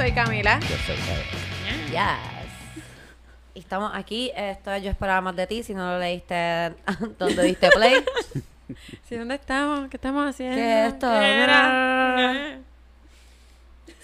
soy 0.00 0.12
Camila. 0.12 0.58
Yo 0.60 0.76
soy 0.86 0.94
Eric. 1.12 1.90
Yes. 1.90 2.52
Y 3.52 3.58
estamos 3.58 3.90
aquí. 3.92 4.32
Esto 4.34 4.74
yo 4.78 4.90
esperaba 4.90 5.20
más 5.20 5.36
de 5.36 5.46
ti. 5.46 5.62
Si 5.62 5.74
no 5.74 5.92
lo 5.92 5.98
leíste 5.98 6.74
donde 7.18 7.42
diste 7.42 7.68
play. 7.70 8.02
Sí, 9.08 9.16
¿dónde 9.16 9.34
estamos? 9.34 9.90
¿Qué 9.90 9.96
estamos 9.96 10.30
haciendo? 10.30 10.54
¿Qué 10.54 10.86
es 10.86 10.92
esto? 10.92 11.10
¿Qué 11.10 11.42
era? 11.42 12.58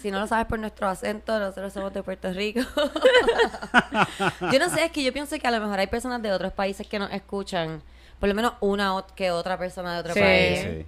Si 0.02 0.10
no 0.10 0.18
lo 0.18 0.26
sabes 0.26 0.46
por 0.46 0.58
nuestro 0.58 0.88
acento, 0.88 1.38
nosotros 1.38 1.72
somos 1.72 1.94
de 1.94 2.02
Puerto 2.02 2.32
Rico. 2.32 2.58
yo 4.52 4.58
no 4.58 4.68
sé, 4.68 4.86
es 4.86 4.90
que 4.90 5.04
yo 5.04 5.12
pienso 5.12 5.38
que 5.38 5.46
a 5.46 5.52
lo 5.52 5.60
mejor 5.60 5.78
hay 5.78 5.86
personas 5.86 6.20
de 6.20 6.32
otros 6.32 6.52
países 6.52 6.84
que 6.88 6.98
nos 6.98 7.12
escuchan. 7.12 7.80
Por 8.18 8.28
lo 8.28 8.34
menos 8.34 8.54
una 8.58 9.04
que 9.14 9.30
otra 9.30 9.56
persona 9.56 9.94
de 9.94 10.00
otro 10.00 10.14
Sí. 10.14 10.20
país. 10.20 10.60
Sí. 10.60 10.86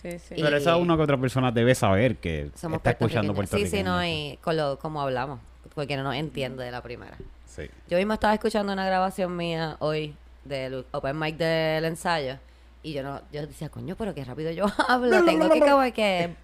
Sí, 0.00 0.18
sí. 0.18 0.34
Y- 0.36 0.42
Pero 0.42 0.56
esa 0.56 0.76
una 0.76 0.96
que 0.96 1.02
otra 1.02 1.16
persona 1.18 1.50
debe 1.50 1.74
saber 1.74 2.16
que 2.18 2.50
Somos 2.54 2.76
está 2.78 2.90
escuchando 2.90 3.34
puertorriqueños. 3.34 3.70
Sí, 3.70 3.78
sí, 3.78 3.82
no, 3.82 4.04
y 4.04 4.38
con 4.42 4.56
lo, 4.56 4.78
como 4.78 5.00
hablamos. 5.00 5.40
Porque 5.74 5.96
no 5.96 6.02
nos 6.02 6.14
entiende 6.14 6.64
de 6.64 6.70
la 6.70 6.82
primera. 6.82 7.16
Sí. 7.46 7.68
Yo 7.88 7.96
misma 7.98 8.14
estaba 8.14 8.34
escuchando 8.34 8.72
una 8.72 8.84
grabación 8.86 9.36
mía 9.36 9.76
hoy 9.80 10.14
del 10.44 10.86
open 10.92 11.18
mic 11.18 11.36
del 11.36 11.84
ensayo 11.84 12.38
y 12.82 12.92
yo 12.92 13.02
no 13.02 13.20
yo 13.32 13.46
decía, 13.46 13.68
coño, 13.68 13.96
pero 13.96 14.14
qué 14.14 14.24
rápido 14.24 14.50
yo 14.52 14.66
hablo, 14.88 15.24
tengo 15.24 15.50
que 15.50 15.60
como 15.60 15.82
que 15.92 16.34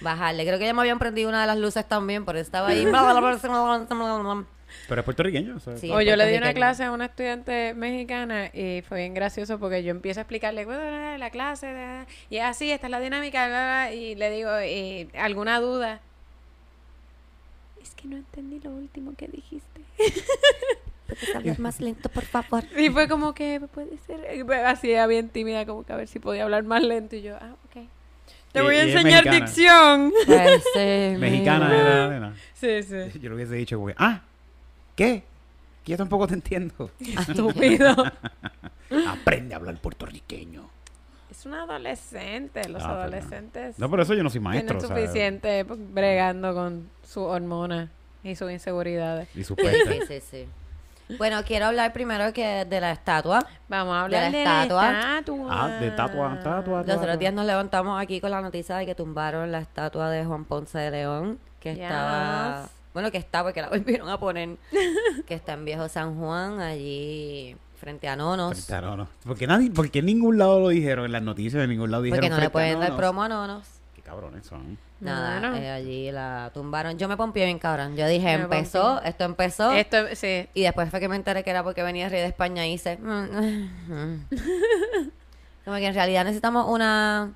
bajarle. 0.00 0.44
Creo 0.46 0.58
que 0.58 0.66
ya 0.66 0.74
me 0.74 0.80
habían 0.80 0.98
prendido 0.98 1.28
una 1.28 1.40
de 1.40 1.46
las 1.46 1.58
luces 1.58 1.86
también, 1.88 2.24
por 2.24 2.36
eso 2.36 2.42
estaba 2.42 2.68
ahí. 2.68 2.84
Pero 4.88 5.00
es 5.00 5.04
puertorriqueño. 5.04 5.56
o 5.56 5.60
sea, 5.60 5.76
Sí. 5.76 5.90
O 5.90 6.00
yo 6.00 6.16
le 6.16 6.26
di 6.26 6.36
una 6.36 6.52
clase 6.54 6.84
a 6.84 6.92
una 6.92 7.06
estudiante 7.06 7.74
mexicana 7.74 8.46
y 8.52 8.82
fue 8.82 8.98
bien 8.98 9.14
gracioso 9.14 9.58
porque 9.58 9.82
yo 9.82 9.90
empiezo 9.90 10.20
a 10.20 10.22
explicarle 10.22 10.64
"Bueno, 10.64 11.16
la 11.18 11.30
clase 11.30 11.66
de- 11.66 12.06
y 12.30 12.36
es 12.38 12.44
así, 12.44 12.70
esta 12.70 12.86
es 12.86 12.90
la 12.90 13.00
dinámica 13.00 13.46
bla, 13.48 13.86
bla", 13.86 13.94
y 13.94 14.14
le 14.14 14.30
digo 14.30 14.50
eh, 14.60 15.08
alguna 15.18 15.60
duda. 15.60 16.00
Es 17.82 17.94
que 17.94 18.08
no 18.08 18.16
entendí 18.16 18.60
lo 18.60 18.70
último 18.70 19.14
que 19.16 19.26
dijiste. 19.28 19.80
Puedes 21.08 21.34
hablar 21.34 21.58
más 21.58 21.80
lento, 21.80 22.08
por 22.08 22.24
favor. 22.24 22.62
Y 22.78 22.88
fue 22.90 23.08
como 23.08 23.34
que 23.34 23.60
puede 23.74 23.98
ser 24.06 24.46
así 24.64 24.90
ella 24.92 25.06
bien 25.08 25.28
tímida 25.28 25.66
como 25.66 25.82
que 25.84 25.92
a 25.92 25.96
ver 25.96 26.06
si 26.06 26.20
podía 26.20 26.44
hablar 26.44 26.62
más 26.62 26.82
lento 26.84 27.16
y 27.16 27.22
yo, 27.22 27.36
ah, 27.40 27.54
ok. 27.66 27.84
Te 28.52 28.60
Y- 28.60 28.62
voy 28.62 28.76
a 28.76 28.82
enseñar 28.84 29.24
mexicana. 29.24 29.36
dicción. 29.36 30.12
Pues, 30.26 30.62
sí, 30.74 31.16
Mexicana 31.18 32.16
era. 32.16 32.32
Sí, 32.54 32.82
sí. 32.84 33.18
Yo 33.20 33.30
lo 33.30 33.36
hubiese 33.36 33.54
dicho 33.54 33.84
que, 33.84 33.94
ah, 33.98 34.20
¿qué? 35.04 35.24
Que 35.84 35.92
yo 35.92 35.96
tampoco 35.96 36.26
te 36.26 36.34
entiendo. 36.34 36.90
Estúpido. 37.00 37.94
Aprende 39.08 39.54
a 39.54 39.56
hablar 39.56 39.76
puertorriqueño. 39.80 40.68
es 41.30 41.46
un 41.46 41.54
adolescente, 41.54 42.68
los 42.68 42.82
Ah, 42.82 42.90
adolescentes. 43.02 43.78
No, 43.78 43.88
por 43.88 44.00
eso 44.00 44.12
yo 44.14 44.22
no 44.22 44.28
soy 44.30 44.40
maestro. 44.40 44.76
Tienen 44.78 44.84
o 44.84 44.88
sea, 44.88 44.96
suficiente 45.06 45.64
bregando 45.64 46.52
con 46.54 46.90
sus 47.02 47.22
hormonas 47.22 47.88
y 48.22 48.34
sus 48.36 48.50
inseguridades. 48.50 49.28
Y 49.34 49.42
su 49.44 49.54
Sí, 49.54 49.62
puente. 49.62 50.06
sí, 50.06 50.20
sí. 50.20 51.16
Bueno, 51.16 51.42
quiero 51.44 51.66
hablar 51.66 51.92
primero 51.92 52.32
que 52.32 52.64
de 52.66 52.80
la 52.80 52.92
estatua. 52.92 53.44
Vamos 53.68 53.94
a 53.94 53.98
De 53.98 54.04
hablar 54.04 54.22
la 54.32 54.38
de 54.38 54.44
la 54.44 54.62
estatua. 54.62 54.90
estatua. 55.00 55.46
Ah, 55.50 55.68
de 55.80 55.90
tatua, 55.92 56.40
tatua, 56.42 56.82
Los 56.86 56.96
otros 56.98 57.18
días 57.18 57.32
nos 57.32 57.46
levantamos 57.46 58.00
aquí 58.00 58.20
con 58.20 58.30
la 58.30 58.40
noticia 58.42 58.76
de 58.76 58.84
que 58.86 58.94
tumbaron 58.94 59.50
la 59.50 59.60
estatua 59.60 60.10
de 60.10 60.24
Juan 60.26 60.44
Ponce 60.44 60.78
de 60.78 60.90
León, 60.90 61.38
que 61.58 61.74
Yes. 61.74 61.82
estaba, 61.82 62.68
bueno, 62.94 63.10
que 63.10 63.18
está 63.18 63.42
porque 63.42 63.60
la 63.62 63.68
volvieron 63.70 64.08
a 64.08 64.18
poner, 64.18 64.56
que 65.26 65.34
está 65.34 65.52
en 65.54 65.64
Viejo 65.64 65.88
San 65.88 66.16
Juan, 66.18 66.60
allí 66.60 67.56
frente 67.76 68.08
a 68.08 68.16
Nonos, 68.16 68.54
Frente 68.66 68.74
a 68.74 68.80
Nonos. 68.82 69.08
Porque 69.24 69.46
nadie, 69.46 69.70
porque 69.70 70.00
en 70.00 70.06
ningún 70.06 70.36
lado 70.38 70.60
lo 70.60 70.68
dijeron, 70.68 71.06
en 71.06 71.12
las 71.12 71.22
noticias 71.22 71.60
de 71.60 71.66
ningún 71.68 71.90
lado 71.90 72.02
dijeron. 72.02 72.20
porque 72.22 72.34
no 72.34 72.40
le 72.40 72.50
pueden 72.50 72.78
dar 72.80 72.96
promo 72.96 73.22
a 73.22 73.28
Nonos. 73.28 73.66
Qué 73.94 74.02
cabrones 74.02 74.46
son. 74.46 74.78
Nada, 75.00 75.40
Bueno. 75.40 75.56
eh, 75.56 75.70
allí 75.70 76.12
la 76.12 76.50
tumbaron. 76.52 76.98
Yo 76.98 77.08
me 77.08 77.16
pompié 77.16 77.46
bien 77.46 77.58
cabrón. 77.58 77.96
Yo 77.96 78.06
dije, 78.06 78.36
Me 78.36 78.42
empezó, 78.44 78.94
pompié. 78.96 79.08
esto 79.08 79.24
empezó. 79.24 79.72
Esto, 79.72 79.96
sí. 80.14 80.46
Y 80.52 80.62
después 80.62 80.90
fue 80.90 81.00
que 81.00 81.08
me 81.08 81.16
enteré 81.16 81.42
que 81.42 81.48
era 81.48 81.62
porque 81.64 81.82
venía 81.82 82.04
el 82.04 82.10
rey 82.10 82.20
de 82.20 82.26
España 82.26 82.66
y 82.66 82.74
hice. 82.74 82.98
"Mm, 82.98 84.26
Como 85.64 85.76
que 85.76 85.86
en 85.86 85.94
realidad 85.94 86.24
necesitamos 86.24 86.66
una. 86.68 87.32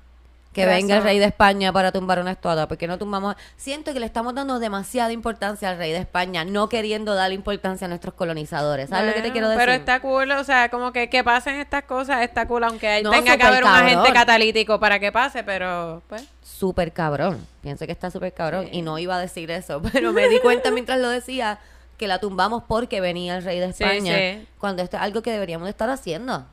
Que 0.55 0.65
venga 0.65 0.97
el 0.97 1.03
rey 1.03 1.19
de 1.19 1.25
España 1.25 1.71
para 1.73 1.91
tumbar 1.91 2.19
una 2.19 2.31
estatua. 2.31 2.67
Porque 2.67 2.87
no 2.87 2.97
tumbamos. 2.97 3.35
Siento 3.57 3.93
que 3.93 3.99
le 3.99 4.05
estamos 4.05 4.33
dando 4.33 4.57
demasiada 4.59 5.11
importancia 5.11 5.69
al 5.69 5.77
rey 5.77 5.91
de 5.91 5.99
España, 5.99 6.45
no 6.45 6.69
queriendo 6.69 7.13
darle 7.13 7.35
importancia 7.35 7.85
a 7.85 7.87
nuestros 7.89 8.13
colonizadores. 8.15 8.89
¿Sabes 8.89 9.07
lo 9.09 9.13
que 9.15 9.21
te 9.21 9.31
quiero 9.31 9.49
decir? 9.49 9.59
Pero 9.59 9.71
está 9.73 9.99
cool, 9.99 10.31
o 10.31 10.43
sea, 10.43 10.69
como 10.69 10.91
que 10.91 11.09
que 11.09 11.23
pasen 11.23 11.55
estas 11.55 11.83
cosas, 11.83 12.21
está 12.23 12.47
cool, 12.47 12.63
aunque 12.63 13.01
No, 13.03 13.11
tenga 13.11 13.37
que 13.37 13.43
haber 13.43 13.63
un 13.63 13.69
agente 13.69 14.13
catalítico 14.13 14.79
para 14.79 14.99
que 14.99 15.11
pase, 15.11 15.43
pero 15.43 16.01
pues. 16.07 16.23
Súper 16.41 16.93
cabrón. 16.93 17.45
Pienso 17.61 17.85
que 17.85 17.91
está 17.91 18.09
súper 18.09 18.33
cabrón. 18.33 18.69
Y 18.71 18.81
no 18.81 18.97
iba 18.97 19.15
a 19.17 19.19
decir 19.19 19.51
eso. 19.51 19.81
Pero 19.91 20.13
me 20.13 20.29
di 20.29 20.39
cuenta 20.39 20.71
mientras 20.71 20.99
lo 20.99 21.09
decía 21.09 21.59
que 21.97 22.07
la 22.07 22.19
tumbamos 22.19 22.63
porque 22.67 23.01
venía 23.01 23.35
el 23.37 23.43
rey 23.43 23.59
de 23.59 23.73
Sí, 23.73 23.83
España. 23.83 24.15
sí. 24.15 24.47
Cuando 24.59 24.81
esto 24.83 24.97
es 24.97 25.03
algo 25.03 25.21
que 25.21 25.31
deberíamos 25.31 25.65
de 25.65 25.71
estar 25.71 25.89
haciendo. 25.89 26.45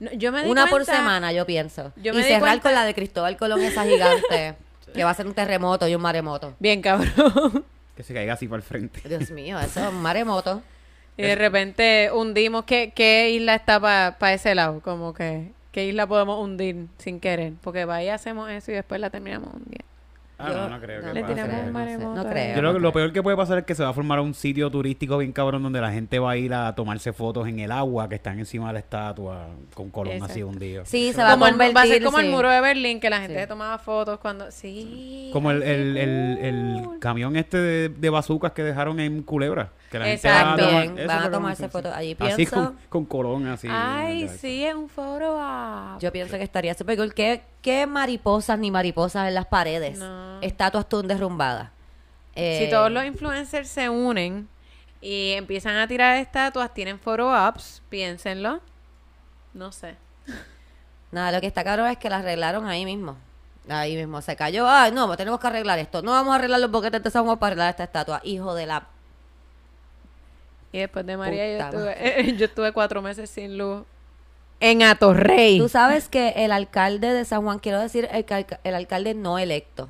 No, 0.00 0.12
yo 0.12 0.30
me 0.32 0.42
di 0.44 0.50
Una 0.50 0.66
por 0.68 0.84
semana, 0.84 1.32
yo 1.32 1.44
pienso. 1.46 1.92
Yo 1.96 2.12
y 2.12 2.16
me 2.16 2.22
di 2.22 2.28
cerrar 2.28 2.40
cuenta- 2.40 2.62
con 2.62 2.74
la 2.74 2.84
de 2.84 2.94
Cristóbal 2.94 3.36
Colón, 3.36 3.60
esa 3.62 3.84
gigante, 3.84 4.54
que 4.94 5.04
va 5.04 5.10
a 5.10 5.14
ser 5.14 5.26
un 5.26 5.34
terremoto 5.34 5.86
y 5.88 5.94
un 5.94 6.02
maremoto. 6.02 6.54
Bien 6.58 6.80
cabrón. 6.82 7.64
Que 7.98 8.04
se 8.04 8.14
caiga 8.14 8.34
así 8.34 8.46
para 8.46 8.58
el 8.58 8.62
frente. 8.62 9.00
Dios 9.08 9.32
mío, 9.32 9.58
eso 9.58 9.80
es 9.80 9.88
un 9.88 9.96
maremoto. 10.02 10.62
y 11.16 11.22
de 11.22 11.34
repente 11.34 12.10
hundimos. 12.14 12.62
¿Qué, 12.64 12.92
qué 12.94 13.30
isla 13.30 13.56
está 13.56 13.80
para 13.80 14.32
ese 14.32 14.54
lado? 14.54 14.80
Como 14.82 15.12
que. 15.14 15.50
¿Qué 15.72 15.86
isla 15.86 16.06
podemos 16.06 16.38
hundir 16.40 16.86
sin 16.98 17.18
querer? 17.18 17.54
Porque 17.60 17.84
vaya 17.86 18.14
hacemos 18.14 18.48
eso 18.50 18.70
y 18.70 18.74
después 18.74 19.00
la 19.00 19.10
terminamos 19.10 19.48
hundiendo. 19.52 19.84
Ah, 20.40 20.48
Yo- 20.50 20.54
no, 20.56 20.68
no 20.68 20.80
creo 20.80 21.00
no, 21.02 21.08
que 21.08 21.14
Le 21.14 21.20
pase. 21.22 21.34
tiramos 21.34 21.54
un 21.66 21.72
no 21.72 21.84
sé, 21.84 21.98
no 21.98 22.30
creo. 22.30 22.48
Yo 22.54 22.58
creo 22.60 22.72
que 22.74 22.78
lo 22.80 22.92
peor 22.92 23.12
que 23.12 23.22
puede 23.24 23.36
pasar 23.36 23.58
es 23.58 23.64
que 23.64 23.74
se 23.74 23.82
va 23.82 23.88
a 23.88 23.92
formar 23.92 24.20
un 24.20 24.34
sitio 24.34 24.70
turístico 24.70 25.18
bien 25.18 25.32
cabrón 25.32 25.64
donde 25.64 25.80
la 25.80 25.90
gente 25.90 26.18
va 26.20 26.30
a 26.30 26.36
ir 26.36 26.54
a 26.54 26.74
tomarse 26.76 27.12
fotos 27.12 27.48
en 27.48 27.58
el 27.58 27.72
agua 27.72 28.08
que 28.08 28.14
están 28.14 28.38
encima 28.38 28.68
de 28.68 28.74
la 28.74 28.78
estatua 28.78 29.48
con 29.74 29.90
Colón 29.90 30.14
así 30.22 30.38
Exacto. 30.40 30.46
hundido. 30.46 30.84
Sí, 30.86 31.12
se 31.12 31.22
va 31.22 31.30
a 31.30 31.32
Como 31.32 31.46
convertir. 31.46 31.76
va 31.76 31.82
a 31.82 31.86
ser 31.86 32.04
como 32.04 32.18
el 32.20 32.30
muro 32.30 32.48
de 32.50 32.60
Berlín, 32.60 33.00
que 33.00 33.10
la 33.10 33.20
gente 33.20 33.40
Sí. 33.42 33.48
tomaba 33.48 33.78
fotos 33.78 34.20
cuando... 34.20 34.50
Sí. 34.52 35.30
Como 35.32 35.50
el, 35.50 35.62
así 35.62 35.70
el, 35.72 35.96
el, 35.96 36.86
camión 37.00 37.34
este 37.36 37.58
de, 37.58 37.88
de 37.88 38.10
bazucas 38.10 38.52
que 38.52 38.62
dejaron 38.62 39.00
en 39.00 39.22
Culebra. 39.24 39.70
Que 39.90 39.98
la 39.98 40.04
gente 40.04 40.28
Exacto. 40.28 40.62
va 40.62 40.68
a 40.80 40.84
tomar- 40.84 41.06
van 41.06 41.22
a 41.24 41.30
tomarse 41.30 41.68
fotos 41.68 41.92
allí. 41.94 42.14
Así 42.20 42.36
Pienso- 42.44 42.54
con, 42.54 42.76
con 42.90 43.04
Colón 43.06 43.46
así. 43.46 43.66
Ay, 43.70 44.28
sí, 44.28 44.62
es 44.64 44.74
un 44.74 44.88
foro. 44.88 45.36
Yo 45.98 46.12
pienso 46.12 46.36
que 46.36 46.42
estaría 46.44 46.74
súper 46.74 46.96
cool. 46.98 47.14
¿Qué, 47.14 47.42
¿Qué 47.62 47.86
mariposas 47.86 48.58
ni 48.58 48.70
mariposas 48.70 49.26
en 49.28 49.34
las 49.34 49.46
paredes? 49.46 49.98
No. 49.98 50.27
Estatuas 50.42 50.88
tú 50.88 51.02
derrumbadas. 51.02 51.70
Eh, 52.34 52.64
Si 52.64 52.70
todos 52.70 52.90
los 52.90 53.04
influencers 53.04 53.68
se 53.68 53.88
unen 53.88 54.48
y 55.00 55.32
empiezan 55.32 55.76
a 55.76 55.88
tirar 55.88 56.16
estatuas, 56.16 56.72
tienen 56.72 56.98
photo 56.98 57.30
ops, 57.30 57.82
piénsenlo. 57.88 58.60
No 59.54 59.72
sé. 59.72 59.96
Nada, 61.10 61.32
lo 61.32 61.40
que 61.40 61.46
está 61.46 61.64
cabrón 61.64 61.88
es 61.88 61.98
que 61.98 62.10
la 62.10 62.18
arreglaron 62.18 62.66
ahí 62.66 62.84
mismo. 62.84 63.16
Ahí 63.68 63.96
mismo 63.96 64.22
se 64.22 64.36
cayó. 64.36 64.68
Ay, 64.68 64.92
no, 64.92 65.14
tenemos 65.16 65.40
que 65.40 65.46
arreglar 65.46 65.78
esto. 65.78 66.02
No 66.02 66.12
vamos 66.12 66.32
a 66.32 66.36
arreglar 66.36 66.60
los 66.60 66.70
boquetes 66.70 67.12
San 67.12 67.24
Juan 67.24 67.38
para 67.38 67.48
arreglar 67.52 67.70
esta 67.70 67.84
estatua. 67.84 68.20
Hijo 68.24 68.54
de 68.54 68.66
la. 68.66 68.86
Y 70.72 70.78
después 70.78 71.06
de 71.06 71.16
María 71.16 71.58
yo 71.58 71.64
estuve, 71.64 72.36
yo 72.38 72.44
estuve 72.46 72.72
cuatro 72.72 73.02
meses 73.02 73.30
sin 73.30 73.56
luz 73.56 73.84
en 74.60 74.82
Atorrey. 74.82 75.58
Tú 75.58 75.68
sabes 75.68 76.08
que 76.08 76.30
el 76.36 76.52
alcalde 76.52 77.12
de 77.12 77.24
San 77.24 77.42
Juan, 77.42 77.58
quiero 77.58 77.80
decir, 77.80 78.08
el, 78.10 78.26
el 78.64 78.74
alcalde 78.74 79.14
no 79.14 79.38
electo. 79.38 79.88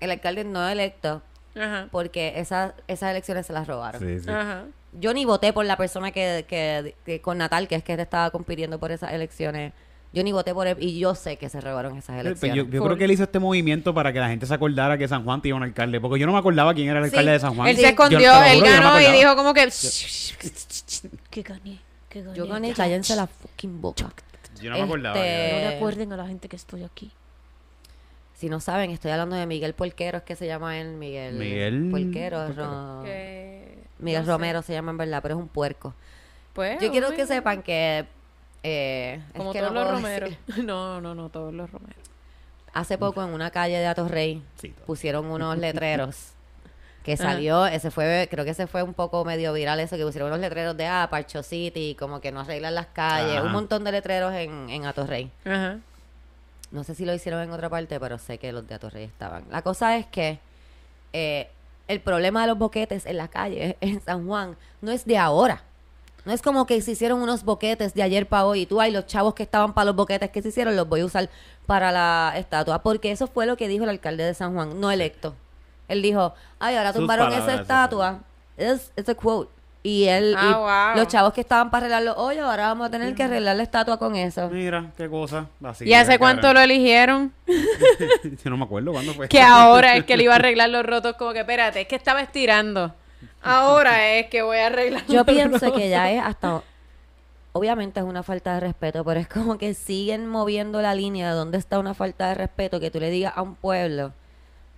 El 0.00 0.10
alcalde 0.10 0.44
no 0.44 0.66
electo, 0.68 1.22
Ajá. 1.56 1.88
porque 1.90 2.34
esas 2.36 2.72
esas 2.86 3.10
elecciones 3.10 3.46
se 3.46 3.52
las 3.52 3.66
robaron. 3.66 4.00
Sí, 4.00 4.20
sí. 4.20 4.30
Ajá. 4.30 4.64
Yo 4.92 5.12
ni 5.12 5.24
voté 5.24 5.52
por 5.52 5.64
la 5.66 5.76
persona 5.76 6.10
que, 6.12 6.44
que, 6.48 6.94
que 7.04 7.20
con 7.20 7.38
Natal, 7.38 7.68
que 7.68 7.74
es 7.74 7.82
que 7.84 7.92
estaba 7.94 8.30
compitiendo 8.30 8.78
por 8.78 8.90
esas 8.92 9.12
elecciones. 9.12 9.72
Yo 10.10 10.22
ni 10.24 10.32
voté 10.32 10.54
por 10.54 10.66
él 10.66 10.76
y 10.80 10.98
yo 10.98 11.14
sé 11.14 11.36
que 11.36 11.50
se 11.50 11.60
robaron 11.60 11.98
esas 11.98 12.16
Pero 12.16 12.28
elecciones. 12.30 12.56
yo, 12.72 12.82
creo 12.82 12.96
que 12.96 13.04
él 13.04 13.10
hizo 13.10 13.24
este 13.24 13.38
movimiento 13.38 13.92
para 13.92 14.10
que 14.10 14.18
la 14.20 14.28
gente 14.28 14.46
se 14.46 14.54
acordara 14.54 14.96
que 14.96 15.06
San 15.06 15.22
Juan 15.24 15.42
tenía 15.42 15.54
un 15.54 15.62
alcalde. 15.62 16.00
Porque 16.00 16.18
yo 16.18 16.26
no 16.26 16.32
me 16.32 16.38
acordaba 16.38 16.72
quién 16.72 16.88
era 16.88 17.00
el 17.00 17.04
Sí. 17.04 17.10
alcalde 17.10 17.32
de 17.32 17.40
San 17.40 17.54
Juan. 17.54 17.68
Él 17.68 17.76
Sí. 17.76 17.82
se 17.82 17.88
escondió, 17.90 18.18
él 18.18 18.54
juro, 18.60 18.66
yo 18.70 18.80
no 18.80 18.94
me 18.94 19.02
ganó 19.02 19.14
y 19.14 19.18
dijo 19.18 19.36
como 19.36 19.52
que... 19.52 19.68
Que 21.30 21.42
gané, 21.42 21.78
que 22.08 22.22
gané. 22.22 22.36
Yo 22.36 22.46
gané, 22.46 22.72
cállense 22.72 23.14
la 23.16 23.26
fucking 23.26 23.80
boca. 23.82 24.06
Yo 24.62 24.70
no 24.70 24.78
me 24.78 24.82
acordaba. 24.84 25.16
Este- 25.18 25.52
No 25.52 25.58
le 25.70 25.76
acuerden 25.76 26.12
a 26.12 26.16
la 26.16 26.26
gente 26.26 26.48
que 26.48 26.56
estoy 26.56 26.84
aquí. 26.84 27.12
Si 28.38 28.48
no 28.48 28.60
saben, 28.60 28.92
estoy 28.92 29.10
hablando 29.10 29.34
de 29.34 29.46
Miguel 29.46 29.74
Porquero, 29.74 30.18
es 30.18 30.22
que 30.24 30.36
se 30.36 30.46
llama 30.46 30.78
él 30.78 30.92
Miguel. 30.92 31.34
Miguel 31.34 31.88
Porquero. 31.90 32.46
Porquero. 32.46 32.98
Ro- 32.98 33.02
que- 33.04 33.78
Miguel 33.98 34.20
no 34.22 34.26
sé. 34.26 34.30
Romero 34.32 34.62
se 34.62 34.72
llama 34.74 34.92
en 34.92 34.96
verdad, 34.96 35.18
pero 35.22 35.34
es 35.34 35.40
un 35.40 35.48
puerco. 35.48 35.92
Pues, 36.52 36.80
Yo 36.80 36.90
quiero 36.92 37.10
que 37.10 37.26
sepan 37.26 37.62
que. 37.62 38.06
eh, 38.62 39.20
es 39.32 39.36
Como 39.36 39.52
que 39.52 39.58
todos 39.58 39.72
no 39.72 39.82
los 39.82 39.90
romeros. 39.90 40.30
decir. 40.46 40.64
No, 40.64 41.00
no, 41.00 41.16
no, 41.16 41.30
todos 41.30 41.52
los 41.52 41.68
romeros. 41.70 41.96
Hace 42.72 42.96
poco 42.96 43.24
en 43.24 43.30
una 43.30 43.50
calle 43.50 43.76
de 43.78 43.86
Atorrey 43.86 44.40
Sí, 44.60 44.72
pusieron 44.86 45.26
unos 45.26 45.58
letreros 45.58 46.34
que 47.02 47.16
salió, 47.16 47.66
ese 47.66 47.90
fue, 47.90 48.28
creo 48.30 48.44
que 48.44 48.50
ese 48.50 48.66
fue 48.66 48.82
un 48.82 48.92
poco 48.92 49.24
medio 49.24 49.52
viral 49.54 49.80
eso, 49.80 49.96
que 49.96 50.04
pusieron 50.04 50.28
unos 50.28 50.40
letreros 50.40 50.76
de 50.76 50.86
ah, 50.86 51.08
Parcho 51.10 51.42
City, 51.42 51.96
como 51.98 52.20
que 52.20 52.30
no 52.30 52.40
arreglan 52.40 52.74
las 52.74 52.86
calles, 52.88 53.36
Ajá. 53.38 53.46
un 53.46 53.52
montón 53.52 53.82
de 53.82 53.92
letreros 53.92 54.32
en, 54.34 54.68
en 54.68 54.84
Atorrey. 54.84 55.30
Ajá. 55.44 55.78
No 56.70 56.84
sé 56.84 56.94
si 56.94 57.04
lo 57.04 57.14
hicieron 57.14 57.42
en 57.42 57.50
otra 57.50 57.68
parte, 57.68 57.98
pero 57.98 58.18
sé 58.18 58.38
que 58.38 58.52
los 58.52 58.66
de 58.68 58.74
Atorrey 58.74 59.04
estaban. 59.04 59.44
La 59.50 59.62
cosa 59.62 59.96
es 59.96 60.06
que 60.06 60.38
eh, 61.12 61.48
el 61.86 62.00
problema 62.00 62.42
de 62.42 62.48
los 62.48 62.58
boquetes 62.58 63.06
en 63.06 63.16
la 63.16 63.28
calle 63.28 63.76
en 63.80 64.00
San 64.02 64.26
Juan 64.26 64.56
no 64.80 64.92
es 64.92 65.04
de 65.04 65.18
ahora. 65.18 65.62
No 66.24 66.32
es 66.34 66.42
como 66.42 66.66
que 66.66 66.82
se 66.82 66.90
hicieron 66.90 67.22
unos 67.22 67.42
boquetes 67.42 67.94
de 67.94 68.02
ayer 68.02 68.28
para 68.28 68.44
hoy 68.44 68.62
y 68.62 68.66
tú, 68.66 68.80
ay, 68.80 68.90
los 68.90 69.06
chavos 69.06 69.32
que 69.34 69.42
estaban 69.42 69.72
para 69.72 69.86
los 69.86 69.96
boquetes 69.96 70.30
que 70.30 70.42
se 70.42 70.48
hicieron 70.48 70.76
los 70.76 70.86
voy 70.86 71.00
a 71.00 71.06
usar 71.06 71.30
para 71.64 71.90
la 71.90 72.34
estatua. 72.36 72.82
Porque 72.82 73.10
eso 73.10 73.28
fue 73.28 73.46
lo 73.46 73.56
que 73.56 73.66
dijo 73.66 73.84
el 73.84 73.90
alcalde 73.90 74.24
de 74.24 74.34
San 74.34 74.52
Juan, 74.52 74.78
no 74.78 74.90
electo. 74.90 75.34
Él 75.88 76.02
dijo, 76.02 76.34
ay, 76.58 76.76
ahora 76.76 76.92
tumbaron 76.92 77.32
esa 77.32 77.54
estatua. 77.54 78.20
Es 78.58 78.92
it's 78.96 79.08
a 79.08 79.14
quote. 79.14 79.50
Y 79.82 80.04
él, 80.06 80.34
Ah, 80.36 80.44
y 80.50 80.54
wow. 80.94 81.02
los 81.04 81.08
chavos 81.12 81.32
que 81.32 81.40
estaban 81.40 81.70
para 81.70 81.86
arreglar 81.86 82.02
los 82.02 82.16
hoyos, 82.18 82.44
ahora 82.44 82.66
vamos 82.66 82.88
a 82.88 82.90
tener 82.90 83.14
que 83.14 83.22
arreglar 83.22 83.56
la 83.56 83.62
estatua 83.62 83.96
con 83.98 84.16
eso. 84.16 84.48
Mira, 84.50 84.86
qué 84.96 85.08
cosa. 85.08 85.46
Así, 85.64 85.84
¿Y 85.88 85.94
hace 85.94 86.18
cuánto 86.18 86.42
cara. 86.42 86.54
lo 86.54 86.60
eligieron? 86.60 87.32
Yo 88.44 88.50
no 88.50 88.56
me 88.56 88.64
acuerdo 88.64 88.92
cuándo 88.92 89.14
fue. 89.14 89.28
Que 89.28 89.40
ahora 89.40 89.96
es 89.96 90.04
que 90.04 90.16
le 90.16 90.24
iba 90.24 90.32
a 90.32 90.36
arreglar 90.36 90.68
los 90.70 90.84
rotos, 90.84 91.14
como 91.16 91.32
que 91.32 91.40
espérate, 91.40 91.82
es 91.82 91.86
que 91.88 91.94
estaba 91.96 92.20
estirando. 92.20 92.92
Ahora 93.42 94.12
es 94.18 94.26
que 94.26 94.42
voy 94.42 94.58
a 94.58 94.66
arreglar. 94.66 95.04
Yo 95.06 95.18
los 95.18 95.26
pienso 95.26 95.66
rotos. 95.66 95.80
que 95.80 95.88
ya 95.88 96.10
es 96.10 96.22
hasta. 96.22 96.62
Obviamente 97.52 98.00
es 98.00 98.06
una 98.06 98.22
falta 98.22 98.54
de 98.54 98.60
respeto, 98.60 99.04
pero 99.04 99.18
es 99.20 99.28
como 99.28 99.58
que 99.58 99.74
siguen 99.74 100.26
moviendo 100.26 100.82
la 100.82 100.94
línea 100.94 101.30
de 101.30 101.34
dónde 101.34 101.56
está 101.58 101.78
una 101.78 101.94
falta 101.94 102.28
de 102.28 102.34
respeto 102.34 102.78
que 102.78 102.90
tú 102.90 103.00
le 103.00 103.10
digas 103.10 103.32
a 103.36 103.42
un 103.42 103.54
pueblo. 103.54 104.12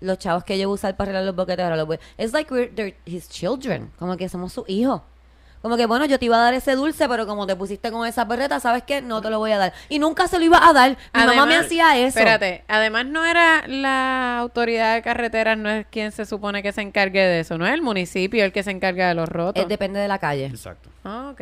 Los 0.01 0.19
chavos 0.19 0.45
que 0.45 0.59
yo 0.59 0.69
voy 0.69 0.75
a 0.75 0.77
usar 0.77 0.97
para 0.97 1.11
arreglar 1.11 1.25
los 1.27 1.37
boquetes 1.37 1.63
ahora 1.63 1.77
los 1.77 1.87
voy. 1.87 1.99
Es 2.17 2.33
like 2.33 2.53
we're 2.53 2.71
they're 2.75 2.97
his 3.05 3.29
children. 3.29 3.91
Como 3.99 4.17
que 4.17 4.29
somos 4.29 4.53
sus 4.53 4.69
hijos. 4.69 5.03
Como 5.63 5.77
que 5.77 5.85
bueno, 5.85 6.07
yo 6.07 6.19
te 6.19 6.25
iba 6.25 6.39
a 6.39 6.41
dar 6.41 6.55
ese 6.55 6.75
dulce, 6.75 7.07
pero 7.07 7.27
como 7.27 7.47
te 7.47 7.55
pusiste 7.55 7.93
con 7.93 8.07
esa 8.07 8.27
perreta, 8.27 8.61
¿sabes 8.61 8.83
qué? 8.83 9.03
No 9.03 9.21
te 9.21 9.29
lo 9.29 9.39
voy 9.39 9.53
a 9.53 9.59
dar. 9.59 9.75
Y 9.91 9.99
nunca 9.99 10.27
se 10.27 10.39
lo 10.39 10.45
iba 10.47 10.67
a 10.67 10.73
dar. 10.73 10.97
Mi 11.13 11.25
mamá 11.25 11.45
me 11.45 11.57
hacía 11.57 11.99
eso. 11.99 12.19
Espérate, 12.19 12.65
además 12.67 13.05
no 13.07 13.27
era 13.27 13.67
la 13.69 14.39
autoridad 14.39 14.95
de 14.95 15.03
carreteras, 15.03 15.59
no 15.59 15.69
es 15.69 15.87
quien 15.91 16.13
se 16.13 16.25
supone 16.25 16.63
que 16.63 16.73
se 16.73 16.81
encargue 16.81 17.21
de 17.21 17.41
eso, 17.41 17.59
no 17.59 17.67
es 17.67 17.75
el 17.75 17.83
municipio 17.83 18.43
el 18.43 18.53
que 18.53 18.63
se 18.63 18.71
encarga 18.71 19.09
de 19.09 19.15
los 19.15 19.29
rotos. 19.29 19.63
Eh, 19.63 19.67
depende 19.69 20.01
de 20.01 20.09
la 20.09 20.19
calle. 20.19 20.47
Exacto. 20.47 20.89
Ah, 21.05 21.29
ok. 21.33 21.41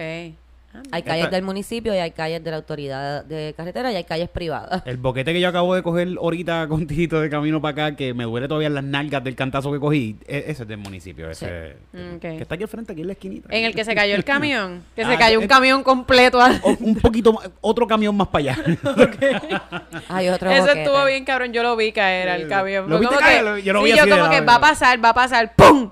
Ah, 0.75 0.83
Hay 0.93 1.03
calles 1.03 1.25
Esta- 1.25 1.37
del 1.37 1.45
municipio 1.47 1.95
y 1.95 1.99
hay 1.99 2.11
calles 2.11 2.45
de 2.45 2.51
la 2.51 2.59
autoridad 2.59 3.25
de 3.25 3.55
carretera 3.57 3.91
y 3.91 3.97
hay 3.97 4.05
calles 4.05 4.29
privadas. 4.29 4.83
El 4.85 4.99
boquete 4.99 5.33
que 5.33 5.41
yo 5.41 5.49
acabo 5.49 5.75
de 5.75 5.83
coger 5.83 6.09
ahorita 6.21 6.67
con 6.69 6.87
Tito 6.87 7.21
de 7.23 7.31
camino 7.31 7.59
para 7.63 7.87
acá, 7.87 7.97
que 7.97 8.13
me 8.13 8.25
duele 8.25 8.49
todavía 8.49 8.69
las 8.69 8.85
nalgas 8.85 9.25
del 9.25 9.35
cantazo 9.35 9.73
que 9.73 9.81
cogí, 9.81 10.17
e- 10.27 10.45
ese 10.49 10.65
es 10.65 10.69
del 10.69 10.77
municipio. 10.77 11.31
Ese, 11.31 11.77
Ok. 12.15 12.21
Que 12.21 12.43
está 12.43 12.55
aquí 12.57 12.65
al 12.65 12.69
frente, 12.69 12.93
aquí 12.93 13.01
en 13.01 13.07
la 13.07 13.13
esquinita. 13.15 13.49
En 13.51 13.65
el 13.65 13.75
que 13.75 13.83
se 13.85 13.95
cayó 13.95 14.15
el 14.15 14.25
camión, 14.25 14.85
que 14.95 15.07
se 15.07 15.15
Ah, 15.15 15.19
cayó 15.19 15.41
un 15.41 15.47
camión 15.49 15.83
completo. 15.83 16.39
O- 16.63 16.77
un 16.81 16.97
poquito 16.97 17.33
más, 17.33 17.49
otro 17.63 17.87
camión 17.87 18.15
más 18.15 18.29
para 18.29 18.53
allá. 18.53 18.57
Hay 20.11 20.29
otro 20.29 20.51
Eso 20.51 20.63
boquete. 20.67 20.83
estuvo 20.83 21.05
bien 21.07 21.25
cabrón, 21.25 21.53
yo 21.55 21.63
lo 21.63 21.77
vi 21.77 21.93
caer 21.93 22.29
al 22.29 22.47
camión. 22.47 22.91
¿Lo 22.91 22.99
viste 22.99 23.15
como 23.15 23.27
caer? 23.27 23.55
que- 23.57 23.63
Yo 23.63 23.73
lo 23.73 23.79
sí, 23.81 23.85
vi 23.87 23.97
yo 23.97 24.03
así 24.03 24.11
como 24.11 24.29
que 24.31 24.41
va 24.43 24.57
a 24.57 24.61
pasar, 24.61 25.03
va 25.03 25.09
a 25.11 25.15
pasar, 25.15 25.55
¡pum! 25.57 25.91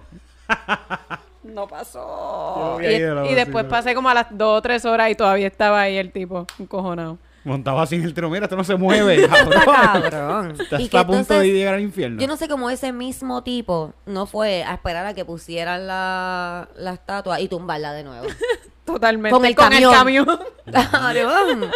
No 1.47 1.67
pasó. 1.69 2.79
Y, 2.81 3.35
después 3.35 3.65
pasé 3.67 3.95
como 3.95 4.09
a 4.09 4.15
las 4.15 4.27
dos 4.31 4.59
o 4.59 4.63
tres 4.63 4.85
horas 4.85 5.11
y 5.11 5.15
todavía 5.15 5.47
estaba 5.47 5.83
ahí 5.83 5.97
el 5.97 6.13
tipo, 6.13 6.47
encojonado. 6.59 7.19
Montaba 7.47 7.85
en 7.89 8.03
el 8.03 8.13
tiro. 8.13 8.29
Mira, 8.29 8.47
esto 8.47 8.57
no 8.57 8.65
se 8.65 8.75
mueve. 8.75 9.23
Está 9.25 9.65
cabrón. 9.65 10.57
Y 10.79 10.89
que 10.89 10.99
a 10.99 11.07
punto 11.07 11.21
entonces- 11.21 11.43
de 11.43 11.53
llegar 11.53 11.75
al 11.75 11.81
infierno. 11.81 12.21
Yo 12.21 12.27
no 12.27 12.37
sé 12.37 12.49
cómo 12.49 12.71
ese 12.71 12.93
mismo 12.93 13.45
tipo 13.45 13.95
no 14.05 14.27
fue 14.27 14.65
a 14.65 14.75
esperar 14.75 15.07
a 15.07 15.15
que 15.15 15.25
pusieran 15.25 15.87
la, 15.87 16.69
la 16.75 16.95
estatua 16.95 17.41
y 17.41 17.47
tumbarla 17.47 17.93
de 17.93 18.03
nuevo. 18.03 18.27
Totalmente. 18.85 19.31
Con 19.31 19.45
el 19.45 19.55
camión. 19.55 19.93
camión. 19.93 20.27
Cabrón. 20.91 21.71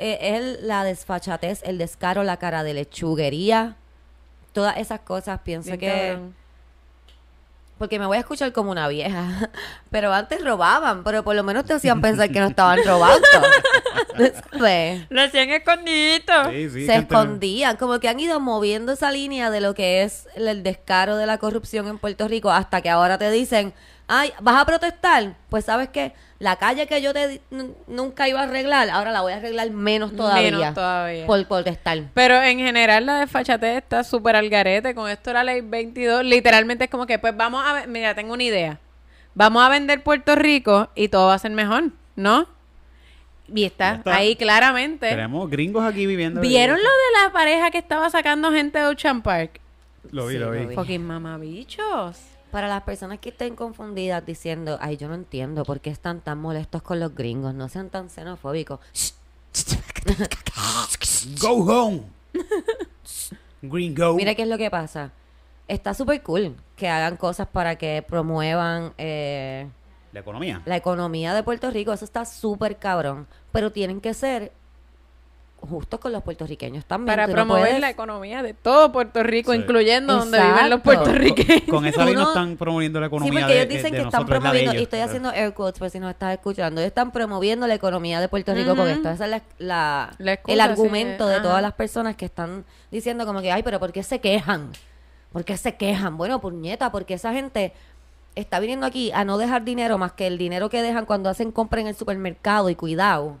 Eh, 0.00 0.18
es 0.20 0.62
la 0.62 0.82
desfachatez, 0.82 1.62
el 1.62 1.78
descaro, 1.78 2.24
la 2.24 2.36
cara 2.36 2.64
de 2.64 2.74
lechuguería. 2.74 3.76
Todas 4.52 4.76
esas 4.78 5.00
cosas 5.00 5.40
pienso 5.44 5.68
Bien 5.68 5.78
que... 5.78 6.08
cabrón. 6.08 6.43
Porque 7.78 7.98
me 7.98 8.06
voy 8.06 8.16
a 8.16 8.20
escuchar 8.20 8.52
como 8.52 8.70
una 8.70 8.86
vieja. 8.88 9.50
Pero 9.90 10.12
antes 10.12 10.42
robaban, 10.44 11.04
pero 11.04 11.22
por 11.22 11.36
lo 11.36 11.44
menos 11.44 11.64
te 11.64 11.72
hacían 11.72 12.00
pensar 12.00 12.30
que 12.30 12.40
no 12.40 12.46
estaban 12.46 12.80
robando. 12.84 13.26
¿Sabes? 14.52 15.06
Lo 15.08 15.22
hacían 15.22 15.50
escondidito. 15.50 16.32
Sí, 16.50 16.70
sí, 16.70 16.86
se 16.86 16.96
escondían, 16.96 17.76
como 17.76 18.00
que 18.00 18.08
han 18.08 18.18
ido 18.18 18.40
moviendo 18.40 18.92
esa 18.92 19.12
línea 19.12 19.50
de 19.50 19.60
lo 19.60 19.74
que 19.74 20.02
es 20.02 20.28
el, 20.34 20.48
el 20.48 20.62
descaro 20.62 21.16
de 21.16 21.26
la 21.26 21.38
corrupción 21.38 21.86
en 21.86 21.98
Puerto 21.98 22.26
Rico 22.26 22.50
hasta 22.50 22.80
que 22.80 22.90
ahora 22.90 23.18
te 23.18 23.30
dicen, 23.30 23.72
ay, 24.08 24.32
¿vas 24.40 24.56
a 24.60 24.66
protestar? 24.66 25.36
Pues 25.48 25.64
sabes 25.64 25.88
que 25.88 26.12
la 26.44 26.56
calle 26.56 26.86
que 26.86 27.00
yo 27.00 27.14
te 27.14 27.40
nunca 27.88 28.28
iba 28.28 28.38
a 28.38 28.42
arreglar, 28.42 28.90
ahora 28.90 29.10
la 29.12 29.22
voy 29.22 29.32
a 29.32 29.36
arreglar 29.36 29.70
menos 29.70 30.14
todavía. 30.14 30.50
Menos 30.50 30.74
todavía. 30.74 31.26
Por 31.26 31.42
protestar. 31.46 32.02
Pero 32.12 32.42
en 32.42 32.58
general 32.58 33.06
la 33.06 33.20
desfachatez 33.20 33.78
está 33.78 34.04
súper 34.04 34.36
al 34.36 34.50
garete. 34.50 34.94
Con 34.94 35.10
esto 35.10 35.32
la 35.32 35.42
ley 35.42 35.62
22, 35.62 36.22
literalmente 36.22 36.84
es 36.84 36.90
como 36.90 37.06
que, 37.06 37.18
pues 37.18 37.34
vamos 37.34 37.64
a 37.66 37.72
ver, 37.72 37.88
mira, 37.88 38.14
tengo 38.14 38.34
una 38.34 38.42
idea. 38.42 38.78
Vamos 39.34 39.62
a 39.64 39.70
vender 39.70 40.02
Puerto 40.02 40.34
Rico 40.34 40.90
y 40.94 41.08
todo 41.08 41.28
va 41.28 41.34
a 41.34 41.38
ser 41.38 41.52
mejor, 41.52 41.84
¿no? 42.14 42.46
Y 43.48 43.64
está, 43.64 44.02
ahí 44.04 44.36
claramente. 44.36 45.08
Tenemos 45.08 45.48
gringos 45.48 45.82
aquí 45.82 46.04
viviendo. 46.04 46.42
¿Vieron 46.42 46.76
lo 46.76 46.82
de 46.82 47.24
la 47.24 47.32
pareja 47.32 47.70
que 47.70 47.78
estaba 47.78 48.10
sacando 48.10 48.52
gente 48.52 48.78
de 48.80 48.86
Ocean 48.86 49.22
Park? 49.22 49.60
Lo 50.10 50.26
vi, 50.26 50.34
Sí, 50.34 50.40
lo 50.40 50.50
vi. 50.50 50.62
lo 50.62 50.68
vi. 50.68 50.74
Fucking 50.74 51.06
mamabichos. 51.06 52.33
Para 52.54 52.68
las 52.68 52.84
personas 52.84 53.18
que 53.18 53.30
estén 53.30 53.56
confundidas 53.56 54.24
diciendo, 54.24 54.78
ay, 54.80 54.96
yo 54.96 55.08
no 55.08 55.14
entiendo 55.16 55.64
por 55.64 55.80
qué 55.80 55.90
están 55.90 56.20
tan 56.20 56.38
molestos 56.38 56.82
con 56.82 57.00
los 57.00 57.12
gringos, 57.12 57.52
no 57.52 57.68
sean 57.68 57.90
tan 57.90 58.08
xenofóbicos. 58.08 58.78
Shh, 58.94 59.10
Go 61.40 61.64
home. 61.64 62.02
Gringo. 63.62 64.14
Mira 64.14 64.36
qué 64.36 64.42
es 64.42 64.48
lo 64.48 64.56
que 64.56 64.70
pasa. 64.70 65.10
Está 65.66 65.94
súper 65.94 66.22
cool 66.22 66.54
que 66.76 66.88
hagan 66.88 67.16
cosas 67.16 67.48
para 67.48 67.74
que 67.74 68.04
promuevan 68.06 68.92
eh, 68.98 69.66
La 70.12 70.20
economía. 70.20 70.62
la 70.64 70.76
economía 70.76 71.34
de 71.34 71.42
Puerto 71.42 71.72
Rico. 71.72 71.92
Eso 71.92 72.04
está 72.04 72.24
súper 72.24 72.76
cabrón. 72.76 73.26
Pero 73.50 73.72
tienen 73.72 74.00
que 74.00 74.14
ser 74.14 74.52
justos 75.68 76.00
con 76.00 76.12
los 76.12 76.22
puertorriqueños 76.22 76.84
también. 76.84 77.06
Para 77.16 77.26
no 77.26 77.32
promover 77.32 77.62
puedes- 77.64 77.80
la 77.80 77.90
economía 77.90 78.42
de 78.42 78.54
todo 78.54 78.92
Puerto 78.92 79.22
Rico, 79.22 79.52
Sí. 79.52 79.58
incluyendo 79.58 80.16
donde 80.16 80.38
viven 80.40 80.70
los 80.70 80.80
puertorriqueños. 80.80 81.62
Con 81.68 81.86
esa 81.86 82.00
Tú 82.00 82.06
ley 82.06 82.14
no 82.14 82.20
no- 82.22 82.28
están 82.28 82.56
promoviendo 82.56 83.00
la 83.00 83.06
Sí, 83.06 83.14
economía 83.14 83.40
porque 83.40 83.54
de, 83.54 83.60
ellos 83.60 83.68
dicen 83.74 83.92
de 83.92 83.98
que 83.98 84.04
están 84.04 84.22
y 84.74 84.82
estoy 84.82 85.00
haciendo 85.00 85.32
air 85.32 85.52
quotes 85.54 85.78
por 85.78 85.90
si 85.90 85.98
nos 86.00 86.10
estás 86.10 86.32
escuchando, 86.34 86.80
ellos 86.80 86.88
están 86.88 87.10
promoviendo 87.12 87.66
la 87.66 87.74
economía 87.74 88.20
de 88.20 88.28
Puerto 88.28 88.54
Rico 88.54 88.74
con 88.76 88.88
esto. 88.88 89.10
Esa 89.10 89.24
es 89.24 89.30
la, 89.30 89.42
la- 89.58 90.10
La 90.18 90.32
excusa, 90.34 90.52
el 90.52 90.58
sí, 90.58 90.62
argumento 90.70 91.26
de 91.26 91.34
ajá. 91.36 91.42
todas 91.42 91.62
las 91.62 91.72
personas 91.74 92.16
que 92.16 92.24
están 92.24 92.64
diciendo 92.90 93.26
como 93.26 93.40
que, 93.42 93.52
ay, 93.52 93.62
pero 93.62 93.78
¿por 93.80 93.92
qué 93.92 94.02
se 94.02 94.20
quejan? 94.20 94.70
¿Por 95.32 95.44
qué 95.44 95.56
se 95.56 95.74
quejan? 95.76 96.16
Bueno, 96.16 96.40
puñeta, 96.40 96.92
porque 96.92 97.14
esa 97.14 97.32
gente 97.32 97.72
está 98.36 98.58
viniendo 98.60 98.86
aquí 98.86 99.12
a 99.12 99.24
no 99.24 99.38
dejar 99.38 99.64
dinero 99.64 99.96
más 99.98 100.12
que 100.12 100.26
el 100.26 100.38
dinero 100.38 100.68
que 100.68 100.82
dejan 100.82 101.06
cuando 101.06 101.28
hacen 101.28 101.52
compra 101.52 101.80
en 101.80 101.86
el 101.88 101.94
supermercado 101.94 102.68
y 102.70 102.74
cuidado. 102.74 103.38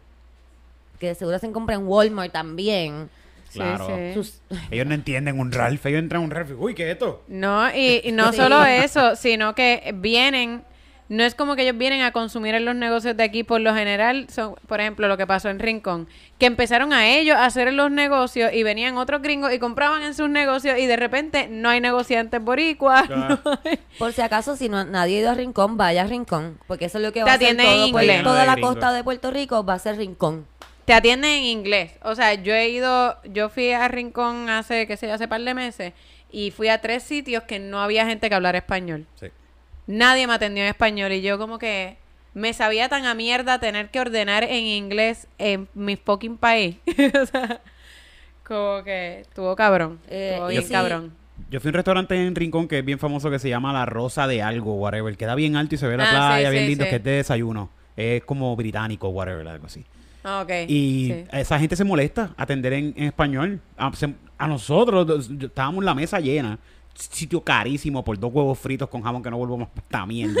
Que 0.98 1.08
de 1.08 1.14
seguro 1.14 1.36
hacen 1.36 1.52
compra 1.52 1.74
en 1.76 1.86
Walmart 1.86 2.32
también. 2.32 3.08
Claro. 3.52 3.86
sí. 3.86 4.14
Sus- 4.14 4.40
Ellos 4.70 4.86
no 4.86 4.94
entienden 4.94 5.38
un 5.38 5.52
Ralph. 5.52 5.84
Ellos 5.86 6.00
entran 6.00 6.22
a 6.22 6.24
un 6.24 6.30
Ralph 6.32 6.50
y, 6.50 6.54
uy, 6.54 6.74
¿qué 6.74 6.86
es 6.88 6.92
esto? 6.94 7.22
No, 7.28 7.68
y, 7.72 8.00
y 8.04 8.10
no 8.12 8.32
Sí. 8.32 8.38
solo 8.38 8.64
eso, 8.64 9.14
sino 9.14 9.54
que 9.54 9.92
vienen, 9.94 10.64
no 11.08 11.22
es 11.22 11.36
como 11.36 11.54
que 11.54 11.62
ellos 11.62 11.78
vienen 11.78 12.02
a 12.02 12.10
consumir 12.10 12.56
en 12.56 12.64
los 12.64 12.74
negocios 12.74 13.16
de 13.16 13.22
aquí, 13.22 13.44
por 13.44 13.60
lo 13.60 13.72
general, 13.72 14.26
son, 14.28 14.56
por 14.66 14.80
ejemplo, 14.80 15.06
lo 15.06 15.16
que 15.16 15.26
pasó 15.28 15.50
en 15.50 15.60
Rincón, 15.60 16.08
que 16.40 16.46
empezaron 16.46 16.92
a 16.92 17.06
ellos 17.06 17.36
a 17.36 17.44
hacer 17.44 17.72
los 17.74 17.92
negocios 17.92 18.52
y 18.52 18.64
venían 18.64 18.96
otros 18.96 19.22
gringos 19.22 19.52
y 19.52 19.60
compraban 19.60 20.02
en 20.02 20.14
sus 20.14 20.28
negocios 20.28 20.76
y 20.76 20.86
de 20.86 20.96
repente 20.96 21.46
no 21.48 21.68
hay 21.68 21.80
negociantes 21.80 22.42
boricuas. 22.42 23.04
Ah. 23.08 23.38
no 23.44 23.60
hay- 23.64 23.78
Por 24.00 24.12
si 24.14 24.20
acaso, 24.22 24.56
si 24.56 24.68
no, 24.68 24.84
nadie 24.84 25.18
ha 25.18 25.20
ido 25.20 25.30
a 25.30 25.34
Rincón, 25.34 25.76
vaya 25.76 26.02
a 26.02 26.06
Rincón. 26.08 26.58
Porque 26.66 26.86
eso 26.86 26.98
es 26.98 27.04
lo 27.04 27.12
que 27.12 27.20
Te 27.20 27.24
va 27.26 27.32
a 27.32 27.34
hacer 27.34 27.56
todo, 27.56 27.92
pues, 27.92 28.22
toda 28.24 28.44
la 28.46 28.54
Gringo. 28.54 28.68
costa 28.70 28.92
de 28.92 29.04
Puerto 29.04 29.30
Rico 29.30 29.64
va 29.64 29.74
a 29.74 29.78
ser 29.78 29.96
Rincón. 29.96 30.46
Te 30.84 30.92
atienden 30.92 31.30
en 31.30 31.44
inglés. 31.44 31.92
O 32.02 32.14
sea, 32.14 32.34
yo 32.34 32.54
he 32.54 32.68
ido, 32.68 33.16
yo 33.24 33.48
fui 33.48 33.72
a 33.72 33.88
Rincón 33.88 34.48
hace, 34.50 34.86
qué 34.86 34.96
sé 34.96 35.06
yo, 35.08 35.14
hace 35.14 35.28
par 35.28 35.40
de 35.40 35.54
meses 35.54 35.92
y 36.30 36.50
fui 36.50 36.68
a 36.68 36.80
tres 36.80 37.02
sitios 37.04 37.44
que 37.44 37.58
no 37.58 37.80
había 37.80 38.06
gente 38.06 38.28
que 38.28 38.34
hablara 38.34 38.58
español. 38.58 39.06
Sí. 39.18 39.26
Nadie 39.86 40.26
me 40.26 40.34
atendió 40.34 40.62
en 40.64 40.68
español 40.70 41.12
y 41.12 41.22
yo 41.22 41.38
como 41.38 41.58
que 41.58 41.96
me 42.34 42.52
sabía 42.52 42.88
tan 42.88 43.04
a 43.06 43.14
mierda 43.14 43.60
tener 43.60 43.90
que 43.90 44.00
ordenar 44.00 44.42
en 44.44 44.64
inglés 44.64 45.28
en 45.38 45.68
mi 45.74 45.96
fucking 45.96 46.36
país. 46.36 46.76
o 47.22 47.26
sea, 47.26 47.60
como 48.42 48.82
que 48.82 49.20
estuvo 49.20 49.54
cabrón. 49.56 50.00
Eh, 50.08 50.30
estuvo 50.32 50.48
bien 50.48 50.62
sí. 50.64 50.72
cabrón. 50.72 51.14
Yo 51.50 51.60
fui 51.60 51.68
a 51.68 51.70
un 51.70 51.74
restaurante 51.74 52.14
en 52.14 52.34
Rincón 52.34 52.68
que 52.68 52.78
es 52.80 52.84
bien 52.84 52.98
famoso 52.98 53.30
que 53.30 53.38
se 53.38 53.48
llama 53.48 53.72
La 53.72 53.86
Rosa 53.86 54.26
de 54.26 54.42
Algo, 54.42 54.74
whatever. 54.74 55.16
Queda 55.16 55.34
bien 55.34 55.56
alto 55.56 55.74
y 55.76 55.78
se 55.78 55.86
ve 55.86 55.96
la 55.96 56.04
Ah, 56.08 56.10
playa, 56.34 56.48
sí, 56.48 56.52
bien 56.52 56.64
sí, 56.64 56.68
lindo, 56.70 56.84
sí. 56.84 56.90
que 56.90 56.96
es 56.96 57.04
de 57.04 57.10
desayuno. 57.12 57.70
Es 57.96 58.24
como 58.24 58.54
británico, 58.56 59.08
whatever, 59.08 59.46
algo 59.46 59.66
así. 59.66 59.84
Ah, 60.24 60.40
ok. 60.42 60.50
Y 60.68 61.12
sí. 61.12 61.24
esa 61.32 61.58
gente 61.58 61.76
se 61.76 61.84
molesta 61.84 62.30
atender 62.36 62.72
en, 62.72 62.94
en 62.96 63.04
español. 63.04 63.60
A, 63.76 63.94
se- 63.94 64.14
a 64.38 64.48
nosotros, 64.48 65.30
estábamos 65.40 65.82
en 65.82 65.86
la 65.86 65.94
mesa 65.94 66.18
llena. 66.18 66.58
Sitio 66.94 67.42
carísimo 67.42 68.04
por 68.04 68.18
dos 68.18 68.32
huevos 68.32 68.58
fritos 68.58 68.88
con 68.88 69.02
jamón 69.02 69.22
que 69.22 69.30
no 69.30 69.36
vuelvo 69.36 69.58
más 69.58 69.68
esta 69.76 70.06
mierda. 70.06 70.40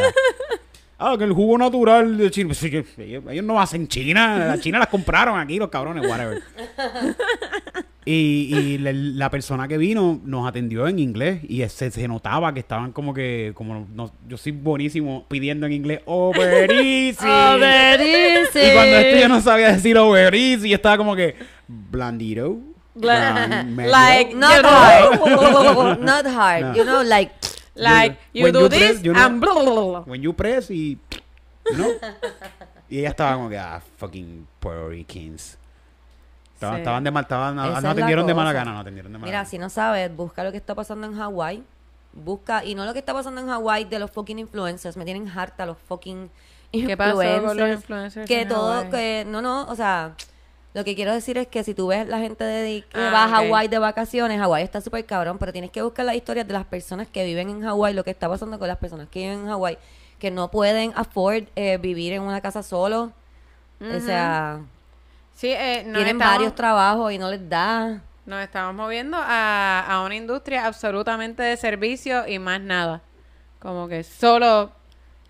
ah, 0.98 1.16
que 1.18 1.24
el 1.24 1.32
jugo 1.32 1.58
natural 1.58 2.16
de 2.16 2.30
China. 2.30 2.48
Pues, 2.48 2.62
ellos 2.98 3.44
no 3.44 3.60
hacen 3.60 3.86
China. 3.88 4.38
La 4.46 4.58
China 4.60 4.78
las 4.78 4.88
compraron 4.88 5.38
aquí, 5.38 5.58
los 5.58 5.68
cabrones, 5.68 6.08
whatever. 6.08 6.42
Y, 8.06 8.54
y 8.54 8.78
la, 8.78 8.92
la 8.92 9.30
persona 9.30 9.66
que 9.66 9.78
vino 9.78 10.20
nos 10.24 10.46
atendió 10.46 10.86
en 10.88 10.98
inglés 10.98 11.40
y 11.48 11.66
se, 11.68 11.90
se 11.90 12.06
notaba 12.06 12.52
que 12.52 12.60
estaban 12.60 12.92
como 12.92 13.14
que, 13.14 13.52
como 13.54 13.86
no, 13.94 14.12
yo 14.28 14.36
soy 14.36 14.52
buenísimo 14.52 15.24
pidiendo 15.28 15.64
en 15.66 15.72
inglés, 15.72 16.00
over 16.04 16.70
easy. 16.70 17.26
Over 17.26 18.00
easy. 18.00 18.58
Y 18.58 18.72
cuando 18.74 18.96
esto 18.96 19.20
yo 19.20 19.28
no 19.28 19.40
sabía 19.40 19.72
decir 19.72 19.96
over 19.96 20.34
easy, 20.34 20.72
estaba 20.74 20.98
como 20.98 21.16
que, 21.16 21.34
blandito. 21.66 22.58
blan- 22.94 23.68
medio". 23.74 23.90
Like, 23.90 24.34
not 24.34 24.64
hard. 24.64 25.98
not 26.00 26.26
hard. 26.26 26.62
No. 26.62 26.74
You 26.76 26.84
know, 26.84 27.02
like, 27.02 27.32
Like, 27.74 28.18
you 28.32 28.52
do 28.52 28.60
you 28.60 28.68
this 28.68 28.78
press, 28.78 29.02
you 29.02 29.12
know- 29.12 29.20
and 29.26 29.40
blah, 29.40 29.52
blah, 29.54 29.62
blah, 29.64 29.84
blah. 29.86 30.00
When 30.06 30.22
you 30.22 30.32
press 30.32 30.70
y, 30.70 30.96
you 31.70 31.76
know. 31.76 31.90
y 32.88 32.98
ella 32.98 33.08
estaba 33.10 33.34
como 33.34 33.48
que, 33.48 33.58
ah, 33.58 33.80
fucking 33.96 34.46
Puerto 34.60 34.88
Ricans. 34.90 35.58
Estaban, 36.64 36.76
Sí. 36.76 36.80
estaban 36.82 37.04
de 37.04 37.10
mal, 37.10 37.22
estaban, 37.24 37.56
no 37.56 37.66
la 37.80 37.90
atendieron 37.90 38.26
de 38.26 38.34
mala 38.34 38.52
gana, 38.52 38.72
no 38.72 38.80
atendieron 38.80 39.12
de 39.12 39.18
mala 39.18 39.26
Mira, 39.26 39.38
gana. 39.38 39.48
si 39.50 39.58
no 39.58 39.70
sabes, 39.70 40.14
busca 40.14 40.42
lo 40.44 40.50
que 40.50 40.58
está 40.58 40.74
pasando 40.74 41.06
en 41.06 41.14
Hawái. 41.16 41.62
Busca, 42.12 42.64
y 42.64 42.74
no 42.76 42.84
lo 42.84 42.92
que 42.92 43.00
está 43.00 43.12
pasando 43.12 43.40
en 43.40 43.48
Hawái 43.48 43.84
de 43.86 43.98
los 43.98 44.10
fucking 44.10 44.38
influencers. 44.38 44.96
Me 44.96 45.04
tienen 45.04 45.28
harta 45.28 45.66
los 45.66 45.76
fucking 45.78 46.30
¿Qué 46.72 46.96
pasó 46.96 47.16
con 47.16 47.24
los 47.24 47.34
influencers. 47.36 47.80
influencers 47.80 48.28
Que 48.28 48.40
en 48.42 48.48
todo, 48.48 48.88
que, 48.90 49.24
no, 49.26 49.42
no, 49.42 49.66
o 49.68 49.74
sea, 49.74 50.14
lo 50.74 50.84
que 50.84 50.94
quiero 50.96 51.12
decir 51.12 51.38
es 51.38 51.46
que 51.48 51.62
si 51.64 51.74
tú 51.74 51.88
ves 51.88 52.06
la 52.08 52.18
gente 52.18 52.42
de, 52.44 52.84
que 52.88 52.98
Ah, 52.98 53.10
va 53.12 53.24
a. 53.24 53.28
Hawái 53.28 53.68
de 53.68 53.78
vacaciones, 53.78 54.40
Hawái 54.40 54.62
está 54.64 54.80
súper 54.80 55.04
cabrón, 55.06 55.38
pero 55.38 55.52
tienes 55.52 55.70
que 55.70 55.82
buscar 55.82 56.04
las 56.04 56.14
historias 56.16 56.46
de 56.46 56.52
las 56.52 56.64
personas 56.64 57.06
que 57.08 57.24
viven 57.24 57.48
en 57.50 57.62
Hawái, 57.62 57.94
lo 57.94 58.02
que 58.04 58.10
está 58.10 58.28
pasando 58.28 58.58
con 58.58 58.68
las 58.68 58.78
personas 58.78 59.08
que 59.08 59.20
viven 59.20 59.40
en 59.40 59.46
Hawái, 59.48 59.78
que 60.18 60.30
no 60.30 60.50
pueden 60.50 60.92
afford 60.96 61.44
eh, 61.56 61.78
vivir 61.78 62.12
en 62.12 62.22
una 62.22 62.40
casa 62.40 62.62
solo. 62.62 63.12
O 63.80 64.00
sea, 64.00 64.60
Sí, 65.34 65.48
eh, 65.50 65.80
tienen 65.82 66.06
estamos- 66.16 66.34
varios 66.34 66.54
trabajos 66.54 67.12
y 67.12 67.18
no 67.18 67.30
les 67.30 67.48
da. 67.48 68.00
Nos 68.26 68.42
estamos 68.42 68.74
moviendo 68.74 69.18
a, 69.20 69.80
a 69.86 70.02
una 70.04 70.14
industria 70.14 70.64
absolutamente 70.66 71.42
de 71.42 71.56
servicio 71.56 72.26
y 72.26 72.38
más 72.38 72.60
nada. 72.60 73.02
Como 73.58 73.86
que 73.88 74.02
solo, 74.02 74.70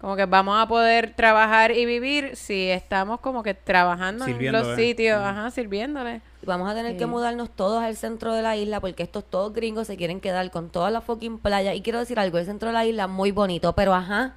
como 0.00 0.14
que 0.14 0.26
vamos 0.26 0.62
a 0.62 0.68
poder 0.68 1.14
trabajar 1.16 1.72
y 1.72 1.86
vivir 1.86 2.36
si 2.36 2.68
estamos 2.70 3.18
como 3.20 3.42
que 3.42 3.54
trabajando 3.54 4.26
en 4.26 4.52
los 4.52 4.76
sitios, 4.76 5.20
ajá, 5.20 5.50
sirviéndole. 5.50 6.20
Y 6.42 6.46
Vamos 6.46 6.70
a 6.70 6.74
tener 6.74 6.92
Sí. 6.92 6.98
que 6.98 7.06
mudarnos 7.06 7.50
todos 7.50 7.82
al 7.82 7.96
centro 7.96 8.32
de 8.34 8.42
la 8.42 8.54
isla 8.56 8.78
porque 8.80 9.02
estos 9.02 9.24
todos 9.24 9.52
gringos 9.52 9.86
se 9.88 9.96
quieren 9.96 10.20
quedar 10.20 10.48
con 10.52 10.68
toda 10.70 10.90
la 10.90 11.00
fucking 11.00 11.38
playa. 11.38 11.74
Y 11.74 11.80
quiero 11.82 11.98
decir 11.98 12.20
algo, 12.20 12.38
el 12.38 12.44
centro 12.46 12.68
de 12.68 12.74
la 12.74 12.84
isla 12.84 13.06
muy 13.08 13.32
bonito, 13.32 13.72
pero 13.72 13.92
ajá. 13.94 14.34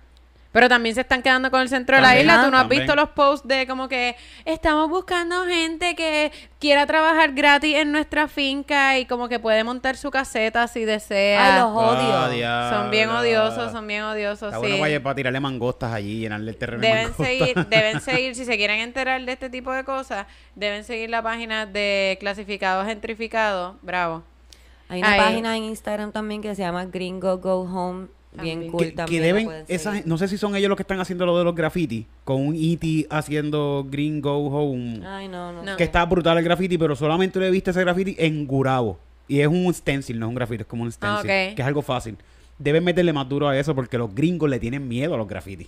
Pero 0.57 0.69
también 0.69 0.95
se 0.95 1.01
están 1.01 1.21
quedando 1.21 1.51
con 1.51 1.61
el 1.61 1.69
centro 1.69 1.97
de 1.97 2.01
la 2.01 2.19
isla. 2.19 2.43
Tú 2.43 2.49
no 2.49 2.57
has 2.57 2.67
visto 2.67 2.95
los 2.95 3.09
posts 3.09 3.47
de 3.47 3.67
como 3.67 3.87
que 3.87 4.15
estamos 4.43 4.89
buscando 4.89 5.45
gente 5.45 5.95
que 5.95 6.31
quiera 6.57 6.87
trabajar 6.87 7.33
gratis 7.33 7.75
en 7.75 7.91
nuestra 7.91 8.27
finca 8.27 8.97
y 8.97 9.05
como 9.05 9.29
que 9.29 9.37
puede 9.37 9.63
montar 9.63 9.97
su 9.97 10.09
caseta 10.09 10.67
si 10.67 10.83
desea. 10.83 11.57
Ay, 11.57 11.61
los 11.61 11.69
odio. 11.77 12.47
Ah, 12.49 12.71
son 12.73 12.89
bien 12.89 13.07
odiosos, 13.07 13.71
son 13.71 13.85
bien 13.85 14.01
odiosos. 14.01 14.51
Está 14.51 14.65
sí. 14.65 14.79
bueno 14.79 14.79
para, 14.79 15.03
para 15.03 15.15
tirarle 15.15 15.39
mangostas 15.39 15.93
allí 15.93 16.13
y 16.13 16.19
llenarle 16.21 16.49
el 16.49 16.57
terreno 16.57 16.81
de 16.81 16.87
Deben 16.87 17.13
seguir, 17.13 17.65
deben 17.69 18.01
seguir, 18.01 18.33
si 18.33 18.43
se 18.43 18.57
quieren 18.57 18.79
enterar 18.79 19.23
de 19.23 19.31
este 19.31 19.51
tipo 19.51 19.71
de 19.71 19.83
cosas, 19.83 20.25
deben 20.55 20.83
seguir 20.83 21.11
la 21.11 21.21
página 21.21 21.67
de 21.67 22.17
clasificados 22.19 22.87
gentrificados. 22.87 23.75
Bravo. 23.83 24.23
Hay 24.89 25.01
una 25.01 25.17
página 25.17 25.55
en 25.55 25.65
Instagram 25.65 26.11
también 26.11 26.41
que 26.41 26.55
se 26.55 26.63
llama 26.63 26.85
Gringo 26.85 27.37
Go 27.37 27.61
Home. 27.61 28.07
Bien 28.43 28.67
cool 28.69 28.83
que, 28.85 28.91
también. 28.91 29.05
que 29.07 29.19
la 29.19 29.25
deben, 29.27 29.45
pueden 29.45 29.65
esa, 29.67 29.91
seguir. 29.91 30.07
no 30.07 30.17
sé 30.17 30.27
si 30.27 30.37
son 30.37 30.55
ellos 30.55 30.69
los 30.69 30.75
que 30.75 30.83
están 30.83 30.99
haciendo 30.99 31.25
lo 31.25 31.37
de 31.37 31.43
los 31.43 31.55
graffiti, 31.55 32.05
con 32.23 32.45
un 32.47 32.55
E.T. 32.55 33.07
haciendo 33.09 33.85
Green 33.89 34.21
Go 34.21 34.47
Home. 34.47 35.01
Ay, 35.05 35.27
no, 35.27 35.51
no. 35.51 35.63
No. 35.63 35.77
Que 35.77 35.83
está 35.83 36.05
brutal 36.05 36.37
el 36.37 36.43
graffiti, 36.43 36.77
pero 36.77 36.95
solamente 36.95 37.39
lo 37.39 37.45
he 37.45 37.51
visto 37.51 37.71
ese 37.71 37.81
graffiti 37.81 38.15
en 38.19 38.45
Gurabo. 38.47 38.99
Y 39.27 39.41
es 39.41 39.47
un 39.47 39.73
stencil, 39.73 40.19
no 40.19 40.27
es 40.27 40.29
un 40.29 40.35
graffiti, 40.35 40.61
es 40.61 40.67
como 40.67 40.83
un 40.83 40.91
stencil. 40.91 41.19
ok. 41.19 41.25
Que 41.25 41.55
es 41.57 41.65
algo 41.65 41.81
fácil. 41.81 42.15
Deben 42.59 42.83
meterle 42.83 43.13
más 43.13 43.27
duro 43.29 43.47
a 43.47 43.57
eso 43.57 43.75
porque 43.75 43.97
los 43.97 44.13
gringos 44.15 44.49
le 44.49 44.59
tienen 44.59 44.87
miedo 44.87 45.13
a 45.13 45.17
los 45.17 45.27
grafitis. 45.27 45.67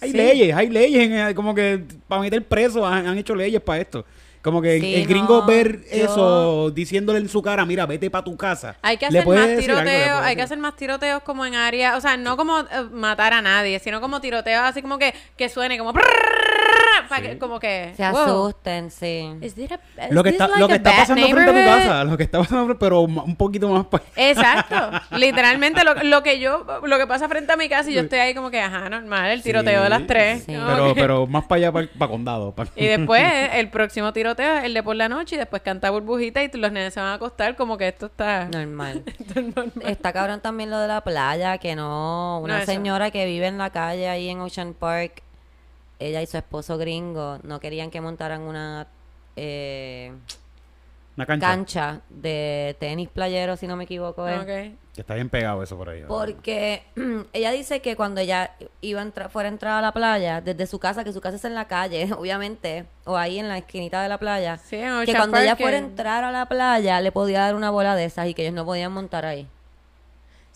Hay 0.00 0.10
Sí. 0.10 0.16
leyes, 0.16 0.54
hay 0.54 0.68
leyes, 0.68 1.10
en- 1.10 1.34
como 1.34 1.54
que 1.54 1.82
para 2.06 2.20
meter 2.20 2.44
presos 2.44 2.84
han, 2.84 3.06
han 3.06 3.16
hecho 3.18 3.34
leyes 3.34 3.60
para 3.62 3.80
esto. 3.80 4.04
Como 4.46 4.62
que 4.62 4.78
Sí, 4.78 4.94
el 4.94 5.08
gringo 5.08 5.40
no, 5.40 5.44
ver 5.46 5.80
yo- 5.90 6.04
eso, 6.04 6.70
diciéndole 6.70 7.18
en 7.18 7.28
su 7.28 7.42
cara, 7.42 7.66
mira, 7.66 7.84
vete 7.84 8.08
para 8.10 8.22
tu 8.22 8.36
casa. 8.36 8.76
Hay 8.80 8.96
que 8.96 9.06
hacer 9.06 9.26
más 9.26 9.56
tiroteos, 9.58 10.20
hay 10.20 10.36
que 10.36 10.42
hacer 10.42 10.58
más 10.58 10.76
tiroteos 10.76 11.20
como 11.24 11.44
en 11.44 11.56
áreas, 11.56 11.96
o 11.96 12.00
sea, 12.00 12.16
no 12.16 12.36
como 12.36 12.60
eh, 12.60 12.64
matar 12.92 13.32
a 13.32 13.42
nadie, 13.42 13.80
sino 13.80 14.00
como 14.00 14.20
tiroteos 14.20 14.62
así 14.62 14.82
como 14.82 14.98
que, 15.00 15.12
que 15.36 15.48
suene 15.48 15.76
como 15.78 15.92
para 17.08 17.22
que, 17.22 17.38
como 17.38 17.58
que 17.60 17.92
Se 17.96 18.08
wow. 18.10 18.20
asusten, 18.22 18.90
sí. 18.90 19.30
A- 20.00 20.08
Lo 20.10 20.22
que 20.22 20.30
está, 20.30 20.48
lo 20.58 20.68
que 20.68 20.74
está 20.74 20.90
pasando 20.92 21.26
frente 21.28 21.50
a 21.50 21.54
tu 21.54 21.70
casa, 21.82 22.04
lo 22.04 22.16
que 22.16 22.22
está 22.24 22.38
pasando, 22.38 22.78
pero 22.78 23.00
un 23.02 23.36
poquito 23.36 23.68
más 23.68 23.86
para 23.86 24.04
Exacto, 24.16 24.90
literalmente 25.16 25.84
lo, 25.84 25.94
lo 25.94 26.22
que 26.22 26.38
yo, 26.40 26.64
lo 26.84 26.98
que 26.98 27.06
pasa 27.06 27.28
frente 27.28 27.52
a 27.52 27.56
mi 27.56 27.68
casa 27.68 27.90
y 27.90 27.94
yo 27.94 28.00
estoy 28.02 28.18
ahí 28.18 28.34
como 28.34 28.50
que, 28.50 28.60
ajá, 28.60 28.88
normal, 28.88 29.30
el 29.30 29.42
tiroteo 29.42 29.82
de 29.82 29.88
las 29.88 30.06
tres. 30.06 30.44
Sí. 30.44 30.52
Pero, 30.56 30.94
que- 30.94 31.00
pero 31.00 31.26
más 31.26 31.44
para 31.44 31.56
allá, 31.58 31.72
para, 31.72 31.88
para 31.98 32.10
condado. 32.10 32.52
para- 32.52 32.70
Y 32.76 32.86
después 32.86 33.22
el 33.54 33.68
próximo 33.70 34.12
tiroteo 34.12 34.58
es 34.58 34.64
el 34.64 34.74
de 34.74 34.82
por 34.82 34.96
la 34.96 35.08
noche 35.08 35.36
y 35.36 35.38
después 35.38 35.62
canta 35.62 35.90
burbujita 35.90 36.42
y 36.42 36.50
los 36.56 36.72
nenes 36.72 36.94
se 36.94 37.00
van 37.00 37.10
a 37.10 37.14
acostar 37.14 37.56
como 37.56 37.76
que 37.78 37.88
esto 37.88 38.06
está... 38.06 38.46
Normal. 38.46 39.02
esto 39.18 39.40
es 39.40 39.46
normal. 39.56 39.72
Está 39.84 40.12
cabrón 40.12 40.40
también 40.40 40.70
lo 40.70 40.78
de 40.78 40.88
la 40.88 41.00
playa, 41.02 41.58
que 41.58 41.74
no. 41.76 42.40
Una 42.42 42.60
No, 42.60 42.64
señora 42.64 43.10
que 43.10 43.24
vive 43.26 43.46
en 43.46 43.58
la 43.58 43.70
calle 43.70 44.08
ahí 44.08 44.28
en 44.28 44.40
Ocean 44.40 44.74
Park, 44.74 45.22
ella 45.98 46.22
y 46.22 46.26
su 46.26 46.36
esposo 46.36 46.78
gringo 46.78 47.38
no 47.42 47.60
querían 47.60 47.90
que 47.90 48.00
montaran 48.00 48.42
una 48.42 48.86
eh, 49.36 50.12
Una 51.16 51.26
cancha. 51.26 51.46
cancha 51.46 52.00
de 52.10 52.76
tenis 52.78 53.08
playero, 53.08 53.56
si 53.56 53.66
no 53.66 53.76
me 53.76 53.84
equivoco. 53.84 54.22
Ok. 54.24 54.46
Que 54.46 55.02
está 55.02 55.14
bien 55.14 55.28
pegado 55.28 55.62
eso 55.62 55.76
por 55.76 55.90
ahí. 55.90 56.02
Porque 56.08 56.82
ella 57.34 57.50
dice 57.50 57.80
que 57.80 57.96
cuando 57.96 58.20
ella 58.20 58.52
iba 58.80 59.00
a 59.00 59.02
entrar, 59.02 59.30
fuera 59.30 59.48
a 59.48 59.52
entrar 59.52 59.78
a 59.78 59.82
la 59.82 59.92
playa, 59.92 60.40
desde 60.40 60.66
su 60.66 60.78
casa, 60.78 61.04
que 61.04 61.12
su 61.12 61.20
casa 61.20 61.36
es 61.36 61.44
en 61.44 61.54
la 61.54 61.66
calle, 61.66 62.10
obviamente, 62.18 62.86
o 63.04 63.16
ahí 63.16 63.38
en 63.38 63.48
la 63.48 63.58
esquinita 63.58 64.02
de 64.02 64.08
la 64.08 64.18
playa, 64.18 64.58
Sí, 64.58 64.78
que 65.04 65.14
cuando 65.14 65.38
ella 65.38 65.56
fuera 65.56 65.76
a 65.76 65.80
entrar 65.80 66.24
a 66.24 66.32
la 66.32 66.46
playa, 66.46 67.00
le 67.00 67.12
podía 67.12 67.40
dar 67.40 67.54
una 67.54 67.70
bola 67.70 67.94
de 67.94 68.06
esas 68.06 68.26
y 68.28 68.34
que 68.34 68.42
ellos 68.42 68.54
no 68.54 68.64
podían 68.64 68.92
montar 68.92 69.24
ahí. 69.26 69.46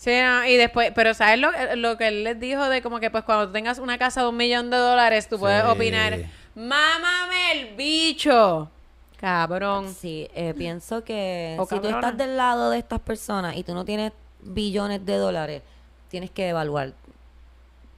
Sí, 0.01 0.09
no, 0.19 0.43
y 0.47 0.57
después, 0.57 0.91
pero 0.95 1.13
¿sabes 1.13 1.37
lo, 1.37 1.51
lo 1.75 1.95
que 1.95 2.07
él 2.07 2.23
les 2.23 2.39
dijo 2.39 2.67
de 2.69 2.81
como 2.81 2.99
que 2.99 3.11
pues 3.11 3.23
cuando 3.23 3.45
tú 3.45 3.53
tengas 3.53 3.77
una 3.77 3.99
casa 3.99 4.23
de 4.23 4.29
un 4.29 4.35
millón 4.37 4.71
de 4.71 4.77
dólares, 4.77 5.29
tú 5.29 5.37
puedes 5.37 5.61
Sí. 5.63 5.69
opinar, 5.69 6.17
mámame 6.55 7.51
el 7.51 7.75
bicho, 7.75 8.71
cabrón. 9.17 9.93
Sí, 9.93 10.27
eh, 10.33 10.55
pienso 10.57 11.03
que 11.03 11.55
O 11.59 11.65
si 11.65 11.75
tú 11.75 11.81
cabrona. 11.83 11.99
estás 11.99 12.17
del 12.17 12.35
lado 12.35 12.71
de 12.71 12.79
estas 12.79 12.99
personas 12.99 13.55
y 13.57 13.63
tú 13.63 13.75
no 13.75 13.85
tienes 13.85 14.11
billones 14.41 15.05
de 15.05 15.17
dólares, 15.17 15.61
tienes 16.09 16.31
que 16.31 16.49
evaluar 16.49 16.93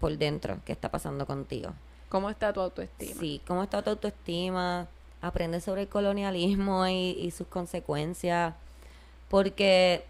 por 0.02 0.18
dentro 0.18 0.58
qué 0.66 0.74
está 0.74 0.90
pasando 0.90 1.26
contigo. 1.26 1.72
¿Cómo 2.10 2.30
está 2.30 2.52
tu 2.52 2.60
autoestima? 2.60 3.18
Sí, 3.18 3.42
cómo 3.48 3.64
está 3.64 3.82
tu 3.82 3.92
autoestima, 3.92 4.88
aprende 5.22 5.62
sobre 5.62 5.84
el 5.84 5.88
colonialismo 5.88 6.86
y, 6.86 7.12
y 7.12 7.32
sus 7.32 7.48
consecuencias, 7.48 8.54
porque 9.30 10.04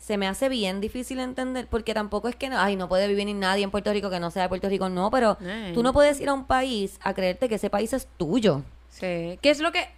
se 0.00 0.16
me 0.16 0.26
hace 0.26 0.48
bien 0.48 0.80
difícil 0.80 1.18
entender, 1.20 1.66
porque 1.68 1.94
tampoco 1.94 2.28
es 2.28 2.36
que, 2.36 2.46
ay, 2.46 2.76
no 2.76 2.88
puede 2.88 3.08
vivir 3.08 3.26
ni 3.26 3.34
nadie 3.34 3.64
en 3.64 3.70
Puerto 3.70 3.92
Rico 3.92 4.10
que 4.10 4.20
no 4.20 4.30
sea 4.30 4.44
de 4.44 4.48
Puerto 4.48 4.68
Rico, 4.68 4.88
no, 4.88 5.10
pero 5.10 5.36
Ay. 5.40 5.72
tú 5.74 5.82
no 5.82 5.92
puedes 5.92 6.20
ir 6.20 6.28
a 6.28 6.34
un 6.34 6.44
país 6.44 6.98
a 7.02 7.14
creerte 7.14 7.48
que 7.48 7.56
ese 7.56 7.70
país 7.70 7.92
es 7.92 8.08
tuyo. 8.16 8.62
Sí. 8.90 9.38
¿Qué 9.42 9.50
es 9.50 9.60
lo 9.60 9.72
que, 9.72 9.88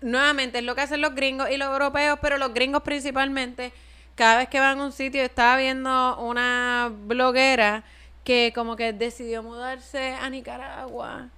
nuevamente, 0.00 0.58
es 0.58 0.64
lo 0.64 0.74
que 0.74 0.82
hacen 0.82 1.00
los 1.00 1.14
gringos 1.14 1.48
y 1.50 1.56
los 1.56 1.68
europeos, 1.68 2.18
pero 2.20 2.38
los 2.38 2.52
gringos 2.52 2.82
principalmente, 2.82 3.72
cada 4.14 4.38
vez 4.38 4.48
que 4.48 4.60
van 4.60 4.80
a 4.80 4.84
un 4.84 4.92
sitio, 4.92 5.22
estaba 5.22 5.56
viendo 5.56 6.18
una 6.20 6.92
bloguera 7.06 7.84
que 8.24 8.52
como 8.54 8.76
que 8.76 8.92
decidió 8.92 9.42
mudarse 9.42 10.14
a 10.14 10.30
Nicaragua, 10.30 11.28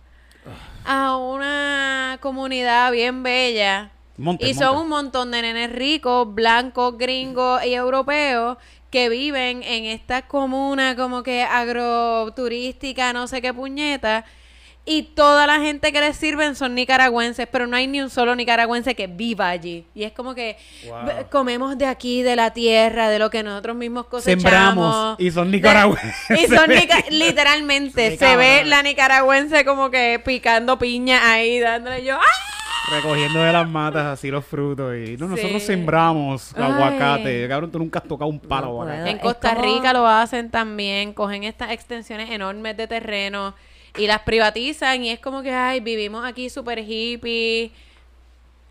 a 0.84 1.16
una 1.16 2.18
comunidad 2.20 2.92
bien 2.92 3.22
bella. 3.22 3.90
Y 4.40 4.54
son 4.54 4.76
un 4.78 4.88
montón 4.88 5.30
de 5.30 5.42
nenes 5.42 5.70
ricos, 5.72 6.32
blancos, 6.34 6.96
gringos 6.98 7.64
y 7.64 7.74
europeos 7.74 8.56
que 8.90 9.08
viven 9.08 9.62
en 9.62 9.84
esta 9.84 10.22
comuna 10.22 10.96
como 10.96 11.22
que 11.22 11.42
agroturística, 11.42 13.12
no 13.12 13.26
sé 13.26 13.42
qué 13.42 13.52
puñeta. 13.52 14.24
Y 14.88 15.02
toda 15.02 15.48
la 15.48 15.58
gente 15.58 15.92
que 15.92 16.00
les 16.00 16.16
sirven 16.16 16.54
son 16.54 16.76
nicaragüenses, 16.76 17.48
pero 17.50 17.66
no 17.66 17.76
hay 17.76 17.88
ni 17.88 18.00
un 18.00 18.08
solo 18.08 18.36
nicaragüense 18.36 18.94
que 18.94 19.08
viva 19.08 19.48
allí. 19.48 19.84
Y 19.96 20.04
es 20.04 20.12
como 20.12 20.32
que 20.32 20.56
Wow. 20.86 21.04
"Ve- 21.06 21.26
comemos 21.28 21.76
de 21.76 21.86
aquí, 21.86 22.22
de 22.22 22.36
la 22.36 22.52
tierra, 22.52 23.08
de 23.10 23.18
lo 23.18 23.28
que 23.28 23.42
nosotros 23.42 23.76
mismos 23.76 24.06
cosechamos. 24.06 24.42
Sembramos 24.44 25.16
y 25.20 25.30
son 25.32 25.50
nicaragüenses. 25.50 26.14
Y 26.40 26.46
son 26.46 26.70
nica- 26.70 27.04
literalmente, 27.10 28.16
se 28.16 28.36
ve 28.36 28.64
la 28.64 28.80
nicaragüense 28.82 29.64
como 29.64 29.90
que 29.90 30.22
picando 30.24 30.78
piña 30.78 31.32
ahí, 31.32 31.58
dándole 31.58 32.04
yo, 32.04 32.14
¡ah! 32.14 32.24
Recogiendo 32.90 33.40
de 33.42 33.52
las 33.52 33.68
matas 33.68 34.06
así 34.06 34.30
los 34.30 34.44
frutos. 34.46 34.94
Y 34.96 35.16
no, 35.16 35.26
nosotros 35.28 35.60
Sí. 35.62 35.66
sembramos 35.68 36.54
Ay. 36.56 36.62
aguacate. 36.62 37.48
Cabrón, 37.48 37.70
tú 37.72 37.78
nunca 37.80 37.98
has 37.98 38.04
tocado 38.06 38.30
un 38.30 38.38
palo 38.38 38.66
de 38.66 38.72
No 38.72 38.80
aguacate. 38.82 38.96
puedo. 38.98 39.10
En 39.10 39.16
es 39.16 39.22
Costa 39.22 39.54
como- 39.54 39.62
Rica 39.62 39.92
lo 39.92 40.06
hacen 40.06 40.50
también, 40.50 41.12
cogen 41.12 41.42
estas 41.44 41.70
extensiones 41.72 42.30
enormes 42.30 42.76
de 42.76 42.86
terreno 42.86 43.54
y 43.98 44.06
las 44.06 44.20
privatizan 44.20 45.02
y 45.02 45.10
es 45.10 45.18
como 45.18 45.42
que, 45.42 45.52
ay, 45.52 45.80
vivimos 45.80 46.24
aquí 46.24 46.48
súper 46.50 46.78
hippie. 46.80 47.72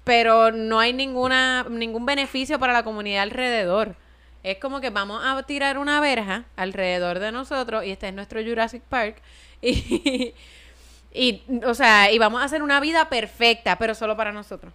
pero 0.03 0.51
no 0.51 0.79
hay 0.79 0.93
ninguna 0.93 1.65
ningún 1.67 2.05
beneficio 2.05 2.59
para 2.59 2.73
la 2.73 2.83
comunidad 2.83 3.23
alrededor. 3.23 3.95
Es 4.43 4.59
como 4.59 4.79
que 4.79 4.91
vamos 4.91 5.19
a 5.25 5.41
tirar 5.43 5.79
una 5.79 5.99
verja 5.99 6.43
alrededor 6.55 7.17
de 7.17 7.31
nosotros 7.31 7.83
y 7.83 7.89
este 7.89 8.09
es 8.09 8.13
nuestro 8.13 8.39
Jurassic 8.43 8.83
Park 8.83 9.15
y, 9.63 10.35
y 11.15 11.41
o 11.65 11.73
sea, 11.73 12.11
y 12.11 12.17
vamos 12.19 12.41
a 12.41 12.45
hacer 12.45 12.61
una 12.61 12.79
vida 12.79 13.07
perfecta, 13.09 13.77
pero 13.77 13.95
solo 13.95 14.15
para 14.17 14.31
nosotros. 14.31 14.73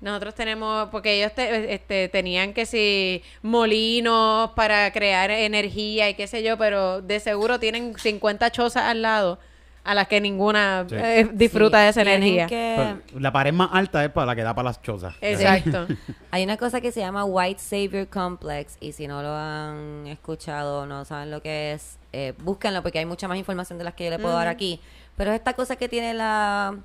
Nosotros 0.00 0.34
tenemos, 0.34 0.88
porque 0.90 1.16
ellos 1.18 1.32
te- 1.34 1.72
este, 1.72 2.08
tenían 2.08 2.52
que 2.52 2.66
si 2.66 3.22
molinos 3.42 4.50
para 4.50 4.92
crear 4.92 5.30
energía 5.30 6.10
y 6.10 6.14
qué 6.14 6.26
sé 6.26 6.42
yo, 6.42 6.58
pero 6.58 7.00
de 7.00 7.20
seguro 7.20 7.58
tienen 7.58 7.96
50 7.98 8.50
chozas 8.50 8.82
al 8.84 9.00
lado 9.02 9.38
a 9.82 9.94
las 9.94 10.08
que 10.08 10.18
ninguna 10.20 10.86
Sí. 10.88 10.94
eh, 10.98 11.28
disfruta 11.32 11.78
Sí, 11.78 11.84
de 11.84 11.88
esa 11.90 12.02
tienen 12.02 12.22
energía. 12.22 12.46
que- 12.46 12.96
la 13.20 13.32
pared 13.32 13.52
más 13.52 13.68
alta 13.72 14.02
es 14.04 14.10
para 14.10 14.26
la 14.26 14.34
que 14.34 14.42
da 14.42 14.54
para 14.54 14.68
las 14.68 14.80
chozas. 14.82 15.14
Exacto. 15.20 15.86
Hay 16.30 16.42
una 16.44 16.56
cosa 16.56 16.80
que 16.80 16.90
se 16.90 17.00
llama 17.00 17.24
White 17.24 17.60
Savior 17.60 18.06
Complex 18.08 18.76
y 18.80 18.92
si 18.92 19.06
no 19.06 19.22
lo 19.22 19.28
han 19.34 20.06
escuchado, 20.06 20.86
no 20.86 21.04
saben 21.04 21.30
lo 21.30 21.40
que 21.42 21.72
es, 21.74 21.98
eh, 22.12 22.32
búsquenlo 22.38 22.82
porque 22.82 22.98
hay 22.98 23.06
mucha 23.06 23.28
más 23.28 23.36
información 23.38 23.78
de 23.78 23.84
las 23.84 23.94
que 23.94 24.04
yo 24.04 24.10
le 24.10 24.18
puedo 24.18 24.34
dar 24.34 24.48
aquí. 24.48 24.80
Pero 25.16 25.30
es 25.32 25.36
esta 25.38 25.52
cosa 25.54 25.76
que 25.76 25.88
tiene 25.88 26.14
la 26.14 26.76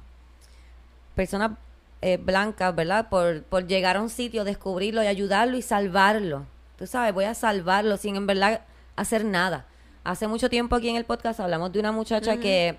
persona 1.16 1.58
eh, 2.02 2.18
blanca, 2.18 2.72
¿verdad? 2.72 3.10
Por, 3.10 3.44
por 3.44 3.68
llegar 3.68 3.98
a 3.98 4.02
un 4.02 4.10
sitio, 4.10 4.44
descubrirlo 4.44 5.04
y 5.04 5.08
ayudarlo 5.08 5.58
y 5.58 5.62
salvarlo. 5.62 6.46
Tú 6.78 6.88
sabes, 6.88 7.14
voy 7.14 7.26
a 7.26 7.34
salvarlo 7.34 7.98
sin 7.98 8.16
en 8.16 8.28
verdad 8.28 8.62
hacer 8.96 9.26
nada. 9.26 9.66
Hace 10.04 10.28
mucho 10.28 10.50
tiempo 10.50 10.76
aquí 10.76 10.90
en 10.90 10.96
el 10.96 11.04
podcast 11.06 11.40
hablamos 11.40 11.72
de 11.72 11.80
una 11.80 11.92
muchacha 11.92 12.38
que 12.38 12.78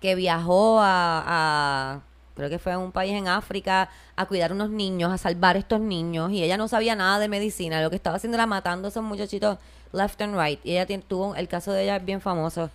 que 0.00 0.14
viajó 0.14 0.78
a, 0.80 1.24
a- 1.26 2.00
creo 2.36 2.50
que 2.50 2.58
fue 2.58 2.72
a 2.72 2.78
un 2.78 2.92
país 2.92 3.14
en 3.14 3.28
África 3.28 3.88
a 4.14 4.26
cuidar 4.26 4.52
unos 4.52 4.68
niños, 4.68 5.10
a 5.10 5.16
salvar 5.16 5.56
estos 5.56 5.80
niños 5.80 6.30
y 6.32 6.42
ella 6.42 6.58
no 6.58 6.68
sabía 6.68 6.94
nada 6.94 7.18
de 7.18 7.28
medicina, 7.28 7.80
lo 7.82 7.88
que 7.88 7.96
estaba 7.96 8.16
haciendo 8.16 8.36
era 8.36 8.44
matando 8.46 8.88
a 8.88 8.90
esos 8.90 9.02
muchachitos 9.02 9.56
left 9.92 10.20
and 10.20 10.38
right 10.38 10.60
y 10.64 10.76
ella 10.76 10.86
tuvo 11.00 11.34
el 11.34 11.48
caso 11.48 11.72
de 11.72 11.84
ella 11.84 11.96
es 11.96 12.04
bien 12.04 12.20
famoso. 12.20 12.70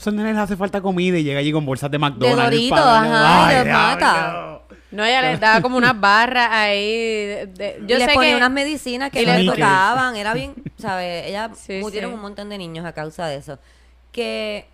Esos 0.00 0.14
nenes 0.14 0.32
les 0.34 0.42
hace 0.42 0.56
falta 0.56 0.80
comida 0.80 1.18
y 1.18 1.22
llega 1.24 1.40
allí 1.40 1.52
con 1.52 1.66
bolsas 1.66 1.90
de 1.90 1.98
McDonald's. 1.98 2.42
Doritos, 2.44 2.78
ajá, 2.78 3.06
y 3.06 3.48
Ay, 3.50 3.56
los 3.56 3.64
diablo. 3.66 3.94
mata. 3.94 4.60
No, 4.92 5.04
ella 5.04 5.22
les 5.22 5.38
daba 5.38 5.60
como 5.60 5.76
unas 5.76 6.00
barras 6.00 6.48
ahí. 6.50 6.86
de- 6.90 7.46
de- 7.54 7.78
yo 7.86 7.96
y 7.96 7.98
les 7.98 8.08
sé 8.08 8.14
ponía 8.14 8.30
que 8.30 8.36
unas 8.36 8.50
medicinas 8.50 9.10
que 9.10 9.22
y 9.22 9.26
no 9.26 9.32
les- 9.34 9.44
le 9.44 9.52
tocaban, 9.52 10.16
era 10.16 10.32
bien, 10.34 10.54
¿sabes? 10.78 11.26
Ella 11.26 11.50
Sí, 11.54 11.78
murieron 11.80 12.10
sí. 12.10 12.14
un 12.14 12.22
montón 12.22 12.48
de 12.48 12.56
niños 12.58 12.84
a 12.86 12.92
causa 12.92 13.26
de 13.26 13.36
eso. 13.36 13.58
Que 14.10 14.66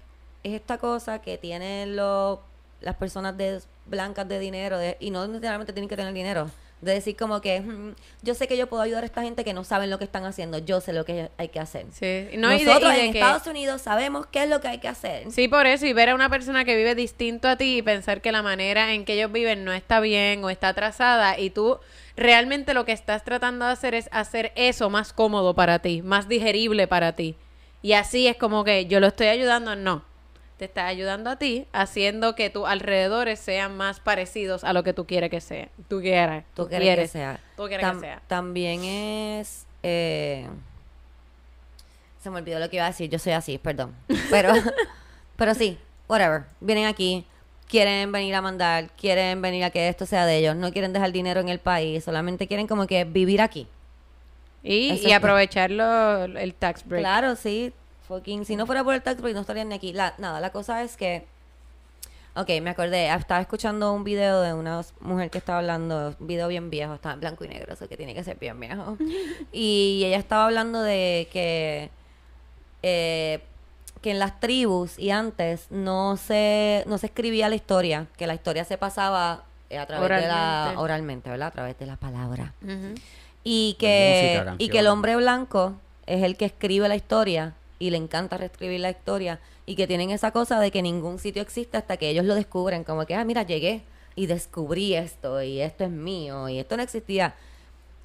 es 0.44 0.52
esta 0.54 0.78
cosa 0.78 1.20
que 1.20 1.36
tienen 1.38 1.96
los, 1.96 2.38
las 2.80 2.94
personas 2.94 3.36
de, 3.36 3.60
blancas 3.86 4.26
de 4.28 4.38
dinero 4.38 4.78
de- 4.78 4.96
y 5.00 5.10
no 5.10 5.26
necesariamente 5.26 5.72
tienen 5.72 5.88
que 5.88 5.96
tener 5.96 6.14
dinero. 6.14 6.48
De 6.82 6.92
decir 6.92 7.16
como 7.16 7.40
que 7.40 7.60
"Mm, 7.60 7.94
yo 8.22 8.34
sé 8.34 8.46
que 8.46 8.56
yo 8.58 8.66
puedo 8.66 8.82
ayudar 8.82 9.02
a 9.02 9.06
esta 9.06 9.22
gente 9.22 9.44
que 9.44 9.54
no 9.54 9.64
saben 9.64 9.88
lo 9.88 9.98
que 9.98 10.04
están 10.04 10.26
haciendo, 10.26 10.58
yo 10.58 10.80
sé 10.82 10.92
lo 10.92 11.06
que 11.06 11.30
hay 11.38 11.48
que 11.48 11.58
hacer. 11.58 11.86
Sí, 11.90 12.28
no, 12.36 12.52
y 12.52 12.58
de- 12.58 12.64
Nosotros 12.66 12.92
y 12.92 12.96
de 12.96 13.04
en 13.06 13.12
que- 13.12 13.18
Estados 13.20 13.46
Unidos 13.46 13.80
sabemos 13.80 14.26
qué 14.26 14.42
es 14.42 14.50
lo 14.50 14.60
que 14.60 14.68
hay 14.68 14.78
que 14.78 14.88
hacer. 14.88 15.30
Sí, 15.32 15.48
por 15.48 15.66
eso, 15.66 15.86
y 15.86 15.94
ver 15.94 16.10
a 16.10 16.14
una 16.14 16.28
persona 16.28 16.66
que 16.66 16.76
vive 16.76 16.94
distinto 16.94 17.48
a 17.48 17.56
ti 17.56 17.78
y 17.78 17.82
pensar 17.82 18.20
que 18.20 18.30
la 18.30 18.42
manera 18.42 18.92
en 18.92 19.04
que 19.06 19.14
ellos 19.14 19.32
viven 19.32 19.64
no 19.64 19.72
está 19.72 20.00
bien 20.00 20.44
o 20.44 20.50
está 20.50 20.68
atrasada 20.68 21.38
y 21.38 21.48
tú 21.50 21.78
realmente 22.14 22.74
lo 22.74 22.84
que 22.84 22.92
estás 22.92 23.24
tratando 23.24 23.64
de 23.64 23.72
hacer 23.72 23.94
es 23.94 24.08
hacer 24.12 24.52
eso 24.54 24.90
más 24.90 25.12
cómodo 25.14 25.54
para 25.54 25.78
ti, 25.78 26.02
más 26.02 26.28
digerible 26.28 26.86
para 26.86 27.12
ti. 27.16 27.36
Y 27.82 27.92
así 27.94 28.26
es 28.26 28.36
como 28.36 28.64
que 28.64 28.86
yo 28.86 29.00
lo 29.00 29.06
estoy 29.06 29.28
ayudando, 29.28 29.76
no. 29.76 30.04
Te 30.58 30.64
está 30.64 30.86
ayudando 30.86 31.28
a 31.28 31.36
ti 31.36 31.66
haciendo 31.72 32.34
que 32.34 32.48
tus 32.48 32.66
alrededores 32.66 33.38
sean 33.38 33.76
más 33.76 34.00
parecidos 34.00 34.64
a 34.64 34.72
lo 34.72 34.82
que 34.82 34.94
tú 34.94 35.06
quieres 35.06 35.30
que 35.30 35.40
sea. 35.42 35.68
Tú 35.88 36.00
quieras. 36.00 36.44
Tú 36.54 36.66
quieres 36.68 36.98
que 36.98 37.08
sea. 37.08 37.40
Tú 37.56 37.66
quieres 37.66 37.86
Tam- 37.86 37.94
que 37.96 38.00
sea. 38.06 38.22
También 38.26 38.82
es. 38.84 39.66
eh, 39.82 40.46
se 42.22 42.30
me 42.30 42.38
olvidó 42.38 42.58
lo 42.58 42.68
que 42.70 42.76
iba 42.76 42.86
a 42.86 42.88
decir. 42.88 43.10
Yo 43.10 43.18
soy 43.18 43.32
así, 43.32 43.58
perdón. 43.58 43.94
Pero, 44.30 44.52
pero 45.36 45.54
sí, 45.54 45.78
whatever. 46.08 46.44
Vienen 46.60 46.86
aquí, 46.86 47.24
quieren 47.68 48.10
venir 48.10 48.34
a 48.34 48.40
mandar, 48.40 48.88
quieren 48.96 49.40
venir 49.42 49.62
a 49.64 49.70
que 49.70 49.88
esto 49.88 50.06
sea 50.06 50.24
de 50.26 50.38
ellos, 50.38 50.56
no 50.56 50.72
quieren 50.72 50.92
dejar 50.94 51.12
dinero 51.12 51.40
en 51.40 51.48
el 51.50 51.58
país, 51.60 52.02
solamente 52.04 52.46
quieren 52.48 52.66
como 52.66 52.86
que 52.86 53.04
vivir 53.04 53.40
aquí. 53.42 53.68
Y, 54.62 54.74
y 54.74 54.90
Exacto. 54.92 55.16
aprovecharlo 55.18 56.24
el 56.24 56.54
tax 56.54 56.84
break. 56.86 57.02
Claro, 57.02 57.36
sí. 57.36 57.72
Fucking, 58.06 58.44
si 58.44 58.56
no 58.56 58.66
fuera 58.66 58.84
por 58.84 58.94
el 58.94 59.02
tax 59.02 59.20
break, 59.20 59.34
no 59.34 59.40
estarían 59.40 59.68
ni 59.68 59.74
aquí. 59.74 59.92
La, 59.92 60.14
nada, 60.18 60.40
la 60.40 60.50
cosa 60.50 60.82
es 60.82 60.96
que. 60.96 61.26
Ok, 62.34 62.50
me 62.60 62.70
acordé. 62.70 63.12
Estaba 63.12 63.40
escuchando 63.40 63.92
un 63.92 64.04
video 64.04 64.42
de 64.42 64.52
una 64.52 64.82
mujer 65.00 65.30
que 65.30 65.38
estaba 65.38 65.58
hablando. 65.58 66.14
Un 66.20 66.26
video 66.26 66.48
bien 66.48 66.70
viejo, 66.70 66.94
estaba 66.94 67.14
en 67.14 67.20
blanco 67.20 67.44
y 67.44 67.48
negro, 67.48 67.72
eso 67.72 67.88
que 67.88 67.96
tiene 67.96 68.14
que 68.14 68.22
ser 68.22 68.38
bien 68.38 68.60
viejo. 68.60 68.96
y 69.52 70.02
ella 70.04 70.18
estaba 70.18 70.46
hablando 70.46 70.82
de 70.82 71.28
que. 71.32 71.90
eh, 72.82 73.42
que 74.02 74.10
en 74.12 74.18
las 74.20 74.38
tribus 74.38 74.98
y 74.98 75.10
antes 75.10 75.66
no 75.70 76.16
se, 76.16 76.84
no 76.86 76.98
se 76.98 77.06
escribía 77.06 77.48
la 77.48 77.56
historia, 77.56 78.06
que 78.16 78.28
la 78.28 78.34
historia 78.34 78.64
se 78.64 78.78
pasaba 78.78 79.44
eh, 79.68 79.78
a 79.78 79.86
través 79.86 80.08
de 80.08 80.28
la. 80.28 80.74
Oralmente. 80.76 80.80
oralmente, 80.80 81.30
¿verdad? 81.30 81.48
A 81.48 81.50
través 81.50 81.78
de 81.78 81.86
la 81.86 81.96
palabra. 81.96 82.52
Ujú. 82.62 82.94
Y 83.42 83.76
que, 83.80 84.42
música, 84.44 84.54
y 84.58 84.68
que 84.68 84.78
el 84.80 84.86
hombre 84.86 85.16
blanco 85.16 85.74
es 86.06 86.22
el 86.22 86.36
que 86.36 86.44
escribe 86.44 86.88
la 86.88 86.94
historia 86.96 87.54
y 87.78 87.90
le 87.90 87.96
encanta 87.96 88.38
reescribir 88.38 88.80
la 88.80 88.90
historia 88.90 89.40
y 89.66 89.76
que 89.76 89.86
tienen 89.86 90.10
esa 90.10 90.30
cosa 90.30 90.60
de 90.60 90.70
que 90.70 90.82
ningún 90.82 91.18
sitio 91.18 91.42
existe 91.42 91.76
hasta 91.76 91.96
que 91.96 92.08
ellos 92.08 92.24
lo 92.24 92.34
descubren, 92.34 92.84
como 92.84 93.06
que, 93.06 93.14
ah, 93.14 93.24
mira, 93.24 93.42
llegué 93.42 93.82
y 94.14 94.26
descubrí 94.26 94.94
esto 94.94 95.42
y 95.42 95.60
esto 95.60 95.84
es 95.84 95.90
mío 95.90 96.48
y 96.48 96.58
esto 96.58 96.76
no 96.76 96.82
existía. 96.82 97.34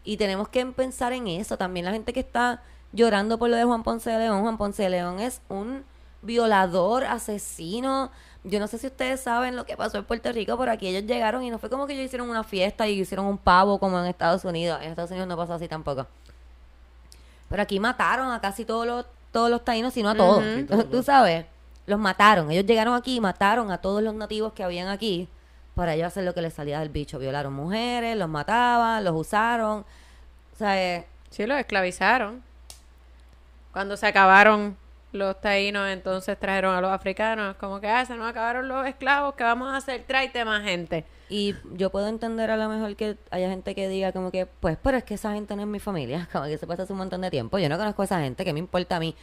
Y 0.04 0.18
tenemos 0.18 0.50
que 0.50 0.66
pensar 0.66 1.14
en 1.14 1.28
eso 1.28 1.58
también. 1.58 1.86
La 1.86 1.92
gente 1.92 2.12
que 2.14 2.20
está 2.20 2.62
llorando 2.92 3.38
por 3.38 3.50
lo 3.50 3.56
de 3.56 3.64
Juan 3.64 3.84
Ponce 3.84 4.10
de 4.10 4.18
León, 4.20 4.42
Juan 4.42 4.58
Ponce 4.58 4.84
de 4.84 4.90
León 4.90 5.20
es 5.20 5.42
un 5.48 5.84
violador, 6.22 7.06
asesino. 7.06 8.12
Yo 8.44 8.60
no 8.60 8.68
sé 8.68 8.78
si 8.80 8.88
ustedes 8.88 9.22
saben 9.22 9.56
lo 9.56 9.66
que 9.66 9.78
pasó 9.78 10.00
en 10.00 10.06
Puerto 10.06 10.32
Rico, 10.32 10.58
pero 10.58 10.72
aquí 10.72 10.88
ellos 10.88 11.04
llegaron 11.04 11.44
y 11.44 11.52
no 11.52 11.60
fue 11.60 11.70
como 11.70 11.86
que 11.86 11.94
ellos 11.94 12.06
hicieron 12.06 12.30
una 12.30 12.44
fiesta 12.44 12.88
y 12.88 13.00
hicieron 13.00 13.28
un 13.28 13.38
pavo 13.38 13.80
como 13.80 14.00
en 14.00 14.06
Estados 14.06 14.44
Unidos. 14.44 14.80
En 14.82 14.90
Estados 14.90 15.12
Unidos 15.12 15.30
no 15.30 15.38
pasó 15.38 15.54
así 15.54 15.68
tampoco. 15.68 16.08
Pero 17.50 17.62
aquí 17.62 17.80
mataron 17.80 18.32
a 18.32 18.42
casi 18.42 18.66
todos 18.66 18.88
los, 18.88 19.06
todos 19.32 19.50
los 19.50 19.64
taínos, 19.64 19.94
si 19.94 20.04
no 20.04 20.10
a 20.10 20.16
todos. 20.16 20.44
Tú 20.92 21.04
sabes, 21.04 21.46
los 21.86 22.00
mataron. 22.00 22.52
Ellos 22.52 22.66
llegaron 22.66 22.94
aquí 22.96 23.16
y 23.16 23.20
mataron 23.20 23.72
a 23.72 23.80
todos 23.80 24.02
los 24.04 24.14
nativos 24.14 24.54
que 24.54 24.64
habían 24.64 24.88
aquí 24.88 25.28
para 25.76 25.94
ellos 25.94 26.08
hacer 26.08 26.24
lo 26.24 26.34
que 26.34 26.42
les 26.42 26.54
salía 26.54 26.80
del 26.80 26.90
bicho. 26.90 27.18
Violaron 27.20 27.54
mujeres, 27.54 28.18
los 28.18 28.30
mataban, 28.30 29.04
los 29.04 29.16
usaron. 29.16 29.86
O 30.54 30.58
sea, 30.58 30.82
eh, 30.82 31.06
Sí, 31.32 31.46
los 31.46 31.58
esclavizaron. 31.58 32.44
Cuando 33.72 33.96
se 33.96 34.06
acabaron 34.06 34.78
los 35.14 35.40
taínos, 35.40 35.88
entonces 35.90 36.38
trajeron 36.38 36.76
a 36.76 36.82
los 36.82 36.92
africanos. 36.92 37.56
Como 37.56 37.80
que, 37.80 37.88
ah, 37.88 38.06
se 38.06 38.16
nos 38.16 38.30
acabaron 38.30 38.68
los 38.68 38.86
esclavos, 38.86 39.34
¿qué 39.36 39.46
vamos 39.46 39.72
a 39.72 39.78
hacer? 39.78 40.04
Tráete 40.06 40.44
más 40.44 40.62
gente. 40.64 41.06
Y 41.32 41.56
yo 41.76 41.90
puedo 41.92 42.10
entender 42.10 42.52
a 42.52 42.58
lo 42.58 42.68
mejor 42.68 42.94
que 42.98 43.18
haya 43.30 43.50
gente 43.50 43.74
que 43.74 43.88
diga 43.88 44.12
como 44.12 44.32
que, 44.32 44.46
pues, 44.46 44.78
pero 44.84 44.98
es 44.98 45.06
que 45.06 45.14
esa 45.14 45.32
gente 45.32 45.56
no 45.56 45.62
es 45.62 45.68
mi 45.68 45.80
familia. 45.80 46.28
Como 46.34 46.44
que 46.44 46.58
se 46.58 46.68
pasa 46.68 46.84
hace 46.84 46.92
un 46.92 47.00
montón 47.00 47.22
de 47.22 47.32
tiempo. 47.32 47.58
Yo 47.58 47.70
no 47.70 47.78
conozco 47.78 48.02
a 48.02 48.06
esa 48.06 48.20
gente, 48.20 48.44
¿qué 48.44 48.52
me 48.52 48.60
importa 48.60 48.98
a 48.98 49.00
mí? 49.00 49.16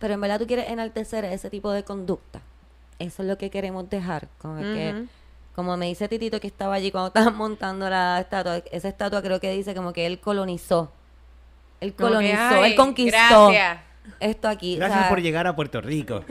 Pero 0.00 0.14
en 0.14 0.20
verdad 0.20 0.40
tú 0.40 0.48
quieres 0.48 0.68
enaltecer 0.68 1.24
ese 1.24 1.50
tipo 1.50 1.70
de 1.70 1.84
conducta. 1.84 2.40
Eso 2.98 3.22
es 3.22 3.28
lo 3.28 3.38
que 3.38 3.48
queremos 3.48 3.88
dejar. 3.88 4.26
Como 4.38 4.60
que, 4.60 5.06
como 5.54 5.76
me 5.76 5.86
dice 5.86 6.08
Titito 6.08 6.40
que 6.40 6.48
estaba 6.48 6.74
allí 6.74 6.90
cuando 6.90 7.08
estaban 7.14 7.36
montando 7.36 7.88
la 7.88 8.18
estatua, 8.18 8.56
esa 8.72 8.88
estatua 8.88 9.22
creo 9.22 9.38
que 9.38 9.52
dice 9.52 9.72
como 9.72 9.92
que 9.92 10.04
él 10.04 10.18
colonizó. 10.18 10.90
Él 11.80 11.92
que, 11.92 12.02
colonizó, 12.02 12.36
ay, 12.40 12.72
él 12.72 12.76
conquistó 12.76 13.50
Gracias. 13.50 13.89
Esto 14.20 14.48
aquí. 14.48 14.74
o 14.76 14.78
Gracias 14.78 15.00
sea, 15.00 15.08
por 15.08 15.20
llegar 15.22 15.46
a 15.46 15.56
Puerto 15.56 15.80
Rico. 15.80 16.24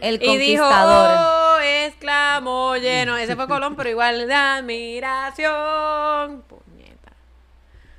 El 0.00 0.16
Y 0.22 0.36
dijo, 0.38 0.62
conquistador. 0.64 1.18
oh, 1.18 1.58
exclamó 1.86 2.76
lleno. 2.76 3.16
Ese 3.16 3.36
fue 3.36 3.46
Colón, 3.48 3.76
pero 3.76 3.88
igual 3.90 4.26
de 4.26 4.34
admiración. 4.34 6.42
Puñeta. 6.42 7.12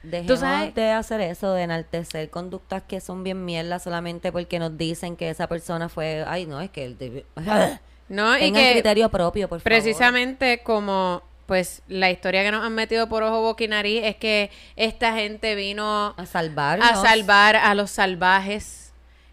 Dejemos 0.04 0.40
sabes- 0.40 0.74
de 0.76 0.92
hacer 0.92 1.22
eso, 1.22 1.54
de 1.54 1.64
enaltecer 1.64 2.30
conductas 2.30 2.84
que 2.84 3.00
son 3.02 3.24
bien 3.24 3.44
mierdas 3.46 3.84
solamente 3.84 4.32
porque 4.32 4.60
nos 4.60 4.78
dicen 4.78 5.16
que 5.16 5.30
esa 5.30 5.48
persona 5.48 5.90
fue... 5.90 6.24
Ay, 6.28 6.46
no, 6.46 6.62
es 6.62 6.70
que... 6.70 6.86
El 6.86 7.26
No, 8.08 8.38
y 8.38 8.52
que 8.52 8.74
criterio 8.74 9.10
propio, 9.10 9.50
por 9.50 9.60
favor. 9.60 9.64
precisamente 9.64 10.62
como 10.62 11.24
pues 11.48 11.82
la 11.88 12.12
historia 12.12 12.44
que 12.44 12.52
nos 12.52 12.64
han 12.64 12.74
metido 12.74 13.10
por 13.10 13.24
ojo, 13.24 13.42
boca 13.42 13.64
y 13.64 13.68
nariz 13.68 14.02
es 14.04 14.16
que 14.16 14.52
esta 14.76 15.14
gente 15.16 15.56
vino 15.56 16.14
A 16.18 16.26
salvarnos. 16.28 16.88
a 16.88 16.96
salvar 16.96 17.56
a 17.56 17.74
los 17.74 17.90
salvajes. 17.90 18.85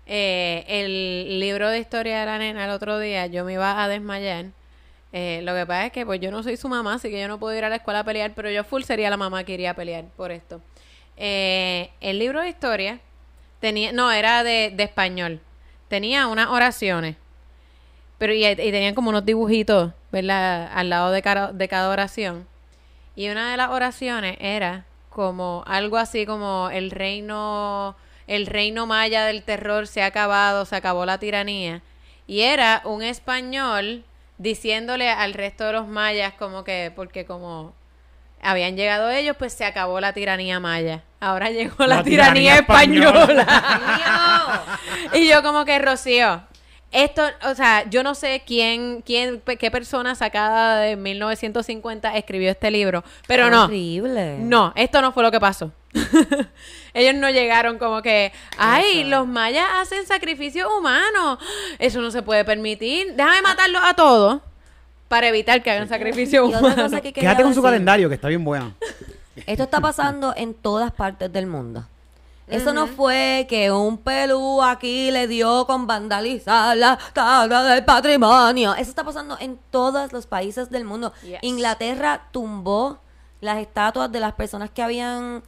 Eh, 0.06 0.64
el 0.68 1.40
libro 1.40 1.70
de 1.70 1.78
historia 1.78 2.20
de 2.20 2.26
la 2.26 2.38
nena 2.38 2.64
el 2.64 2.70
otro 2.70 2.98
día, 2.98 3.26
yo 3.26 3.44
me 3.44 3.54
iba 3.54 3.82
a 3.82 3.88
desmayar. 3.88 4.46
Eh, 5.12 5.40
lo 5.44 5.54
que 5.54 5.66
pasa 5.66 5.86
es 5.86 5.92
que 5.92 6.06
pues 6.06 6.20
yo 6.20 6.30
no 6.30 6.42
soy 6.42 6.56
su 6.56 6.68
mamá, 6.68 6.94
así 6.94 7.10
que 7.10 7.20
yo 7.20 7.28
no 7.28 7.38
puedo 7.38 7.56
ir 7.56 7.64
a 7.64 7.68
la 7.68 7.76
escuela 7.76 8.00
a 8.00 8.04
pelear, 8.04 8.32
pero 8.34 8.50
yo 8.50 8.64
full 8.64 8.82
sería 8.82 9.10
la 9.10 9.16
mamá 9.16 9.44
que 9.44 9.52
iría 9.52 9.72
a 9.72 9.74
pelear 9.74 10.04
por 10.16 10.32
esto. 10.32 10.60
Eh, 11.16 11.90
el 12.00 12.18
libro 12.18 12.40
de 12.40 12.48
historia 12.48 13.00
tenía, 13.60 13.92
no, 13.92 14.10
era 14.10 14.42
de, 14.42 14.72
de 14.74 14.82
español. 14.82 15.40
Tenía 15.88 16.26
unas 16.26 16.48
oraciones, 16.48 17.16
pero 18.18 18.32
y, 18.32 18.46
y 18.46 18.54
tenían 18.54 18.94
como 18.94 19.10
unos 19.10 19.24
dibujitos 19.26 19.92
¿verdad? 20.12 20.70
Al 20.74 20.90
lado 20.90 21.10
de 21.10 21.22
cada, 21.22 21.52
de 21.52 21.66
cada 21.66 21.88
oración. 21.88 22.46
Y 23.16 23.30
una 23.30 23.50
de 23.50 23.56
las 23.56 23.70
oraciones 23.70 24.36
era 24.40 24.84
como 25.08 25.64
algo 25.66 25.96
así 25.96 26.26
como 26.26 26.68
el 26.70 26.90
reino, 26.90 27.96
el 28.34 28.46
reino 28.46 28.86
maya 28.86 29.26
del 29.26 29.42
terror 29.42 29.86
se 29.86 30.02
ha 30.02 30.06
acabado, 30.06 30.64
se 30.64 30.74
acabó 30.74 31.04
la 31.04 31.18
tiranía. 31.18 31.82
Y 32.26 32.40
era 32.42 32.80
un 32.84 33.02
español 33.02 34.04
diciéndole 34.38 35.10
al 35.10 35.34
resto 35.34 35.64
de 35.66 35.72
los 35.74 35.86
mayas 35.86 36.32
como 36.34 36.64
que, 36.64 36.90
porque 36.96 37.26
como 37.26 37.74
habían 38.40 38.76
llegado 38.76 39.10
ellos, 39.10 39.36
pues 39.38 39.52
se 39.52 39.64
acabó 39.66 40.00
la 40.00 40.14
tiranía 40.14 40.60
maya. 40.60 41.02
Ahora 41.20 41.50
llegó 41.50 41.86
la, 41.86 41.96
La 41.96 42.02
tiranía, 42.02 42.32
tiranía 42.32 42.56
española. 42.56 43.42
española. 43.42 44.78
y 45.14 45.28
yo 45.28 45.42
como 45.42 45.64
que, 45.64 45.78
Rocío, 45.78 46.42
esto, 46.90 47.22
o 47.44 47.54
sea, 47.54 47.88
yo 47.88 48.02
no 48.02 48.14
sé 48.14 48.42
quién, 48.46 49.02
quién, 49.02 49.40
qué 49.58 49.70
persona 49.70 50.14
sacada 50.14 50.80
de 50.80 50.96
1950 50.96 52.16
escribió 52.16 52.50
este 52.50 52.70
libro, 52.70 53.04
pero 53.26 53.50
no. 53.50 53.64
Horrible. 53.64 54.38
No, 54.38 54.72
esto 54.74 55.00
no 55.02 55.12
fue 55.12 55.22
lo 55.22 55.30
que 55.30 55.40
pasó. 55.40 55.72
Ellos 56.94 57.14
no 57.14 57.30
llegaron 57.30 57.78
como 57.78 58.02
que, 58.02 58.32
ay, 58.58 59.04
los 59.04 59.26
mayas 59.26 59.66
hacen 59.80 60.06
sacrificios 60.06 60.68
humanos. 60.78 61.38
Eso 61.78 62.00
no 62.00 62.10
se 62.10 62.22
puede 62.22 62.44
permitir. 62.44 63.14
Déjame 63.14 63.42
matarlos 63.42 63.82
a 63.84 63.94
todos 63.94 64.40
para 65.08 65.28
evitar 65.28 65.62
que 65.62 65.70
hagan 65.70 65.88
Y 65.88 66.38
humanos. 66.38 66.74
cosa 66.74 67.00
que 67.00 67.12
Quédate 67.12 67.42
con 67.42 67.52
su 67.52 67.60
decir, 67.60 67.70
calendario, 67.70 68.08
que 68.08 68.14
está 68.14 68.28
bien 68.28 68.44
buena. 68.44 68.74
Esto 69.46 69.64
está 69.64 69.80
pasando 69.80 70.34
en 70.36 70.54
todas 70.54 70.90
partes 70.92 71.32
del 71.32 71.46
mundo. 71.46 71.84
Eso 72.48 72.74
no 72.74 72.86
fue 72.86 73.46
que 73.48 73.70
un 73.70 73.96
pelú 73.96 74.60
aquí 74.62 75.10
le 75.10 75.26
dio 75.26 75.66
con 75.66 75.86
vandalizar 75.86 76.76
la 76.76 76.98
tabla 77.14 77.62
del 77.62 77.84
patrimonio. 77.84 78.74
Eso 78.74 78.90
está 78.90 79.04
pasando 79.04 79.38
en 79.40 79.58
todos 79.70 80.12
los 80.12 80.26
países 80.26 80.70
del 80.70 80.84
mundo. 80.84 81.12
Yes. 81.22 81.38
Inglaterra 81.42 82.28
tumbó 82.30 82.98
las 83.40 83.58
estatuas 83.58 84.12
de 84.12 84.20
las 84.20 84.34
personas 84.34 84.70
que 84.70 84.82
habían 84.82 85.42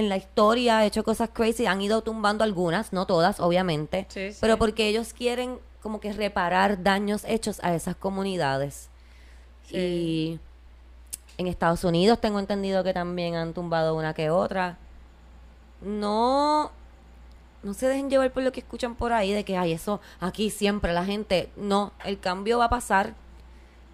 en 0.00 0.08
la 0.08 0.16
historia 0.16 0.84
hecho 0.84 1.04
cosas 1.04 1.30
crazy. 1.32 1.66
Han 1.66 1.80
ido 1.80 2.02
tumbando 2.02 2.42
algunas, 2.42 2.92
no 2.92 3.06
todas, 3.06 3.38
obviamente. 3.38 4.06
Sí, 4.08 4.32
sí. 4.32 4.38
Pero 4.40 4.58
porque 4.58 4.88
ellos 4.88 5.12
quieren 5.12 5.58
como 5.82 6.00
que 6.00 6.12
reparar 6.12 6.82
daños 6.82 7.22
hechos 7.26 7.60
a 7.62 7.74
esas 7.74 7.96
comunidades. 7.96 8.88
Y 9.70 10.40
en 11.38 11.46
Estados 11.46 11.84
Unidos 11.84 12.20
tengo 12.20 12.38
entendido 12.38 12.82
que 12.82 12.92
también 12.92 13.36
han 13.36 13.54
tumbado 13.54 13.94
una 13.94 14.12
que 14.14 14.30
otra. 14.30 14.78
No, 15.80 16.70
no 17.62 17.74
se 17.74 17.86
dejen 17.86 18.10
llevar 18.10 18.32
por 18.32 18.42
lo 18.42 18.52
que 18.52 18.60
escuchan 18.60 18.94
por 18.94 19.12
ahí 19.12 19.32
de 19.32 19.44
que 19.44 19.56
hay 19.56 19.72
eso 19.72 20.00
aquí 20.18 20.50
siempre 20.50 20.92
la 20.92 21.04
gente. 21.04 21.50
No, 21.56 21.92
el 22.04 22.18
cambio 22.18 22.58
va 22.58 22.66
a 22.66 22.70
pasar. 22.70 23.14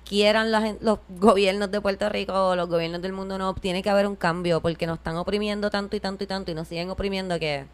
Quieran 0.08 0.52
los 0.80 0.98
gobiernos 1.08 1.70
de 1.70 1.80
Puerto 1.80 2.08
Rico 2.08 2.32
o 2.32 2.54
los 2.56 2.68
gobiernos 2.68 3.02
del 3.02 3.12
mundo, 3.12 3.38
no, 3.38 3.54
tiene 3.54 3.82
que 3.82 3.90
haber 3.90 4.06
un 4.06 4.14
cambio 4.16 4.60
porque 4.60 4.86
nos 4.86 4.98
están 4.98 5.16
oprimiendo 5.16 5.68
tanto 5.70 5.96
y 5.96 6.00
tanto 6.00 6.22
y 6.22 6.26
tanto 6.28 6.50
y 6.52 6.54
nos 6.54 6.68
siguen 6.68 6.90
oprimiendo 6.90 7.38
que 7.40 7.64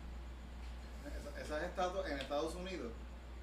Esa- 1.06 1.40
Esas 1.42 1.62
estatuas 1.64 2.10
en 2.10 2.18
Estados 2.18 2.54
Unidos, 2.54 2.88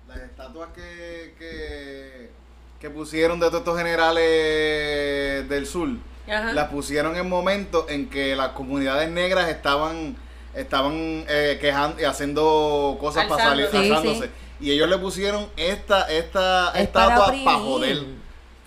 las 0.07 0.17
estatuas 0.17 0.69
que, 0.73 1.35
que, 1.37 2.31
que 2.79 2.89
pusieron 2.89 3.39
de 3.39 3.45
todos 3.47 3.59
estos 3.59 3.77
generales 3.77 5.47
del 5.49 5.67
sur, 5.67 5.89
Ajá. 6.27 6.53
las 6.53 6.69
pusieron 6.69 7.15
en 7.15 7.29
momentos 7.29 7.85
en 7.89 8.09
que 8.09 8.35
las 8.35 8.49
comunidades 8.49 9.09
negras 9.09 9.49
estaban 9.49 10.15
estaban 10.55 11.25
eh, 11.27 11.59
quejando 11.61 12.01
y 12.01 12.05
haciendo 12.05 12.97
cosas 12.99 13.25
para 13.27 13.43
salir. 13.43 13.67
Sí, 13.71 13.93
sí. 14.01 14.29
Y 14.61 14.71
ellos 14.71 14.89
le 14.89 14.97
pusieron 14.97 15.47
esta, 15.55 16.11
esta 16.11 16.71
Es 16.73 16.81
estatua 16.85 17.27
para 17.45 17.59
joder. 17.59 18.03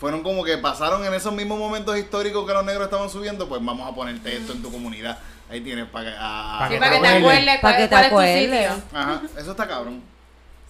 Fueron 0.02 0.24
como 0.24 0.42
que 0.42 0.58
pasaron 0.58 1.04
en 1.04 1.14
esos 1.14 1.32
mismos 1.32 1.60
momentos 1.60 1.96
históricos 1.96 2.44
que 2.44 2.52
los 2.52 2.64
negros 2.64 2.86
estaban 2.86 3.08
subiendo, 3.08 3.48
pues 3.48 3.64
vamos 3.64 3.88
a 3.88 3.94
ponerte 3.94 4.36
esto 4.36 4.52
en 4.52 4.60
tu 4.60 4.72
comunidad. 4.72 5.16
Ahí 5.48 5.60
tienes 5.60 5.86
para 5.86 6.10
que, 6.10 6.16
a- 6.18 6.56
Pa' 6.58 6.66
Sí, 6.66 6.74
que 6.74 6.80
para 6.80 6.90
que 6.90 6.96
te 6.96 7.02
te 7.02 7.08
acuerdes 7.18 7.44
Para 7.46 7.60
cuál, 7.60 7.76
que 7.76 7.82
te 7.84 7.88
cuál 7.88 8.02
es 8.02 8.08
tu 8.10 8.14
acuerdes. 8.16 8.72
sitio. 8.72 8.98
Ajá, 8.98 9.22
eso 9.38 9.50
está 9.52 9.68
cabrón. 9.68 10.02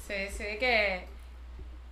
Sí, 0.06 0.14
sí, 0.36 0.44
que, 0.60 1.06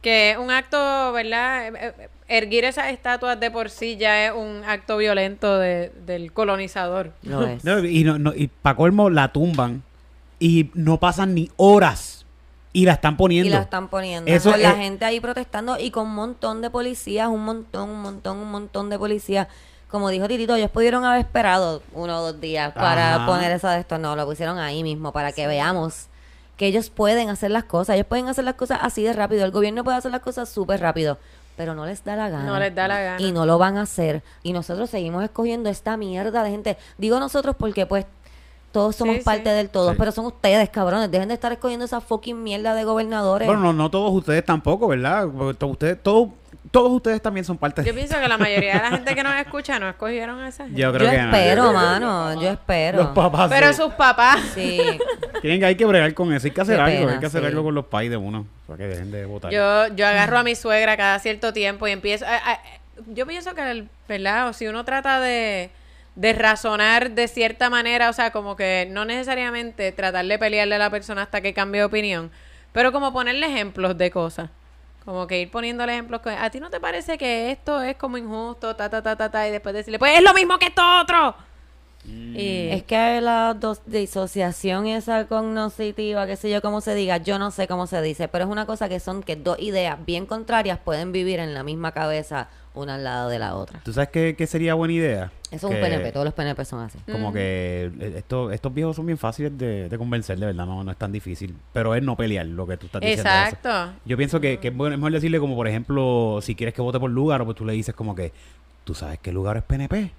que 0.03 0.37
un 0.38 0.50
acto, 0.50 1.12
¿verdad? 1.12 1.68
Eh, 1.68 1.72
eh, 1.98 2.09
Erguir 2.29 2.64
esas 2.66 2.88
estatuas 2.92 3.40
de 3.40 3.50
por 3.50 3.70
sí 3.70 3.96
ya 3.96 4.26
es 4.26 4.33
un 4.35 4.62
acto 4.66 4.98
violento 4.98 5.59
de- 5.59 5.90
del 6.05 6.33
colonizador. 6.35 7.12
no 7.22 7.46
es. 7.46 7.64
No, 7.64 7.79
y, 7.83 8.05
no, 8.05 8.18
no, 8.18 8.35
y 8.37 8.48
para 8.48 8.76
colmo 8.76 9.09
la 9.09 9.33
tumban 9.33 9.83
y 10.38 10.70
no 10.74 10.98
pasan 11.00 11.35
ni 11.35 11.50
horas 11.57 12.19
y 12.72 12.85
la 12.85 12.92
están 12.92 13.16
poniendo. 13.16 13.48
Y 13.48 13.50
la 13.50 13.62
están 13.62 13.88
poniendo. 13.88 14.30
Eso 14.30 14.50
con 14.52 14.62
la 14.62 14.72
gente 14.72 15.04
ahí 15.04 15.20
protestando 15.20 15.78
y 15.78 15.90
con 15.90 16.06
un 16.06 16.14
montón 16.14 16.62
de 16.62 16.70
policías, 16.70 17.28
un 17.28 17.44
montón, 17.44 17.90
un 17.90 18.02
montón, 18.02 18.38
un 18.38 18.50
montón 18.50 18.90
de 18.90 18.98
policías. 18.98 19.48
Como 19.90 20.09
dijo 20.09 20.28
Titito, 20.28 20.54
ellos 20.54 20.70
pudieron 20.70 21.04
haber 21.04 21.20
esperado 21.20 21.83
uno 21.94 22.20
o 22.20 22.33
dos 22.33 22.40
días 22.40 22.72
para 22.72 23.16
Ajá. 23.16 23.26
poner 23.26 23.50
esa 23.50 23.72
de 23.72 23.80
esto. 23.80 23.98
No, 23.98 24.14
lo 24.14 24.24
pusieron 24.24 24.59
ahí 24.59 24.85
mismo 24.85 25.12
para 25.12 25.33
que 25.33 25.48
veamos 25.48 26.06
que 26.56 26.66
ellos 26.66 26.90
pueden 26.90 27.28
hacer 27.28 27.50
las 27.50 27.64
cosas. 27.64 27.94
Ellos 27.96 28.06
pueden 28.06 28.28
hacer 28.28 28.44
las 28.44 28.54
cosas 28.54 28.78
así 28.83 29.02
de 29.02 29.12
rápido. 29.12 29.44
El 29.44 29.50
gobierno 29.50 29.83
puede 29.83 29.96
hacer 29.96 30.12
las 30.12 30.20
cosas 30.20 30.48
súper 30.48 30.80
rápido. 30.80 31.18
Pero 31.56 31.74
no 31.74 31.85
les 31.87 32.04
da 32.04 32.14
la 32.14 32.30
gana. 32.30 32.44
No 32.44 32.59
les 32.59 32.74
da 32.74 32.87
la 32.87 33.00
gana. 33.00 33.20
Y 33.20 33.33
no 33.33 33.46
lo 33.46 33.59
van 33.59 33.78
a 33.78 33.83
hacer. 33.83 34.22
Y 34.42 34.52
nosotros 34.52 34.88
seguimos 34.88 35.24
escogiendo 35.24 35.68
esta 35.68 35.96
mierda 35.96 36.44
de 36.44 36.50
gente. 36.50 36.78
Digo 36.96 37.18
nosotros 37.18 37.56
porque 37.59 37.85
pues 37.87 38.06
todos 38.72 38.96
somos 38.96 39.16
Sí, 39.16 39.22
parte 39.22 39.50
sí. 39.50 39.56
del 39.56 39.68
todo. 39.70 39.90
Sí. 39.90 39.96
Pero 39.98 40.12
son 40.12 40.26
ustedes, 40.26 40.68
cabrones. 40.70 41.11
Dejen 41.11 41.28
de 41.28 41.35
estar 41.35 41.50
escogiendo 41.52 41.85
esa 41.85 42.00
fucking 42.00 42.42
mierda 42.42 42.74
de 42.74 42.85
gobernadores. 42.85 43.46
Bueno, 43.46 43.62
no, 43.62 43.72
no 43.72 43.90
todos 43.90 44.12
ustedes 44.12 44.44
tampoco, 44.44 44.88
¿verdad? 44.88 45.26
Porque 45.37 45.59
to- 45.59 45.66
ustedes, 45.66 46.02
todos, 46.02 46.28
todos 46.70 46.92
ustedes 46.92 47.20
también 47.20 47.44
son 47.44 47.59
parte 47.59 47.83
Yo 47.83 47.87
de... 47.87 47.94
pienso 47.94 48.20
que 48.20 48.28
la 48.28 48.38
mayoría 48.38 48.74
de 48.74 48.80
la 48.80 48.90
gente 48.90 49.14
que 49.14 49.22
nos 49.24 49.35
escucha 49.40 49.78
no 49.78 49.88
escogieron 49.88 50.38
a 50.40 50.48
esa 50.48 50.64
gente. 50.66 50.80
Yo 50.80 50.92
creo 50.92 51.06
yo 51.06 51.11
que 51.11 51.22
no. 51.22 51.37
espero, 51.37 51.72
mano. 51.72 52.40
Yo 52.40 52.48
espero. 52.50 52.98
Los 52.98 53.09
papás 53.09 53.48
Pero 53.50 53.68
sí. 53.68 53.74
sus 53.83 53.92
papás. 53.94 54.40
Sí. 54.54 54.80
Tienen 55.40 55.61
que, 55.61 55.66
hay 55.66 55.74
que 55.74 55.87
bregar 55.87 56.12
con 56.14 56.33
eso. 56.33 56.46
Hay 56.46 56.52
que 56.52 56.61
hacer 56.61 56.76
Qué 56.76 56.83
algo. 56.83 56.98
pena, 57.00 57.12
hay 57.14 57.18
que 57.18 57.26
hacer 57.26 57.40
sí. 57.40 57.46
algo 57.46 57.64
con 57.64 57.74
los 57.74 57.87
pais 57.87 58.11
de 58.11 58.16
uno. 58.16 58.46
Para 58.66 58.76
que 58.78 58.85
dejen 58.87 59.11
de 59.11 59.24
votar. 59.26 59.50
Yo, 59.50 59.88
yo 59.96 60.06
agarro 60.06 60.38
a 60.38 60.42
mi 60.44 60.54
suegra 60.54 60.96
cada 60.96 61.18
cierto 61.18 61.52
tiempo 61.52 61.88
y 61.88 61.90
empiezo. 61.92 62.24
a- 62.26 62.52
a- 62.52 62.61
yo 63.09 63.26
pienso 63.26 63.54
que, 63.54 63.68
el- 63.70 63.88
¿verdad? 64.09 64.48
O 64.48 64.52
si 64.52 64.66
uno 64.68 64.85
trata 64.85 65.18
de, 65.20 65.70
de 66.20 66.35
razonar 66.35 67.12
de 67.12 67.28
cierta 67.28 67.70
manera, 67.70 68.11
o 68.11 68.12
sea, 68.12 68.30
como 68.30 68.54
que 68.54 68.87
no 68.90 69.06
necesariamente 69.06 69.90
tratar 69.90 70.26
de 70.26 70.38
pelearle 70.38 70.74
a 70.74 70.78
la 70.78 70.90
persona 70.90 71.22
hasta 71.22 71.40
que 71.40 71.54
cambie 71.54 71.80
de 71.80 71.87
opinión, 71.87 72.30
pero 72.72 72.92
como 72.92 73.11
ponerle 73.11 73.46
ejemplos 73.46 73.96
de 73.96 74.11
cosas. 74.11 74.50
Como 75.06 75.26
que 75.26 75.40
ir 75.40 75.50
poniéndole 75.50 75.94
ejemplos. 75.94 76.20
que, 76.20 76.28
¿A 76.28 76.50
ti 76.50 76.61
no 76.61 76.68
te 76.68 76.78
parece 76.78 77.16
que 77.16 77.50
esto 77.50 77.80
es 77.80 77.96
como 77.96 78.18
injusto? 78.18 78.76
Ta, 78.76 78.90
ta, 78.90 79.02
ta, 79.02 79.16
ta, 79.16 79.30
ta, 79.30 79.48
y 79.48 79.50
después 79.50 79.74
decirle, 79.74 79.98
pues 79.98 80.18
es 80.18 80.22
lo 80.22 80.35
mismo 80.35 80.59
que 80.59 80.66
esto 80.66 80.83
otro. 81.00 81.35
Y- 82.06 82.68
Es 82.70 82.82
que 82.84 83.20
la 83.20 83.54
dos- 83.54 83.82
disociación 83.86 84.86
esa 84.86 85.26
cognitiva, 85.26 86.26
qué 86.26 86.36
sé 86.36 86.50
yo 86.50 86.62
cómo 86.62 86.80
se 86.80 86.94
diga, 86.94 87.18
yo 87.18 87.38
no 87.38 87.50
sé 87.50 87.68
cómo 87.68 87.86
se 87.86 88.00
dice, 88.02 88.26
pero 88.28 88.44
es 88.44 88.50
una 88.50 88.66
cosa 88.66 88.88
que 88.88 89.00
son 89.00 89.22
que 89.22 89.36
dos 89.36 89.58
ideas 89.60 89.98
bien 90.06 90.26
contrarias 90.26 90.78
pueden 90.78 91.12
vivir 91.12 91.38
en 91.40 91.52
la 91.54 91.62
misma 91.62 91.92
cabeza 91.92 92.48
una 92.72 92.94
al 92.94 93.04
lado 93.04 93.28
de 93.28 93.38
la 93.38 93.54
otra. 93.56 93.80
¿Tú 93.84 93.92
sabes 93.92 94.08
qué, 94.10 94.34
qué 94.38 94.46
sería 94.46 94.74
buena 94.74 94.94
idea? 94.94 95.32
Eso 95.50 95.66
es 95.68 95.74
Que- 95.74 95.76
un 95.76 95.82
PNP, 95.82 96.12
todos 96.12 96.24
los 96.24 96.32
PNP 96.34 96.64
son 96.64 96.80
así. 96.80 96.98
Como 97.10 97.32
que 97.32 97.90
eh, 98.00 98.14
esto- 98.18 98.50
estos 98.52 98.72
viejos 98.72 98.94
son 98.96 99.04
bien 99.06 99.18
fáciles 99.18 99.56
de, 99.58 99.88
de 99.88 99.98
convencer, 99.98 100.38
de 100.38 100.46
verdad, 100.46 100.64
no, 100.66 100.82
no 100.84 100.90
es 100.92 100.96
tan 100.96 101.10
difícil. 101.12 101.54
Pero 101.72 101.94
es 101.96 102.02
no 102.02 102.16
pelear 102.16 102.46
lo 102.46 102.66
que 102.66 102.76
tú 102.76 102.86
estás 102.86 103.00
diciendo. 103.02 103.28
eso. 103.28 103.38
Exacto. 103.56 103.92
Yo 104.04 104.16
pienso 104.16 104.40
que, 104.40 104.58
que 104.58 104.68
es 104.68 104.76
bueno- 104.76 104.94
es 104.94 104.98
mejor 105.00 105.12
decirle 105.12 105.38
como, 105.40 105.56
por 105.56 105.66
ejemplo, 105.68 106.38
si 106.40 106.54
quieres 106.54 106.72
que 106.72 106.80
vote 106.80 106.98
por 107.00 107.10
lugar, 107.10 107.44
pues 107.44 107.56
tú 107.56 107.64
le 107.66 107.72
dices 107.72 107.94
como 107.94 108.14
que, 108.14 108.32
¿tú 108.84 108.94
sabes 108.94 109.18
qué 109.20 109.32
lugar 109.32 109.56
es 109.56 109.64
PNP? 109.64 110.12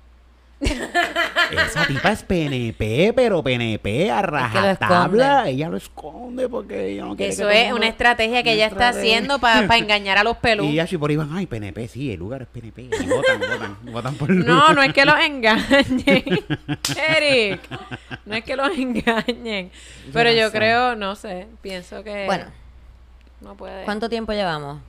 Esa 1.52 1.86
tipa 1.88 2.12
es 2.12 2.24
PNP, 2.24 3.14
pero 3.16 3.44
PNP 3.44 4.10
a 4.12 4.22
rajatabla. 4.22 5.28
esconde. 5.40 5.52
Ella 5.52 5.70
lo 5.70 5.78
esconde 5.78 6.50
porque 6.50 6.88
ella 6.94 7.06
no 7.06 7.16
quiere 7.16 7.32
Eso 7.34 7.48
que 7.48 7.62
el 7.62 7.68
es 7.68 7.74
una 7.74 7.88
estrategia 7.88 8.44
que 8.44 8.54
ella 8.54 8.68
está 8.68 8.90
haciendo 8.90 9.40
para 9.40 9.66
engañar 9.78 10.18
a 10.18 10.24
los 10.24 10.38
pelú. 10.38 10.66
Y 10.66 10.80
así 10.80 10.98
por 10.98 11.10
ahí 11.10 11.16
van, 11.16 11.30
ay, 11.34 11.46
PNP, 11.48 11.88
sí, 11.88 12.12
el 12.12 12.20
lugar 12.20 12.42
es 12.44 12.48
PNP. 12.48 12.82
Y 12.84 13.06
votan, 13.08 13.40
votan, 13.40 13.78
votan 13.92 14.16
por 14.16 14.30
No, 14.30 14.36
lugar. 14.56 14.76
no 14.76 14.84
es 14.84 14.94
que 14.94 15.06
los 15.06 15.20
engañen. 15.20 15.66
Eric, 17.18 17.62
no 18.26 18.36
es 18.36 18.44
que 18.44 18.56
los 18.56 18.78
engañen. 18.78 19.72
Pero 20.14 20.30
no 20.30 20.36
yo 20.36 20.52
creo, 20.52 20.96
no 20.96 21.16
sé, 21.16 21.48
pienso 21.62 22.04
que 22.04 22.26
Bueno, 22.26 22.46
no 23.42 23.56
puede. 23.56 23.84
¿cuánto 23.86 24.10
tiempo 24.10 24.34
llevamos? 24.34 24.80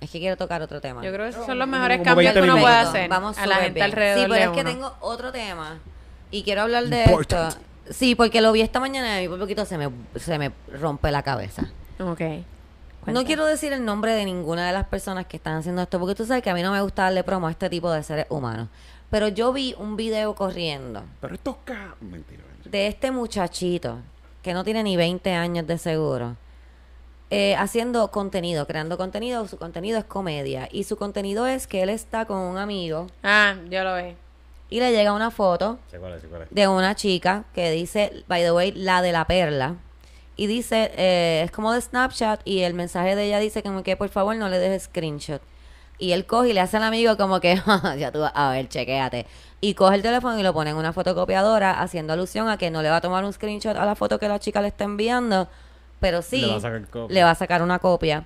Es 0.00 0.10
que 0.10 0.20
quiero 0.20 0.36
tocar 0.36 0.62
otro 0.62 0.80
tema. 0.80 1.02
Yo 1.02 1.12
creo 1.12 1.24
que 1.24 1.30
esos 1.30 1.44
son 1.46 1.58
los 1.58 1.66
mejores 1.68 1.98
Como 1.98 2.04
cambios 2.04 2.32
20 2.34 2.40
que 2.40 2.44
uno 2.44 2.54
minutos. 2.56 2.62
puede 2.80 2.88
hacer 2.88 3.08
Vamos 3.10 3.36
a 3.38 3.46
la 3.46 3.54
súper 3.56 3.64
gente 3.64 3.74
bien. 3.74 3.84
alrededor 3.84 4.18
Sí, 4.18 4.22
pero 4.28 4.34
de 4.34 4.40
es 4.44 4.50
que 4.50 4.60
uno. 4.60 4.70
tengo 4.70 4.96
otro 5.00 5.32
tema 5.32 5.78
y 6.30 6.42
quiero 6.44 6.62
hablar 6.62 6.84
de 6.86 7.04
Important. 7.04 7.48
esto. 7.48 7.60
Sí, 7.90 8.14
porque 8.14 8.40
lo 8.40 8.52
vi 8.52 8.60
esta 8.60 8.80
mañana 8.80 9.14
y 9.14 9.18
a 9.18 9.20
mí 9.22 9.28
por 9.28 9.38
poquito 9.40 9.64
se 9.64 9.78
me, 9.78 9.90
se 10.16 10.38
me 10.38 10.52
rompe 10.72 11.10
la 11.10 11.22
cabeza. 11.22 11.62
Ok. 11.98 12.20
No 12.20 12.44
Cuenta. 13.14 13.24
quiero 13.24 13.46
decir 13.46 13.72
el 13.72 13.84
nombre 13.84 14.12
de 14.12 14.24
ninguna 14.26 14.66
de 14.66 14.72
las 14.74 14.86
personas 14.86 15.24
que 15.26 15.38
están 15.38 15.56
haciendo 15.56 15.80
esto, 15.82 15.98
porque 15.98 16.14
tú 16.14 16.26
sabes 16.26 16.42
que 16.42 16.50
a 16.50 16.54
mí 16.54 16.62
no 16.62 16.70
me 16.72 16.80
gusta 16.82 17.04
darle 17.04 17.24
promo 17.24 17.46
a 17.46 17.50
este 17.50 17.70
tipo 17.70 17.90
de 17.90 18.02
seres 18.02 18.26
humanos. 18.28 18.68
Pero 19.10 19.28
yo 19.28 19.52
vi 19.54 19.74
un 19.78 19.96
video 19.96 20.34
corriendo 20.34 21.02
Pero 21.20 21.34
estos 21.34 21.56
ca... 21.64 21.94
Mentira. 22.02 22.42
de 22.66 22.86
este 22.88 23.10
muchachito 23.10 23.98
que 24.42 24.52
no 24.52 24.62
tiene 24.64 24.82
ni 24.82 24.96
20 24.98 25.32
años 25.32 25.66
de 25.66 25.78
seguro, 25.78 26.36
eh, 27.30 27.54
haciendo 27.56 28.10
contenido, 28.10 28.66
creando 28.66 28.96
contenido. 28.96 29.46
Su 29.48 29.58
contenido 29.58 29.98
es 29.98 30.04
comedia. 30.04 30.68
Y 30.72 30.84
su 30.84 30.96
contenido 30.96 31.46
es 31.46 31.66
que 31.66 31.82
él 31.82 31.90
está 31.90 32.24
con 32.24 32.38
un 32.38 32.56
amigo 32.58 33.06
Ah, 33.22 33.54
yo 33.70 33.84
lo 33.84 33.96
vi. 33.96 34.14
y 34.70 34.80
le 34.80 34.92
llega 34.92 35.12
una 35.12 35.30
foto 35.30 35.78
Sé 35.90 35.98
cuál 35.98 36.14
es, 36.14 36.22
sé 36.22 36.28
cuál 36.28 36.42
es. 36.42 36.48
de 36.50 36.68
una 36.68 36.94
chica 36.94 37.44
que 37.54 37.70
dice, 37.70 38.24
by 38.28 38.42
the 38.42 38.52
way, 38.52 38.72
la 38.72 39.02
de 39.02 39.12
la 39.12 39.26
perla. 39.26 39.76
Y 40.36 40.46
dice, 40.46 40.92
eh, 40.96 41.42
es 41.44 41.50
como 41.50 41.72
de 41.72 41.80
Snapchat 41.80 42.40
y 42.44 42.60
el 42.60 42.72
mensaje 42.74 43.16
de 43.16 43.24
ella 43.24 43.40
dice 43.40 43.62
como 43.62 43.82
que 43.82 43.96
por 43.96 44.08
favor 44.08 44.36
no 44.36 44.48
le 44.48 44.58
dejes 44.58 44.84
screenshot. 44.84 45.42
Y 46.00 46.12
él 46.12 46.26
coge 46.26 46.50
y 46.50 46.52
le 46.52 46.60
hace 46.60 46.76
al 46.76 46.84
amigo 46.84 47.16
como 47.16 47.40
que, 47.40 47.60
ya 47.98 48.12
tú, 48.12 48.20
vas 48.20 48.30
a 48.34 48.52
ver, 48.52 48.68
chequéate. 48.68 49.26
Y 49.60 49.74
coge 49.74 49.96
el 49.96 50.02
teléfono 50.02 50.38
y 50.38 50.44
lo 50.44 50.52
pone 50.54 50.70
en 50.70 50.76
una 50.76 50.92
fotocopiadora 50.92 51.80
haciendo 51.80 52.12
alusión 52.12 52.48
a 52.48 52.56
que 52.56 52.70
no 52.70 52.82
le 52.82 52.88
va 52.90 52.96
a 52.96 53.00
tomar 53.00 53.24
un 53.24 53.32
screenshot 53.32 53.76
a 53.76 53.84
la 53.84 53.96
foto 53.96 54.20
que 54.20 54.28
la 54.28 54.38
chica 54.38 54.60
le 54.60 54.68
está 54.68 54.84
enviando, 54.84 55.48
pero 56.00 56.22
sí 56.22 56.40
Le 56.40 56.48
va 56.48 56.56
a 56.56 56.60
sacar 56.60 56.86
copia. 56.88 57.14
le 57.14 57.24
va 57.24 57.30
a 57.30 57.34
sacar 57.34 57.62
una 57.62 57.78
copia. 57.78 58.24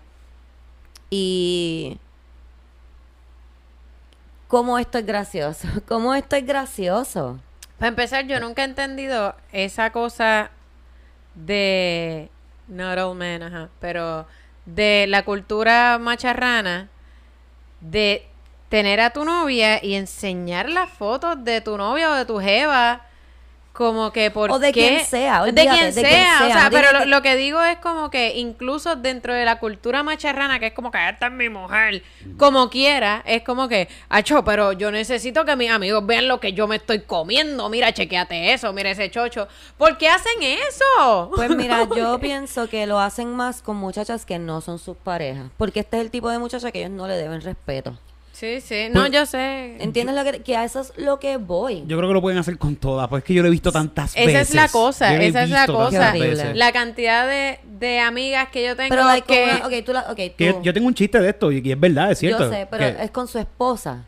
Y... 1.10 1.98
¿Cómo 4.48 4.78
esto 4.78 4.98
es 4.98 5.06
gracioso? 5.06 5.66
¿Cómo 5.88 6.14
esto 6.14 6.36
es 6.36 6.46
gracioso? 6.46 7.38
Para 7.78 7.88
empezar, 7.88 8.26
yo 8.26 8.38
nunca 8.38 8.62
he 8.62 8.66
entendido 8.66 9.34
esa 9.50 9.90
cosa 9.90 10.50
de. 11.34 12.30
Not 12.68 12.98
all 12.98 13.16
men, 13.16 13.42
ajá. 13.42 13.68
Pero 13.80 14.26
de 14.66 15.06
la 15.08 15.24
cultura 15.24 15.98
macharrana 15.98 16.88
de 17.80 18.28
tener 18.68 19.00
a 19.00 19.10
tu 19.10 19.24
novia 19.24 19.84
y 19.84 19.94
enseñar 19.94 20.68
las 20.68 20.88
fotos 20.90 21.42
de 21.44 21.60
tu 21.60 21.76
novia 21.76 22.10
o 22.10 22.14
de 22.14 22.24
tu 22.24 22.38
jeva. 22.38 23.06
Como 23.72 24.12
que 24.12 24.30
por 24.30 24.50
O 24.50 24.58
de 24.58 24.70
qué- 24.70 24.86
quien 24.88 25.06
sea, 25.06 25.44
de 25.44 25.52
quien 25.54 25.86
de 25.86 25.92
sea, 25.92 26.02
quien 26.38 26.50
o 26.50 26.52
sea, 26.52 26.64
no 26.64 26.70
pero 26.70 26.92
lo, 26.92 26.98
que- 27.00 27.06
lo 27.06 27.22
que 27.22 27.36
digo 27.36 27.62
es 27.64 27.78
como 27.78 28.10
que 28.10 28.36
incluso 28.36 28.96
dentro 28.96 29.32
de 29.32 29.46
la 29.46 29.58
cultura 29.60 30.02
macharrana, 30.02 30.58
que 30.58 30.66
es 30.66 30.72
como 30.74 30.90
que 30.90 31.08
esta 31.08 31.28
es 31.28 31.32
mi 31.32 31.48
mujer, 31.48 32.02
como 32.36 32.68
quiera, 32.68 33.22
es 33.24 33.42
como 33.42 33.68
que, 33.68 33.88
acho, 34.10 34.44
pero 34.44 34.72
yo 34.72 34.90
necesito 34.90 35.46
que 35.46 35.56
mis 35.56 35.70
amigos 35.70 36.04
vean 36.04 36.28
lo 36.28 36.38
que 36.38 36.52
yo 36.52 36.68
me 36.68 36.76
estoy 36.76 37.00
comiendo, 37.00 37.68
mira, 37.70 37.92
chequeate 37.94 38.52
eso, 38.52 38.74
mira 38.74 38.90
ese 38.90 39.10
chocho. 39.10 39.48
¿Por 39.78 39.96
qué 39.96 40.08
hacen 40.10 40.42
eso? 40.42 41.30
Pues 41.34 41.48
mira, 41.56 41.86
yo 41.96 42.18
pienso 42.18 42.68
que 42.68 42.86
lo 42.86 43.00
hacen 43.00 43.34
más 43.34 43.62
con 43.62 43.76
muchachas 43.76 44.26
que 44.26 44.38
no 44.38 44.60
son 44.60 44.78
sus 44.78 44.98
parejas. 44.98 45.46
Porque 45.56 45.80
este 45.80 45.96
es 45.96 46.02
el 46.04 46.10
tipo 46.10 46.28
de 46.28 46.38
muchacha 46.38 46.70
que 46.72 46.80
ellos 46.80 46.90
no 46.90 47.06
le 47.08 47.14
deben 47.16 47.40
respeto. 47.40 47.98
Sí, 48.32 48.60
sí, 48.60 48.86
no, 48.90 49.00
Pues, 49.00 49.12
yo 49.12 49.26
sé. 49.26 49.76
¿Entiendes 49.78 50.16
lo 50.16 50.24
que, 50.24 50.42
que 50.42 50.56
a 50.56 50.64
eso 50.64 50.80
es 50.80 50.92
lo 50.96 51.20
que 51.20 51.36
voy? 51.36 51.84
Yo 51.86 51.96
creo 51.98 52.08
que 52.08 52.14
lo 52.14 52.20
pueden 52.22 52.38
hacer 52.38 52.58
con 52.58 52.76
todas, 52.76 53.06
pues 53.08 53.22
es 53.22 53.26
que 53.26 53.34
yo 53.34 53.42
lo 53.42 53.48
he 53.48 53.50
visto 53.50 53.70
tantas 53.70 54.14
veces. 54.14 54.28
Esa 54.30 54.40
es 54.40 54.54
la 54.54 54.68
cosa, 54.68 55.14
esa 55.22 55.42
es 55.44 55.50
la 55.50 55.66
cosa. 55.66 56.14
La 56.54 56.72
cantidad 56.72 57.28
de, 57.28 57.60
de 57.78 58.00
amigas 58.00 58.48
que 58.50 58.64
yo 58.64 58.74
tengo 58.74 58.88
Pero 58.88 59.04
like, 59.04 59.26
que... 59.26 59.40
con 59.42 59.56
una- 59.56 59.66
ok, 59.78 59.84
tú 59.84 59.92
la, 59.92 60.00
ok, 60.10 60.16
Que 60.16 60.30
tú- 60.36 60.44
yo, 60.44 60.62
yo 60.62 60.72
tengo 60.74 60.86
un 60.88 60.94
chiste 60.94 61.20
de 61.20 61.28
esto 61.28 61.52
y, 61.52 61.60
y 61.62 61.72
es 61.72 61.78
verdad, 61.78 62.10
es 62.10 62.18
cierto. 62.18 62.44
yo 62.44 62.50
sé, 62.50 62.66
pero 62.70 62.96
que- 62.96 63.04
es 63.04 63.10
con 63.10 63.28
su 63.28 63.38
esposa. 63.38 64.06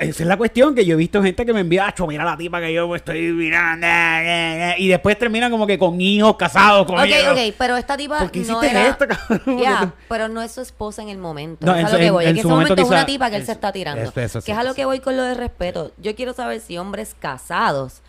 Esa 0.00 0.22
es 0.22 0.26
la 0.28 0.36
cuestión, 0.36 0.74
que 0.74 0.84
yo 0.86 0.94
he 0.94 0.96
visto 0.96 1.20
gente 1.22 1.44
que 1.44 1.52
me 1.52 1.60
envía, 1.60 1.86
acho, 1.88 2.06
mira 2.06 2.24
la 2.24 2.36
tipa 2.36 2.60
que 2.60 2.72
yo 2.72 2.94
estoy 2.94 3.32
mirando, 3.32 3.84
eh, 3.86 4.70
eh", 4.70 4.74
y 4.78 4.86
después 4.88 5.18
terminan 5.18 5.50
como 5.50 5.66
que 5.66 5.76
con 5.78 6.00
hijos 6.00 6.36
casados 6.36 6.86
con 6.86 6.96
Ok, 6.98 7.08
ok, 7.32 7.54
pero 7.58 7.76
esta 7.76 7.96
tipa 7.96 8.18
¿Por 8.20 8.30
qué 8.30 8.40
no 8.40 8.44
hiciste 8.44 8.70
era... 8.70 8.88
esto, 8.88 9.06
cabrón? 9.08 9.58
Ya, 9.58 9.92
pero 10.08 10.28
no 10.28 10.40
es 10.40 10.52
su 10.52 10.60
esposa 10.60 11.02
en 11.02 11.08
el 11.08 11.18
momento. 11.18 11.66
No, 11.66 11.74
es 11.74 11.80
en 11.80 11.86
a 11.86 11.88
su- 11.88 11.94
lo 11.94 11.98
que 12.00 12.06
en- 12.06 12.12
voy. 12.12 12.24
en 12.24 12.30
Es 12.30 12.34
que 12.36 12.42
su 12.42 12.48
ese 12.48 12.54
momento 12.54 12.74
momento 12.74 12.82
es 12.94 12.96
una 13.00 13.06
tipa 13.06 13.30
que 13.30 13.36
él 13.36 13.44
se 13.46 13.52
está 13.52 13.72
tirando. 13.72 14.02
eso, 14.02 14.20
eso 14.20 14.40
sí, 14.40 14.46
que 14.46 14.52
es 14.52 14.58
a 14.58 14.62
lo 14.62 14.74
que 14.74 14.84
voy 14.84 15.00
con 15.00 15.16
lo 15.16 15.22
de 15.24 15.34
respeto. 15.34 15.90
Yo 15.98 16.14
quiero 16.14 16.32
saber 16.32 16.60
si 16.60 16.78
hombres 16.78 17.16
casados 17.18 18.00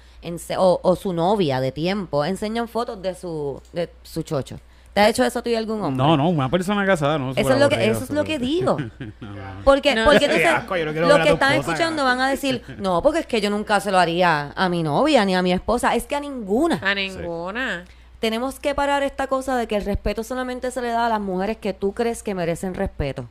o, 0.57 0.79
o 0.83 0.95
su 0.95 1.13
novia 1.13 1.61
de 1.61 1.71
tiempo 1.71 2.25
enseñan 2.25 2.67
fotos 2.67 3.01
de 3.01 3.15
su, 3.15 3.61
de 3.73 3.89
su 4.03 4.21
chocho. 4.23 4.59
¿Te 4.93 5.01
ha 5.01 5.09
hecho 5.09 5.23
eso 5.23 5.39
a 5.39 5.41
ti 5.43 5.55
algún 5.55 5.81
hombre? 5.83 6.03
No, 6.03 6.17
no, 6.17 6.29
una 6.29 6.49
persona 6.49 6.85
casada 6.85 7.17
no. 7.17 7.31
Eso 7.31 7.53
es 7.53 7.59
lo 7.59 7.69
que, 7.69 7.89
eso 7.89 8.03
es 8.03 8.09
lo 8.09 8.23
que 8.23 8.39
digo. 8.39 8.77
Porque, 9.63 9.93
No, 9.93 10.05
porque 10.05 10.19
qué 10.19 10.25
entonces, 10.25 10.47
asco, 10.47 10.75
no 10.77 11.07
los 11.07 11.19
que 11.19 11.29
están 11.29 11.53
escuchando 11.53 12.03
van 12.03 12.19
a 12.21 12.29
decir, 12.29 12.63
no, 12.79 13.01
porque 13.01 13.19
es 13.19 13.25
que 13.27 13.41
yo 13.41 13.49
nunca 13.49 13.79
se 13.79 13.91
lo 13.91 13.99
haría 13.99 14.51
a 14.55 14.69
mi 14.69 14.83
novia 14.83 15.25
ni 15.25 15.35
a 15.35 15.41
mi 15.41 15.51
esposa. 15.51 15.95
Es 15.95 16.05
que 16.05 16.15
a 16.15 16.19
ninguna. 16.19 16.79
A 16.83 16.95
ninguna. 16.95 17.85
Tenemos 18.19 18.59
que 18.59 18.73
parar 18.75 19.03
esta 19.03 19.27
cosa 19.27 19.55
de 19.55 19.67
que 19.67 19.75
el 19.77 19.85
respeto 19.85 20.23
solamente 20.23 20.71
se 20.71 20.81
le 20.81 20.89
da 20.89 21.05
a 21.05 21.09
las 21.09 21.21
mujeres 21.21 21.57
que 21.57 21.73
tú 21.73 21.93
crees 21.93 22.23
que 22.23 22.35
merecen 22.35 22.73
respeto. 22.73 23.29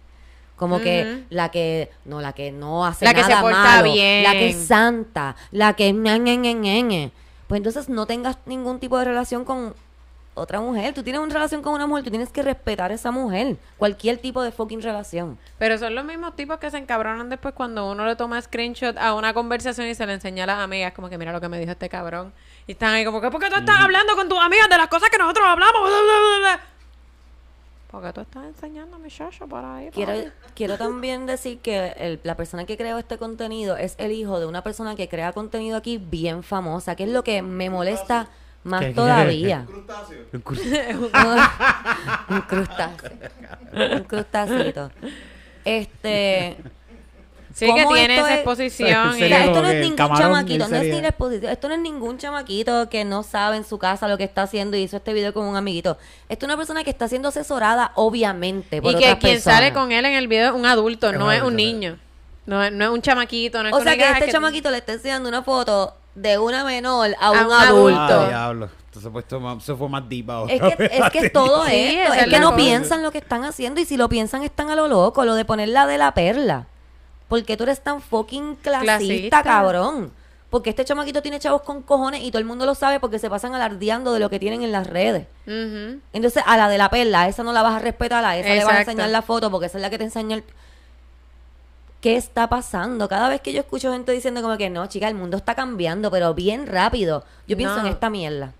Como 0.56 0.80
que 0.80 1.24
la 1.30 1.50
que 1.50 1.90
no 2.04 2.20
la 2.20 2.32
que 2.32 2.50
no 2.50 2.84
hace 2.84 3.04
La 3.04 3.14
que 3.14 3.22
se 3.22 3.36
porta 3.36 3.58
malo, 3.58 3.92
bien. 3.92 4.24
la 4.24 4.32
que 4.32 4.48
es 4.48 4.66
santa, 4.66 5.36
la 5.52 5.74
que 5.74 5.92
ñe. 5.92 7.12
Pues 7.46 7.58
entonces 7.58 7.88
no 7.88 8.06
tengas 8.06 8.38
ningún 8.44 8.80
tipo 8.80 8.98
de 8.98 9.04
relación 9.04 9.44
con 9.44 9.74
otra 10.38 10.60
mujer. 10.60 10.94
Tú 10.94 11.02
tienes 11.02 11.20
una 11.20 11.32
relación 11.32 11.62
con 11.62 11.72
una 11.74 11.86
mujer, 11.86 12.04
tú 12.04 12.10
tienes 12.10 12.30
que 12.30 12.42
respetar 12.42 12.90
a 12.90 12.94
esa 12.94 13.10
mujer. 13.10 13.56
Cualquier 13.76 14.18
tipo 14.18 14.42
de 14.42 14.52
fucking 14.52 14.80
relación. 14.82 15.38
Pero 15.58 15.76
son 15.78 15.94
los 15.94 16.04
mismos 16.04 16.34
tipos 16.36 16.58
que 16.58 16.70
se 16.70 16.78
encabronan 16.78 17.28
después 17.28 17.54
cuando 17.54 17.90
uno 17.90 18.06
le 18.06 18.16
toma 18.16 18.40
screenshot 18.40 18.96
a 18.98 19.14
una 19.14 19.34
conversación 19.34 19.86
y 19.88 19.94
se 19.94 20.06
le 20.06 20.14
enseña 20.14 20.44
a 20.44 20.46
las 20.46 20.58
amigas, 20.60 20.92
como 20.92 21.08
que 21.08 21.18
mira 21.18 21.32
lo 21.32 21.40
que 21.40 21.48
me 21.48 21.58
dijo 21.58 21.72
este 21.72 21.88
cabrón. 21.88 22.32
Y 22.66 22.72
están 22.72 22.94
ahí 22.94 23.04
como 23.04 23.20
que, 23.20 23.30
¿por 23.30 23.40
qué 23.40 23.48
tú 23.50 23.56
estás 23.56 23.80
hablando 23.80 24.14
con 24.16 24.28
tus 24.28 24.38
amigas 24.38 24.68
de 24.68 24.76
las 24.76 24.88
cosas 24.88 25.10
que 25.10 25.18
nosotros 25.18 25.46
hablamos? 25.46 25.80
Bla, 25.82 25.88
bla, 25.90 26.38
bla, 26.38 26.38
bla. 26.56 26.60
Porque 27.90 28.12
tú 28.12 28.20
estás 28.20 28.44
enseñando 28.44 28.96
a 28.96 28.98
mi 28.98 29.08
chacho 29.10 29.46
por 29.46 29.64
ahí. 29.64 29.88
Quiero, 30.54 30.76
también 30.78 31.24
decir 31.24 31.58
que 31.60 31.94
el- 31.96 32.20
la 32.22 32.36
persona 32.36 32.66
que 32.66 32.76
creó 32.76 32.98
este 32.98 33.16
contenido 33.16 33.78
es 33.78 33.94
el 33.96 34.12
hijo 34.12 34.38
de 34.40 34.44
una 34.46 34.62
persona 34.62 34.94
que 34.94 35.08
crea 35.08 35.32
contenido 35.32 35.78
aquí 35.78 35.96
bien 35.96 36.42
famosa, 36.42 36.96
que 36.96 37.04
es 37.04 37.10
lo 37.10 37.24
que 37.24 37.40
me 37.40 37.70
molesta 37.70 38.28
más 38.68 38.80
¿Qué- 38.80 38.86
qué- 38.88 38.94
todavía. 38.94 39.66
Crustáceo. 40.44 40.98
un 42.30 42.40
crustáceo. 42.42 43.10
Un 43.96 44.04
crustacito. 44.04 44.90
Este. 45.64 46.56
Sí 47.54 47.66
que 47.74 47.82
¿cómo 47.82 47.94
tiene 47.96 48.16
esa 48.18 48.28
es- 48.30 48.34
exposición. 48.36 49.18
Y- 49.18 49.22
esto 49.24 49.62
no 49.62 49.68
es 49.68 49.74
que 49.74 49.80
ningún 49.80 49.96
camarón 49.96 50.22
chamaquito, 50.22 50.68
no 50.68 50.76
es 50.76 50.82
ni 50.94 51.00
la 51.02 51.08
exposición, 51.08 51.50
esto 51.50 51.68
no 51.68 51.74
es 51.74 51.80
ningún 51.80 52.16
chamaquito 52.18 52.88
que 52.88 53.04
no 53.04 53.24
sabe 53.24 53.56
en 53.56 53.64
su 53.64 53.78
casa 53.78 54.06
lo 54.06 54.16
que 54.16 54.22
está 54.24 54.42
haciendo 54.42 54.76
y 54.76 54.82
hizo 54.82 54.96
este 54.98 55.12
video 55.12 55.34
con 55.34 55.44
un 55.44 55.56
amiguito. 55.56 55.98
Esto 56.28 56.46
es 56.46 56.48
una 56.48 56.56
persona 56.56 56.84
que 56.84 56.90
está 56.90 57.08
siendo 57.08 57.30
asesorada, 57.30 57.90
obviamente, 57.96 58.80
por 58.80 58.92
Y 58.92 58.94
que 58.94 59.00
quien 59.04 59.18
personas. 59.18 59.42
sale 59.42 59.72
con 59.72 59.90
él 59.90 60.04
en 60.04 60.12
el 60.12 60.28
video 60.28 60.50
es 60.50 60.54
un 60.54 60.66
adulto, 60.66 61.10
Es 61.10 61.18
no 61.18 61.26
un 61.26 61.32
es 61.32 61.42
un 61.42 61.56
niño. 61.56 61.98
No 62.46 62.62
es, 62.62 62.72
no 62.72 62.84
es 62.84 62.90
un 62.90 63.02
chamaquito, 63.02 63.60
no 63.62 63.70
es 63.70 63.74
O 63.74 63.78
que 63.78 63.82
sea 63.84 63.92
que 63.94 63.98
diga, 64.04 64.14
"Ah, 64.14 64.18
este 64.20 64.30
chamaquito 64.30 64.70
le 64.70 64.76
está 64.78 64.92
enseñando 64.92 65.28
una 65.28 65.42
foto 65.42 65.94
de 66.22 66.38
una 66.38 66.64
menor 66.64 67.10
a 67.20 67.30
un, 67.30 67.38
un 67.38 67.52
adulto. 67.52 67.58
adulto. 68.02 68.20
Ah, 68.20 68.28
diablo. 68.28 68.68
Entonces, 68.86 69.10
pues, 69.12 69.64
se 69.64 69.74
fue 69.76 69.88
más 69.88 70.08
deep 70.08 70.30
ahora. 70.30 70.52
Es 70.52 70.60
que, 70.76 70.84
es 70.92 71.10
que 71.10 71.30
todo 71.32 71.64
Sí, 71.66 71.74
esto. 71.74 72.14
Es 72.14 72.22
es 72.22 72.28
que 72.28 72.38
no 72.40 72.46
cosa. 72.52 72.56
piensan 72.56 73.02
lo 73.02 73.10
que 73.12 73.18
están 73.18 73.44
haciendo 73.44 73.80
y 73.80 73.84
si 73.84 73.96
lo 73.96 74.08
piensan 74.08 74.42
están 74.42 74.70
a 74.70 74.76
lo 74.76 74.88
loco. 74.88 75.24
Lo 75.24 75.34
de 75.34 75.44
poner 75.44 75.68
la 75.68 75.86
de 75.86 75.98
la 75.98 76.12
perla. 76.14 76.66
Porque 77.28 77.56
tú 77.56 77.64
eres 77.64 77.80
tan 77.82 78.00
fucking 78.00 78.56
clasista, 78.56 78.98
Clasista. 78.98 79.42
cabrón. 79.42 80.10
Porque 80.50 80.70
este 80.70 80.82
chamaquito 80.86 81.20
tiene 81.20 81.38
chavos 81.38 81.60
con 81.60 81.82
cojones 81.82 82.22
y 82.22 82.30
todo 82.30 82.38
el 82.38 82.46
mundo 82.46 82.64
lo 82.64 82.74
sabe 82.74 83.00
porque 83.00 83.18
se 83.18 83.28
pasan 83.28 83.54
alardeando 83.54 84.14
de 84.14 84.18
lo 84.20 84.30
que 84.30 84.38
tienen 84.38 84.62
en 84.62 84.72
las 84.72 84.86
redes. 84.86 85.26
Entonces, 85.46 86.42
a 86.46 86.56
la 86.56 86.70
de 86.70 86.78
la 86.78 86.88
perla, 86.88 87.22
a 87.22 87.28
esa 87.28 87.42
no 87.42 87.52
la 87.52 87.62
vas 87.62 87.74
a 87.74 87.78
respetar, 87.80 88.24
a 88.24 88.38
esa 88.38 88.48
le 88.48 88.64
vas 88.64 88.74
a 88.76 88.80
enseñar 88.80 89.10
la 89.10 89.20
foto 89.20 89.50
porque 89.50 89.66
esa 89.66 89.76
es 89.76 89.82
la 89.82 89.90
que 89.90 89.98
te 89.98 90.04
enseña 90.04 90.36
el... 90.36 90.44
¿Qué 92.00 92.16
está 92.16 92.48
pasando? 92.48 93.08
Cada 93.08 93.28
vez 93.28 93.40
que 93.40 93.52
yo 93.52 93.60
escucho 93.60 93.92
gente 93.92 94.12
diciendo 94.12 94.40
como 94.40 94.56
que 94.56 94.70
no, 94.70 94.86
chica, 94.86 95.08
el 95.08 95.16
mundo 95.16 95.36
está 95.36 95.54
cambiando, 95.54 96.10
pero 96.10 96.32
bien 96.32 96.66
rápido. 96.66 97.24
Yo 97.48 97.56
pienso 97.56 97.76
No. 97.76 97.80
en 97.82 97.86
esta 97.92 98.08
mierda. 98.08 98.52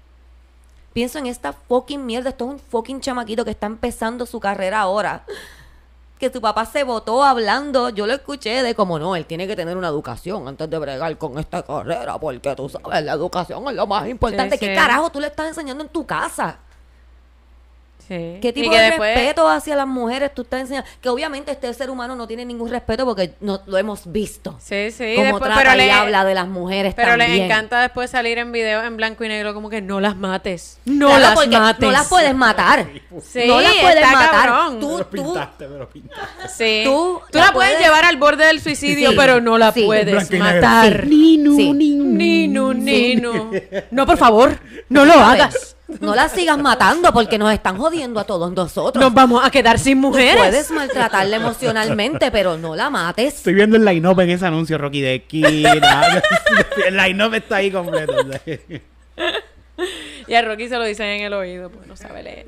Pienso 0.92 1.18
en 1.18 1.26
esta 1.26 1.52
fucking 1.52 2.04
mierda. 2.04 2.30
Esto 2.30 2.46
es 2.46 2.50
un 2.52 2.58
fucking 2.58 3.00
chamaquito 3.00 3.44
que 3.44 3.52
está 3.52 3.66
empezando 3.66 4.26
su 4.26 4.40
carrera 4.40 4.80
ahora. 4.80 5.24
Que 6.18 6.32
su 6.32 6.40
papá 6.40 6.66
se 6.66 6.82
votó 6.82 7.22
hablando, 7.22 7.90
yo 7.90 8.04
lo 8.08 8.12
escuché 8.12 8.64
de 8.64 8.74
como 8.74 8.98
no, 8.98 9.14
él 9.14 9.24
tiene 9.24 9.46
que 9.46 9.54
tener 9.54 9.76
una 9.76 9.86
educación 9.86 10.48
antes 10.48 10.68
de 10.68 10.76
bregar 10.76 11.16
con 11.16 11.38
esta 11.38 11.62
carrera, 11.62 12.18
porque 12.18 12.56
tú 12.56 12.68
sabes, 12.68 13.04
la 13.04 13.12
educación 13.12 13.68
es 13.68 13.74
lo 13.74 13.86
más 13.86 14.08
importante. 14.08 14.56
Sí, 14.58 14.66
¿Qué 14.66 14.72
sí. 14.72 14.74
carajo 14.74 15.10
tú 15.12 15.20
le 15.20 15.28
estás 15.28 15.46
enseñando 15.46 15.84
en 15.84 15.90
tu 15.90 16.04
casa? 16.04 16.58
Sí. 18.08 18.38
¿Qué 18.40 18.52
tipo 18.54 18.74
de 18.74 18.80
después- 18.80 19.14
respeto 19.14 19.48
hacia 19.50 19.76
las 19.76 19.86
mujeres 19.86 20.32
tú 20.34 20.42
estás 20.42 20.62
enseñando? 20.62 20.88
Que 21.02 21.10
obviamente 21.10 21.52
este 21.52 21.72
ser 21.74 21.90
humano 21.90 22.16
no 22.16 22.26
tiene 22.26 22.44
ningún 22.46 22.70
respeto 22.70 23.04
porque 23.04 23.34
no 23.40 23.60
lo 23.66 23.76
hemos 23.76 24.10
visto. 24.10 24.56
Sí, 24.60 24.90
sí. 24.90 25.12
Como 25.14 25.24
después- 25.26 25.42
trata 25.52 25.60
pero 25.60 25.74
y 25.74 25.76
le, 25.86 25.92
habla 25.92 26.24
de 26.24 26.34
las 26.34 26.48
mujeres 26.48 26.94
pero 26.94 27.08
también. 27.10 27.32
les 27.32 27.40
encanta 27.42 27.82
después 27.82 28.10
salir 28.10 28.38
en 28.38 28.50
videos 28.50 28.84
en 28.86 28.96
blanco 28.96 29.24
y 29.24 29.28
negro 29.28 29.52
como 29.52 29.68
que 29.68 29.82
no 29.82 30.00
las 30.00 30.16
mates. 30.16 30.78
No 30.86 31.08
Claro, 31.08 31.20
las 31.20 31.48
mates. 31.60 31.80
No 31.86 31.90
las 31.92 32.08
puedes 32.08 32.34
matar. 32.34 32.86
Sí, 33.22 33.42
no 33.46 33.60
las 33.60 33.74
puedes 33.74 33.96
está 33.96 34.12
matar. 34.12 34.30
cabrón. 34.48 34.80
Tú, 34.80 34.88
Me 34.92 34.98
lo 34.98 35.04
tú, 35.06 35.10
pintaste, 35.10 35.68
me 35.68 35.78
lo 35.78 35.88
pintaste. 35.90 36.48
Sí. 36.48 36.82
Tú 36.84 37.20
Tú, 37.30 37.38
la 37.38 37.46
la 37.46 37.52
puedes 37.52 37.72
puedes- 37.72 37.84
llevar 37.86 38.04
al 38.06 38.16
borde 38.16 38.46
del 38.46 38.60
suicidio, 38.60 39.10
Sí, 39.10 39.16
pero 39.18 39.40
no 39.42 39.58
la 39.58 39.70
sí. 39.72 39.84
puedes 39.84 40.30
matar. 40.32 41.06
Ninu, 41.06 41.56
Sí. 41.56 41.72
ninu. 41.72 42.04
Nino, 42.04 42.72
Nino. 42.74 43.50
No, 43.90 44.06
por 44.06 44.16
favor, 44.16 44.58
no 44.88 45.04
lo 45.04 45.12
hagas. 45.12 45.76
No 46.00 46.14
las 46.14 46.32
sigas 46.32 46.58
matando 46.58 47.12
porque 47.12 47.38
nos 47.38 47.52
están 47.52 47.78
jodiendo 47.78 48.20
a 48.20 48.24
todos 48.24 48.52
nosotros. 48.52 49.02
Nos 49.02 49.14
vamos 49.14 49.44
a 49.44 49.50
quedar 49.50 49.78
sin 49.78 50.00
Tú 50.00 50.08
mujeres. 50.08 50.36
puedes 50.36 50.70
maltratarla 50.70 51.36
emocionalmente, 51.36 52.30
pero 52.30 52.56
no 52.58 52.76
la 52.76 52.90
mates. 52.90 53.36
Estoy 53.36 53.54
viendo 53.54 53.76
el 53.76 53.84
line-up 53.84 54.20
en 54.20 54.30
ese 54.30 54.46
anuncio, 54.46 54.76
Rocky 54.78 55.00
de 55.00 55.14
esquina. 55.16 56.20
el 56.86 56.96
line-up 56.96 57.34
está 57.34 57.56
ahí 57.56 57.70
completo. 57.70 58.12
Y 60.26 60.34
a 60.34 60.42
Rocky 60.42 60.68
se 60.68 60.76
lo 60.76 60.84
dicen 60.84 61.06
en 61.06 61.22
el 61.22 61.32
oído, 61.32 61.70
pues 61.70 61.86
no 61.86 61.96
sabe 61.96 62.22
leer. 62.22 62.46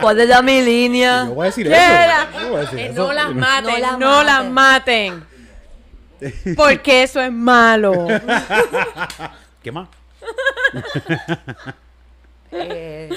¿Cuál 0.00 0.20
es 0.20 0.28
la 0.28 0.42
mi 0.42 0.62
línea? 0.62 1.24
Yo 1.26 1.34
voy 1.34 1.44
a 1.44 1.50
decir 1.50 1.66
eso. 1.66 1.76
Yo 2.40 2.48
voy 2.50 2.56
a 2.56 2.60
decir 2.62 2.78
Eh, 2.78 2.86
eso. 2.92 3.06
no 3.06 3.12
las 3.12 3.34
maten, 3.34 3.64
No 3.74 3.78
las 3.78 3.98
no 3.98 4.22
las 4.22 4.44
maten. 4.46 5.24
Porque 6.56 7.02
eso 7.02 7.20
es 7.20 7.32
malo. 7.32 8.06
¿Qué 9.62 9.72
más? 9.72 9.88
Eh, 12.52 13.08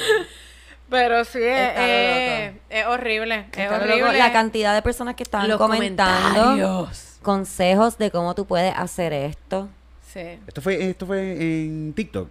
Pero 0.89 1.25
sí, 1.25 1.39
es, 1.41 1.69
Está 1.69 1.85
es- 1.87 2.53
es 2.69 2.85
horrible. 2.85 3.47
Es 3.51 3.57
está 3.59 3.75
horrible. 3.77 3.99
loco 3.99 4.11
la 4.13 4.31
cantidad 4.31 4.75
de 4.75 4.81
personas 4.83 5.15
que 5.15 5.23
estaban 5.23 5.47
Los 5.47 5.57
comentando 5.57 6.39
comentarios. 6.43 7.17
consejos 7.23 7.97
de 7.97 8.11
cómo 8.11 8.35
tú 8.35 8.45
puedes 8.45 8.73
hacer 8.77 9.11
esto. 9.11 9.69
Sí. 10.13 10.39
Esto 10.45 10.61
fue, 10.61 10.87
esto 10.89 11.07
fue 11.07 11.31
en 11.31 11.93
TikTok. 11.95 12.29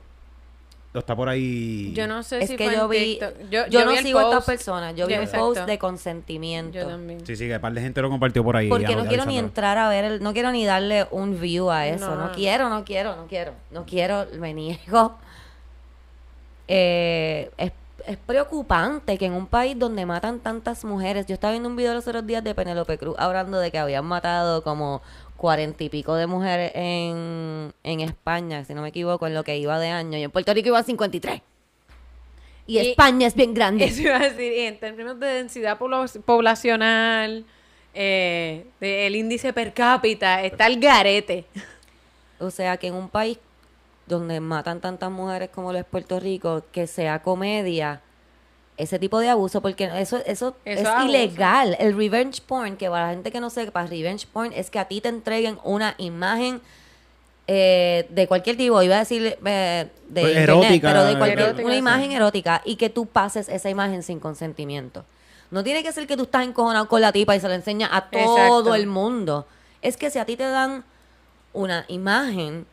¿O 0.94 0.98
está 0.98 1.16
por 1.16 1.26
ahí? 1.28 1.90
Yo 1.94 2.06
no 2.06 2.22
sé 2.22 2.40
Es 2.42 2.50
si 2.50 2.56
que 2.56 2.64
fue 2.66 2.74
yo 2.76 2.84
en 2.84 2.90
vi, 2.90 3.18
yo, 3.50 3.66
Yo, 3.68 3.84
no 3.86 3.92
vi 3.92 3.98
sigo 3.98 4.18
a 4.18 4.24
estas 4.24 4.44
personas, 4.44 4.94
yo 4.94 5.06
vi 5.06 5.14
un 5.14 5.26
post 5.26 5.62
de 5.62 5.78
consentimiento. 5.78 6.78
Yo 6.80 6.86
también. 6.86 7.24
Sí, 7.26 7.34
sí, 7.34 7.46
que 7.48 7.54
un 7.54 7.60
par 7.62 7.72
de 7.72 7.80
gente 7.80 8.02
lo 8.02 8.10
compartió 8.10 8.44
por 8.44 8.56
ahí. 8.56 8.68
Porque 8.68 8.94
no 8.94 9.06
quiero 9.06 9.24
ni 9.24 9.38
entrar 9.38 9.78
a 9.78 9.88
ver, 9.88 10.04
el- 10.04 10.22
no 10.22 10.34
quiero 10.34 10.52
ni 10.52 10.66
darle 10.66 11.06
un 11.10 11.40
view 11.40 11.70
a 11.70 11.86
eso. 11.86 12.14
No, 12.14 12.26
No. 12.26 12.32
quiero, 12.32 12.68
no 12.68 12.84
quiero, 12.84 13.16
no 13.16 13.26
quiero. 13.26 13.52
No 13.70 13.86
quiero, 13.86 14.26
me 14.38 14.52
niego. 14.52 15.16
Eh, 16.68 17.50
es, 17.56 17.72
es 18.06 18.16
preocupante 18.18 19.18
que 19.18 19.26
en 19.26 19.32
un 19.32 19.46
país 19.46 19.78
donde 19.78 20.06
matan 20.06 20.40
tantas 20.40 20.84
mujeres, 20.84 21.26
yo 21.26 21.34
estaba 21.34 21.52
viendo 21.52 21.68
un 21.68 21.76
video 21.76 21.94
los 21.94 22.06
otros 22.06 22.26
días 22.26 22.42
de 22.44 22.54
Penélope 22.54 22.98
Cruz 22.98 23.14
hablando 23.18 23.58
de 23.58 23.70
que 23.70 23.78
habían 23.78 24.04
matado 24.04 24.62
como 24.62 25.02
cuarenta 25.42 25.82
y 25.82 25.88
pico 25.88 26.14
de 26.14 26.28
mujeres 26.28 26.70
en, 26.76 27.74
en 27.82 28.00
España, 28.00 28.64
si 28.64 28.74
no 28.74 28.82
me 28.82 28.90
equivoco, 28.90 29.26
en 29.26 29.34
lo 29.34 29.42
que 29.42 29.58
iba 29.58 29.76
de 29.80 29.88
año, 29.88 30.16
y 30.16 30.22
en 30.22 30.30
Puerto 30.30 30.54
Rico 30.54 30.68
iban 30.68 30.84
53. 30.84 31.42
Y, 32.68 32.78
Y- 32.78 32.90
España 32.90 33.26
es 33.26 33.34
bien 33.34 33.52
grande. 33.52 33.84
Eso 33.86 34.02
iba 34.02 34.16
a 34.16 34.20
decir, 34.20 34.52
y 34.52 34.60
en 34.60 34.78
términos 34.78 35.18
de 35.18 35.26
densidad 35.26 35.78
poblacional, 35.78 37.44
eh, 37.92 38.66
de- 38.80 39.06
el 39.08 39.16
índice 39.16 39.52
per 39.52 39.74
cápita, 39.74 40.42
está 40.44 40.68
el 40.68 40.78
garete. 40.78 41.44
O 42.38 42.50
sea, 42.50 42.76
que 42.76 42.86
en 42.86 42.94
un 42.94 43.08
país 43.08 43.38
donde 44.06 44.38
matan 44.38 44.80
tantas 44.80 45.10
mujeres 45.10 45.50
como 45.52 45.72
lo 45.72 45.78
es 45.80 45.84
Puerto 45.84 46.20
Rico, 46.20 46.62
que 46.70 46.86
sea 46.86 47.20
comedia, 47.22 48.00
ese 48.76 48.98
tipo 48.98 49.20
de 49.20 49.28
abuso, 49.28 49.60
porque 49.60 49.84
eso, 50.00 50.16
eso, 50.24 50.56
Eso 50.64 50.80
es 50.80 50.86
abuso. 50.86 51.08
ilegal. 51.08 51.76
El 51.78 51.96
revenge 51.96 52.40
porn, 52.46 52.76
que 52.76 52.88
para 52.88 53.06
la 53.08 53.12
gente 53.12 53.30
que 53.30 53.40
no 53.40 53.50
sepa, 53.50 53.86
revenge 53.86 54.26
porn 54.26 54.52
es 54.54 54.70
que 54.70 54.78
a 54.78 54.86
ti 54.86 55.00
te 55.00 55.08
entreguen 55.08 55.58
una 55.62 55.94
imagen 55.98 56.60
eh, 57.48 58.06
de 58.10 58.26
cualquier 58.28 58.56
tipo, 58.56 58.80
iba 58.82 58.96
a 58.96 59.00
decir 59.00 59.36
eh, 59.44 59.88
de 60.08 60.20
Pues, 60.20 60.24
internet, 60.36 60.42
erótica, 60.48 60.88
pero 60.88 61.04
de 61.04 61.18
cualquier, 61.18 61.40
erótica, 61.40 61.64
una 61.64 61.74
sí. 61.74 61.78
imagen 61.78 62.12
erótica 62.12 62.62
y 62.64 62.76
que 62.76 62.88
tú 62.88 63.06
pases 63.06 63.48
esa 63.48 63.68
imagen 63.68 64.02
sin 64.02 64.20
consentimiento. 64.20 65.04
No 65.50 65.62
tiene 65.62 65.82
que 65.82 65.92
ser 65.92 66.06
que 66.06 66.16
tú 66.16 66.22
estás 66.22 66.46
encojonado 66.46 66.88
con 66.88 67.00
la 67.00 67.12
tipa 67.12 67.36
y 67.36 67.40
se 67.40 67.48
la 67.48 67.56
enseña 67.56 67.88
a 67.92 68.08
todo 68.08 68.36
Exacto. 68.38 68.74
el 68.74 68.86
mundo. 68.86 69.46
Es 69.82 69.96
que 69.96 70.08
si 70.10 70.18
a 70.18 70.24
ti 70.24 70.36
te 70.36 70.44
dan 70.44 70.84
una 71.52 71.84
imagen 71.88 72.64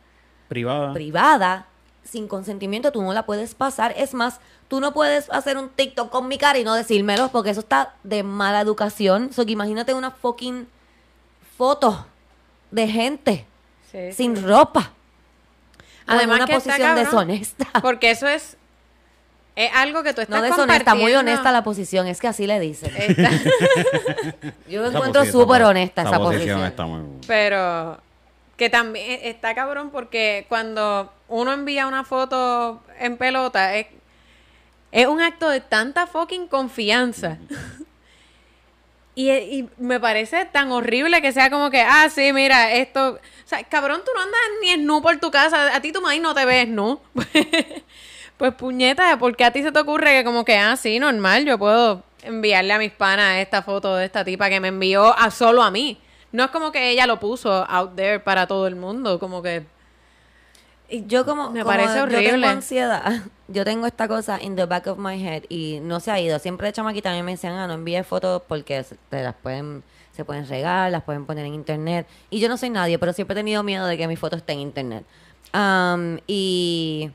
Privada. 0.48 0.92
privada 0.94 1.66
sin 2.04 2.26
consentimiento, 2.26 2.90
tú 2.90 3.02
no 3.02 3.12
la 3.12 3.26
puedes 3.26 3.54
pasar. 3.54 3.92
Es 3.96 4.14
más, 4.14 4.40
tú 4.70 4.80
no 4.80 4.94
puedes 4.94 5.28
hacer 5.30 5.58
un 5.58 5.68
TikTok 5.68 6.10
con 6.10 6.28
mi 6.28 6.38
cara 6.38 6.56
y 6.56 6.62
no 6.64 6.74
decírmelo 6.74 7.28
porque 7.30 7.50
eso 7.50 7.58
está 7.60 7.94
de 8.04 8.22
mala 8.22 8.60
educación. 8.60 9.32
So 9.32 9.44
que 9.44 9.50
imagínate 9.50 9.92
una 9.94 10.12
fucking 10.12 10.68
foto 11.58 12.06
de 12.70 12.86
gente 12.88 13.46
Sí, 13.90 14.12
sin 14.12 14.36
sí. 14.36 14.42
ropa. 14.44 14.92
En 16.06 16.14
Además 16.16 16.36
una 16.36 16.46
que 16.46 16.52
está 16.54 16.70
posición 16.70 16.88
cabrón, 16.96 17.04
deshonesta. 17.04 17.66
Porque 17.82 18.10
eso 18.12 18.28
es, 18.28 18.56
es 19.56 19.70
algo 19.74 20.04
que 20.04 20.14
tú 20.14 20.20
estás 20.20 20.36
No 20.36 20.42
deshonesta, 20.42 20.94
muy 20.94 21.12
honesta 21.14 21.50
la 21.50 21.64
posición, 21.64 22.06
es 22.06 22.20
que 22.20 22.28
así 22.28 22.46
le 22.46 22.60
dicen. 22.60 22.92
Yo 24.68 24.86
Esa 24.86 24.96
encuentro 24.96 25.24
súper 25.24 25.62
honesta 25.64 26.02
esa 26.02 26.18
posición. 26.20 26.62
está 26.64 26.86
muy... 26.86 27.02
Pero 27.26 27.98
que 28.56 28.70
también 28.70 29.18
está 29.24 29.54
cabrón 29.56 29.90
porque 29.90 30.46
cuando 30.48 31.12
uno 31.28 31.52
envía 31.52 31.88
una 31.88 32.04
foto 32.04 32.80
en 33.00 33.16
pelota 33.16 33.74
es, 33.74 33.86
es 34.92 35.06
un 35.06 35.20
acto 35.20 35.48
de 35.48 35.60
tanta 35.60 36.06
fucking 36.06 36.48
confianza. 36.48 37.38
Y, 39.14 39.30
y 39.30 39.68
me 39.76 40.00
parece 40.00 40.46
tan 40.46 40.70
horrible 40.72 41.20
que 41.20 41.32
sea 41.32 41.50
como 41.50 41.68
que, 41.68 41.82
ah, 41.82 42.08
sí, 42.08 42.32
mira, 42.32 42.72
esto... 42.72 43.18
O 43.18 43.18
sea, 43.44 43.62
cabrón, 43.64 44.00
tú 44.04 44.12
no 44.14 44.22
andas 44.22 44.40
ni 44.62 44.70
en 44.70 44.86
por 45.02 45.18
tu 45.18 45.30
casa. 45.30 45.74
A 45.74 45.80
ti 45.82 45.92
tu 45.92 46.00
maíz 46.00 46.22
no 46.22 46.32
te 46.32 46.44
ves 46.46 46.68
nu. 46.68 47.00
pues 48.36 48.54
puñeta, 48.54 49.18
porque 49.18 49.44
a 49.44 49.50
ti 49.50 49.62
se 49.62 49.72
te 49.72 49.78
ocurre 49.78 50.12
que 50.12 50.24
como 50.24 50.44
que, 50.44 50.56
ah, 50.56 50.76
sí, 50.76 50.98
normal, 50.98 51.44
yo 51.44 51.58
puedo 51.58 52.02
enviarle 52.22 52.72
a 52.72 52.78
mis 52.78 52.92
panas 52.92 53.38
esta 53.38 53.62
foto 53.62 53.96
de 53.96 54.06
esta 54.06 54.24
tipa 54.24 54.48
que 54.48 54.60
me 54.60 54.68
envió 54.68 55.14
a 55.18 55.30
solo 55.30 55.62
a 55.62 55.70
mí. 55.70 56.00
No 56.32 56.44
es 56.44 56.50
como 56.50 56.70
que 56.70 56.90
ella 56.90 57.06
lo 57.06 57.18
puso 57.18 57.68
out 57.68 57.96
there 57.96 58.20
para 58.20 58.46
todo 58.46 58.66
el 58.66 58.76
mundo, 58.76 59.18
como 59.18 59.42
que... 59.42 59.66
Y 60.88 61.06
yo 61.06 61.24
como, 61.24 61.50
Me 61.50 61.60
como 61.60 61.72
parece 61.72 61.96
yo 61.96 62.02
horrible. 62.04 62.30
tengo 62.30 62.46
ansiedad, 62.46 63.22
yo 63.52 63.64
tengo 63.64 63.86
esta 63.86 64.06
cosa 64.06 64.40
in 64.40 64.54
the 64.56 64.64
back 64.64 64.86
of 64.86 64.98
my 64.98 65.20
head 65.20 65.42
y 65.48 65.80
no 65.82 66.00
se 66.00 66.10
ha 66.10 66.20
ido. 66.20 66.38
Siempre 66.38 66.68
de 66.68 66.72
chamaquita 66.72 67.12
a 67.12 67.14
mí 67.14 67.22
me 67.22 67.32
decían, 67.32 67.54
ah, 67.54 67.66
no 67.66 67.74
envíes 67.74 68.06
fotos 68.06 68.42
porque 68.46 68.84
te 69.08 69.22
las 69.22 69.34
pueden, 69.34 69.82
se 70.12 70.24
pueden 70.24 70.46
regar, 70.48 70.90
las 70.90 71.02
pueden 71.02 71.26
poner 71.26 71.46
en 71.46 71.54
internet. 71.54 72.06
Y 72.30 72.40
yo 72.40 72.48
no 72.48 72.56
soy 72.56 72.70
nadie, 72.70 72.98
pero 72.98 73.12
siempre 73.12 73.34
he 73.34 73.36
tenido 73.36 73.62
miedo 73.62 73.86
de 73.86 73.98
que 73.98 74.06
mi 74.06 74.16
foto 74.16 74.36
esté 74.36 74.52
en 74.52 74.60
internet. 74.60 75.04
Am, 75.52 76.20
y, 76.28 77.10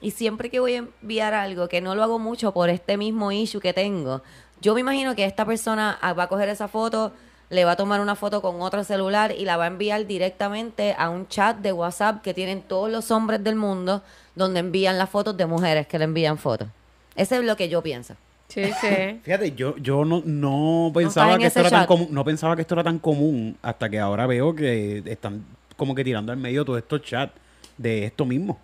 y 0.00 0.10
siempre 0.10 0.50
que 0.50 0.60
voy 0.60 0.74
a 0.74 0.78
enviar 0.78 1.32
algo, 1.32 1.68
que 1.68 1.80
no 1.80 1.94
lo 1.94 2.02
hago 2.02 2.18
mucho 2.18 2.52
por 2.52 2.68
este 2.68 2.98
mismo 2.98 3.32
issue 3.32 3.60
que 3.60 3.72
tengo, 3.72 4.22
yo 4.60 4.74
me 4.74 4.80
imagino 4.80 5.14
que 5.14 5.24
esta 5.24 5.46
persona 5.46 5.98
ah, 6.02 6.12
va 6.12 6.24
a 6.24 6.28
coger 6.28 6.48
esa 6.50 6.68
foto, 6.68 7.12
le 7.50 7.64
va 7.64 7.72
a 7.72 7.76
tomar 7.76 8.00
una 8.00 8.14
foto 8.14 8.42
con 8.42 8.60
otro 8.60 8.84
celular 8.84 9.34
y 9.36 9.44
la 9.44 9.56
va 9.56 9.64
a 9.64 9.68
enviar 9.68 10.06
directamente 10.06 10.94
a 10.98 11.08
un 11.08 11.28
chat 11.28 11.58
de 11.58 11.72
WhatsApp 11.72 12.22
que 12.22 12.34
tienen 12.34 12.62
todos 12.62 12.90
los 12.90 13.10
hombres 13.10 13.42
del 13.42 13.56
mundo, 13.56 14.02
donde 14.34 14.60
envían 14.60 14.98
las 14.98 15.08
fotos 15.10 15.36
de 15.36 15.46
mujeres 15.46 15.86
que 15.86 15.98
le 15.98 16.04
envían 16.04 16.38
fotos. 16.38 16.68
Ese 17.16 17.38
es 17.38 17.44
lo 17.44 17.56
que 17.56 17.68
yo 17.68 17.82
pienso. 17.82 18.14
Sí, 18.48 18.64
sí. 18.80 19.20
Fíjate, 19.22 19.52
yo, 19.52 19.76
yo 19.76 20.04
no, 20.04 20.22
no 20.24 20.90
pensaba 20.94 21.34
en 21.34 21.40
que 21.40 21.46
esto 21.46 21.60
era 21.60 21.70
tan 21.70 21.86
común, 21.86 22.08
no 22.10 22.24
pensaba 22.24 22.56
que 22.56 22.62
esto 22.62 22.74
era 22.74 22.84
tan 22.84 22.98
común 22.98 23.56
hasta 23.62 23.88
que 23.88 23.98
ahora 23.98 24.26
veo 24.26 24.54
que 24.54 25.02
están 25.06 25.44
como 25.76 25.94
que 25.94 26.04
tirando 26.04 26.32
al 26.32 26.38
medio 26.38 26.64
todos 26.64 26.78
estos 26.78 27.02
chats 27.02 27.32
de 27.76 28.04
esto 28.04 28.24
mismo. 28.24 28.58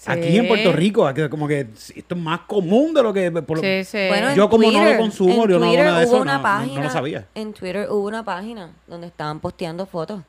Sí. 0.00 0.12
Aquí 0.12 0.36
en 0.38 0.46
Puerto 0.46 0.70
Rico, 0.72 1.10
como 1.28 1.48
que 1.48 1.66
esto 1.96 2.14
es 2.14 2.20
más 2.20 2.40
común 2.46 2.94
de 2.94 3.02
lo 3.02 3.12
que 3.12 3.32
por 3.32 3.56
lo- 3.56 3.62
Sí, 3.64 3.82
sí. 3.82 4.06
Bueno, 4.06 4.32
Yo 4.32 4.44
en 4.44 4.48
como 4.48 4.62
no 4.62 4.70
lo 4.72 4.78
Twitter- 4.78 4.96
consumo, 4.98 5.42
en 5.44 5.50
yo 5.50 5.58
no 5.58 5.64
hago 5.64 5.72
Twitter 5.72 5.84
nada 5.86 5.98
de 5.98 6.06
hubo 6.06 6.14
eso, 6.14 6.22
una 6.22 6.36
no- 6.36 6.42
página, 6.42 6.74
no 6.76 6.82
lo 6.84 6.90
sabía. 6.90 7.26
En 7.34 7.52
Twitter 7.52 7.88
hubo 7.90 8.06
una 8.06 8.24
página 8.24 8.70
donde 8.86 9.08
estaban 9.08 9.40
posteando 9.40 9.86
fotos. 9.86 10.22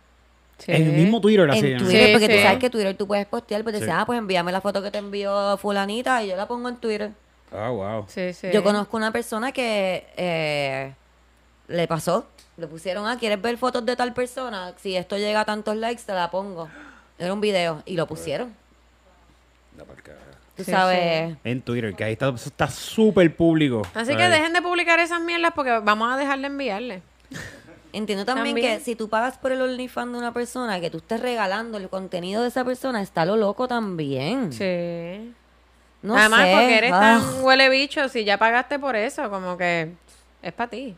Sí. 0.58 0.72
En 0.72 0.88
el 0.88 0.92
mismo 0.94 1.22
Twitter 1.22 1.44
En 1.46 1.52
así. 1.52 1.62
Twitter, 1.62 1.80
Sí, 2.08 2.12
porque 2.12 2.26
sí. 2.28 2.34
tú 2.36 2.42
sabes 2.42 2.58
que 2.60 2.70
Twitter 2.72 2.98
tú 2.98 3.06
puedes 3.08 3.28
postear, 3.28 3.62
pues 3.62 3.74
decir, 3.74 3.90
Sí. 3.90 3.94
ah, 3.96 4.04
pues 4.08 4.18
envíame 4.18 4.52
la 4.52 4.60
foto 4.60 4.82
que 4.82 4.90
te 4.90 4.98
envió 4.98 5.56
fulanita 5.58 6.24
y 6.24 6.30
yo 6.30 6.36
la 6.36 6.48
pongo 6.48 6.68
en 6.68 6.78
Twitter. 6.78 7.12
Ah, 7.54 7.70
wow. 7.70 8.06
Sí, 8.08 8.34
sí. 8.34 8.48
Yo 8.52 8.64
conozco 8.64 8.98
una 8.98 9.12
persona 9.12 9.52
que 9.52 10.08
eh, 10.18 10.94
le 11.68 11.88
pasó, 11.88 12.26
le 12.58 12.66
pusieron, 12.66 13.06
ah, 13.08 13.18
¿quieres 13.20 13.40
ver 13.40 13.56
fotos 13.60 13.86
de 13.86 13.96
tal 13.96 14.14
persona? 14.14 14.74
Si 14.82 14.96
esto 14.96 15.16
llega 15.16 15.42
a 15.42 15.46
tantos 15.46 15.76
likes, 15.76 16.02
te 16.08 16.14
la 16.14 16.32
pongo. 16.32 16.68
Era 17.20 17.32
un 17.34 17.40
video 17.40 17.84
y 17.86 17.96
lo 17.96 18.08
pusieron. 18.08 18.54
Tú 20.56 20.64
Sí, 20.66 20.72
sabes, 20.72 21.38
En 21.46 21.62
Twitter, 21.62 21.96
que 21.96 22.04
ahí 22.04 22.14
está 22.14 22.28
eso 22.30 22.50
está 22.50 22.68
súper 22.70 23.34
público. 23.36 23.82
Así 23.94 24.16
que 24.16 24.28
dejen 24.30 24.52
de 24.54 24.62
publicar 24.62 25.00
esas 25.00 25.22
mierdas 25.22 25.54
porque 25.56 25.80
vamos 25.80 26.14
a 26.14 26.18
dejar 26.18 26.40
de 26.40 26.48
enviarle. 26.48 27.02
entiendo 27.94 28.26
también, 28.26 28.56
También. 28.56 28.78
que 28.80 28.84
si 28.84 28.96
tú 28.96 29.10
pagas 29.10 29.38
por 29.38 29.52
el 29.52 29.62
OnlyFans 29.62 30.12
de 30.12 30.18
una 30.20 30.34
persona, 30.34 30.80
que 30.82 30.90
tú 30.90 30.98
estés 30.98 31.22
regalando 31.22 31.78
el 31.78 31.90
contenido 31.90 32.42
de 32.42 32.50
esa 32.50 32.64
persona, 32.66 33.02
está 33.02 33.24
lo 33.26 33.36
loco 33.38 33.68
también. 33.68 34.52
Sí. 34.54 35.34
No 36.02 36.16
Además, 36.18 36.42
sé. 36.46 36.52
porque 36.54 36.78
eres 36.78 36.92
Ah. 36.94 37.00
tan 37.22 37.44
huele 37.44 37.70
bicho, 37.70 38.08
si 38.10 38.24
ya 38.26 38.38
pagaste 38.38 38.78
por 38.80 38.96
eso, 38.96 39.30
como 39.30 39.58
que 39.58 39.92
es 40.42 40.54
para 40.54 40.70
ti. 40.70 40.96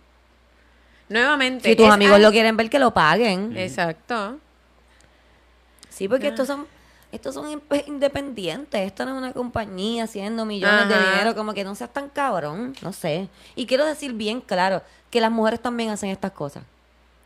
Nuevamente. 1.10 1.70
Si 1.70 1.76
tus 1.76 1.90
amigos 1.90 2.16
al- 2.16 2.22
lo 2.24 2.32
quieren 2.32 2.58
ver, 2.58 2.70
que 2.70 2.80
lo 2.80 2.92
paguen. 2.94 3.56
Exacto. 3.58 4.38
Sí, 5.90 6.08
porque 6.08 6.28
Ah. 6.28 6.30
estos 6.30 6.48
son 6.48 6.66
estos 7.12 7.34
son 7.34 7.50
in- 7.52 7.62
independientes. 7.88 8.82
Esto 8.82 9.06
no 9.06 9.12
es 9.12 9.18
una 9.18 9.34
compañía 9.34 10.04
haciendo 10.06 10.46
millones 10.46 10.88
de 10.90 10.96
dinero. 10.98 11.36
Como 11.36 11.54
que 11.54 11.64
no 11.64 11.76
seas 11.76 11.92
tan 11.92 12.10
cabrón. 12.10 12.76
No 12.82 12.94
sé. 12.94 13.28
Y 13.56 13.66
quiero 13.66 13.86
decir 13.86 14.14
bien 14.14 14.42
claro 14.42 14.82
que 15.10 15.22
las 15.22 15.32
mujeres 15.32 15.62
también 15.62 15.90
hacen 15.90 16.10
estas 16.10 16.32
cosas. 16.32 16.64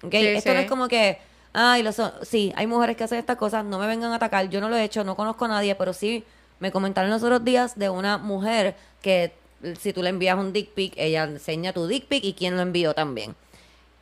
¿ok? 0.03 0.11
Sí, 0.11 0.27
Esto 0.27 0.49
sí. 0.49 0.55
no 0.55 0.61
es 0.61 0.69
como 0.69 0.87
que... 0.87 1.19
Ay, 1.53 1.83
lo 1.83 1.91
son. 1.93 2.11
Sí, 2.23 2.51
hay 2.55 2.67
mujeres 2.67 2.97
que 2.97 3.03
hacen 3.05 3.19
estas 3.19 3.37
cosas. 3.37 3.63
No 3.63 3.79
me 3.79 3.87
vengan 3.87 4.11
a 4.11 4.15
atacar. 4.15 4.49
Yo 4.49 4.59
no 4.59 4.69
lo 4.69 4.75
he 4.75 4.83
hecho. 4.83 5.03
No 5.03 5.15
conozco 5.15 5.45
a 5.45 5.47
nadie. 5.47 5.75
Pero 5.75 5.93
sí 5.93 6.23
me 6.59 6.71
comentaron 6.71 7.09
los 7.11 7.23
otros 7.23 7.43
días 7.45 7.77
de 7.77 7.89
una 7.89 8.17
mujer 8.17 8.75
que 9.01 9.33
si 9.79 9.93
tú 9.93 10.03
le 10.03 10.09
envías 10.09 10.37
un 10.37 10.51
dick 10.51 10.71
pic, 10.71 10.93
ella 10.97 11.23
enseña 11.23 11.73
tu 11.73 11.87
dick 11.87 12.07
pic 12.07 12.23
y 12.23 12.33
quién 12.33 12.55
lo 12.55 12.61
envió 12.61 12.93
también 12.93 13.35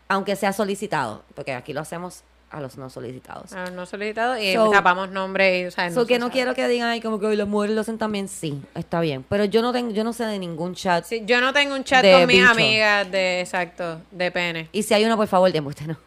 aunque 0.10 0.36
sea 0.36 0.54
solicitado, 0.54 1.24
porque 1.34 1.54
aquí 1.54 1.74
lo 1.74 1.82
hacemos 1.82 2.22
a 2.54 2.62
los 2.62 2.78
no 2.78 2.90
solicitados. 2.90 3.52
A 3.54 3.62
los 3.62 3.72
no 3.72 3.86
solicitados 3.86 4.40
y 4.40 4.54
So- 4.54 4.70
tapamos 4.70 5.10
nombre 5.10 5.60
y, 5.62 5.66
o 5.66 5.72
sea, 5.72 5.90
So 5.92 6.02
no 6.02 6.06
que 6.06 6.20
no 6.20 6.30
quiero 6.30 6.54
que 6.54 6.68
digan, 6.68 6.88
ay, 6.90 7.02
como 7.02 7.20
que 7.20 7.28
"Ay, 7.28 7.36
las 7.36 7.48
mujeres 7.48 7.76
lo 7.76 7.82
hacen 7.82 7.98
también. 7.98 8.28
Sí, 8.28 8.62
está 8.76 9.02
bien. 9.02 9.26
Pero 9.28 9.46
yo 9.46 9.62
no 9.62 9.72
tengo, 9.74 9.92
yo 9.92 10.04
no 10.04 10.14
sé 10.14 10.26
de 10.26 10.38
ningún 10.40 10.76
chat. 10.76 11.04
Sí, 11.04 11.24
yo 11.26 11.42
no 11.42 11.52
tengo 11.52 11.76
un 11.76 11.84
chat 11.84 12.04
con 12.06 12.28
mis 12.28 12.38
bicho. 12.38 12.50
amigas 12.52 13.12
de, 13.12 13.42
exacto, 13.42 14.02
de 14.12 14.32
pene. 14.32 14.70
Y 14.72 14.84
si 14.84 14.94
hay 14.94 15.04
uno, 15.06 15.18
por 15.18 15.28
favor, 15.28 15.52
de 15.52 15.60
usted 15.60 15.88
no. 15.88 15.98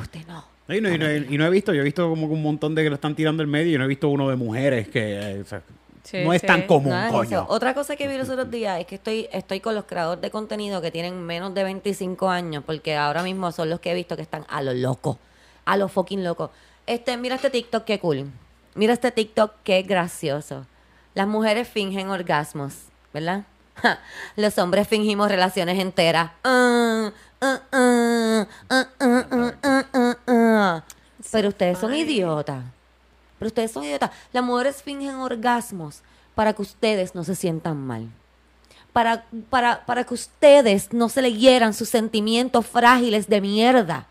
Usted 0.00 0.20
no. 0.26 0.44
Y 0.68 0.80
no, 0.80 0.88
y 0.90 0.98
no- 0.98 1.12
y 1.12 1.36
no 1.38 1.46
he 1.46 1.50
visto, 1.50 1.74
yo 1.74 1.80
he 1.82 1.84
visto 1.84 2.08
como 2.08 2.28
que 2.28 2.34
un 2.34 2.42
montón 2.42 2.74
de 2.74 2.82
que 2.84 2.88
lo 2.88 2.94
están 2.94 3.14
tirando 3.14 3.42
el 3.42 3.48
medio 3.48 3.74
y 3.74 3.78
no 3.78 3.84
he 3.84 3.88
visto 3.88 4.08
uno 4.08 4.28
de 4.30 4.36
mujeres 4.36 4.88
que 4.88 5.18
eh, 5.18 5.40
o 5.40 5.44
sea, 5.44 5.62
Sí, 6.04 6.18
no 6.24 6.32
es 6.32 6.40
sí. 6.40 6.46
tan 6.46 6.62
común, 6.62 6.94
coño. 7.10 7.46
Otra 7.48 7.74
cosa 7.74 7.94
que 7.94 8.08
vi 8.08 8.16
los 8.16 8.28
otros 8.28 8.50
días 8.50 8.80
es 8.80 8.86
que 8.86 8.96
estoy, 8.96 9.28
estoy 9.32 9.60
con 9.60 9.74
los 9.74 9.84
creadores 9.84 10.20
de 10.20 10.30
contenido 10.30 10.80
que 10.80 10.90
tienen 10.90 11.20
menos 11.22 11.54
de 11.54 11.62
25 11.62 12.28
años, 12.28 12.64
porque 12.66 12.96
ahora 12.96 13.22
mismo 13.22 13.52
son 13.52 13.70
los 13.70 13.78
que 13.80 13.90
he 13.92 13.94
visto 13.94 14.16
que 14.16 14.22
están 14.22 14.44
a 14.48 14.62
lo 14.62 14.72
loco, 14.74 15.18
a 15.64 15.76
lo 15.76 15.88
fucking 15.88 16.24
loco. 16.24 16.50
Este, 16.86 17.16
mira 17.16 17.36
este 17.36 17.50
TikTok, 17.50 17.84
qué 17.84 18.00
cool. 18.00 18.30
Mira 18.74 18.92
este 18.92 19.10
TikTok, 19.10 19.52
qué 19.64 19.82
gracioso. 19.82 20.66
Las 21.14 21.28
mujeres 21.28 21.68
fingen 21.68 22.08
orgasmos, 22.08 22.74
¿verdad? 23.12 23.44
Los 24.36 24.58
hombres 24.58 24.88
fingimos 24.88 25.28
relaciones 25.30 25.78
enteras. 25.78 26.30
Ah, 26.44 27.12
ah, 27.40 27.60
ah, 30.26 30.82
Pero 31.30 31.48
ustedes 31.48 31.78
son 31.78 31.94
idiotas. 31.94 32.64
Pero 33.38 33.48
ustedes 33.48 33.72
son 33.72 33.84
idiotas. 33.84 34.10
Las 34.32 34.44
mujeres 34.44 34.82
fingen 34.82 35.16
orgasmos 35.16 36.02
para 36.34 36.52
que 36.52 36.62
ustedes 36.62 37.14
no 37.14 37.24
se 37.24 37.34
sientan 37.34 37.76
mal. 37.76 38.08
Para, 38.92 39.24
para, 39.50 39.84
para 39.86 40.04
que 40.04 40.14
ustedes 40.14 40.92
no 40.92 41.08
se 41.08 41.22
le 41.22 41.32
hieran 41.32 41.74
sus 41.74 41.88
sentimientos 41.88 42.66
frágiles 42.66 43.28
de 43.28 43.40
mierda. 43.40 44.06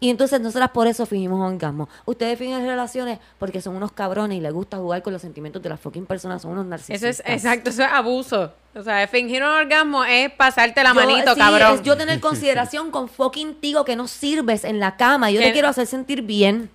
Y 0.00 0.10
entonces 0.10 0.40
nosotras 0.40 0.70
por 0.70 0.86
eso 0.86 1.06
fingimos 1.06 1.40
orgasmo. 1.40 1.88
Ustedes 2.04 2.38
fingen 2.38 2.64
relaciones 2.64 3.18
porque 3.38 3.60
son 3.60 3.74
unos 3.74 3.90
cabrones 3.92 4.38
y 4.38 4.40
les 4.40 4.52
gusta 4.52 4.76
jugar 4.76 5.02
con 5.02 5.12
los 5.12 5.20
sentimientos 5.22 5.60
de 5.62 5.68
las 5.70 5.80
fucking 5.80 6.06
personas. 6.06 6.42
Son 6.42 6.52
unos 6.52 6.66
narcisistas. 6.66 7.10
Eso 7.18 7.22
es, 7.26 7.34
exacto, 7.34 7.70
eso 7.70 7.82
es 7.82 7.88
abuso. 7.90 8.52
O 8.76 8.82
sea, 8.82 9.08
fingir 9.08 9.42
un 9.42 9.48
orgasmo 9.48 10.04
es 10.04 10.30
pasarte 10.30 10.82
la 10.84 10.90
Yo- 10.90 10.94
manito, 10.94 11.34
sí, 11.34 11.40
cabrón. 11.40 11.74
es 11.74 11.82
yo 11.82 11.96
tener 11.96 12.20
consideración 12.20 12.92
con 12.92 13.08
fucking 13.08 13.56
tigo 13.56 13.84
que 13.84 13.96
no 13.96 14.06
sirves 14.06 14.62
en 14.64 14.78
la 14.78 14.96
cama. 14.96 15.32
Yo 15.32 15.40
te 15.40 15.52
quiero 15.52 15.66
hacer 15.68 15.86
sentir 15.86 16.22
bien. 16.22 16.70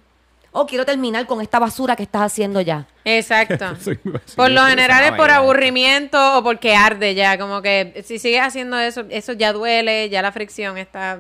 O 0.56 0.68
quiero 0.68 0.86
terminar 0.86 1.26
con 1.26 1.42
esta 1.42 1.58
basura 1.58 1.96
que 1.96 2.04
estás 2.04 2.22
haciendo 2.24 2.62
ya. 2.62 2.86
Exacto. 3.06 3.66
Por 4.36 4.52
lo 4.52 4.64
general 4.66 5.04
es 5.06 5.12
por 5.14 5.32
aburrimiento 5.32 6.38
o 6.38 6.44
porque 6.44 6.76
arde 6.76 7.16
ya. 7.16 7.40
Como 7.40 7.62
que 7.64 8.04
si 8.06 8.20
sigues 8.20 8.42
haciendo 8.42 8.78
eso, 8.78 9.04
eso 9.10 9.34
ya 9.34 9.52
duele, 9.52 10.10
ya 10.10 10.22
la 10.22 10.32
fricción 10.32 10.78
está, 10.78 11.18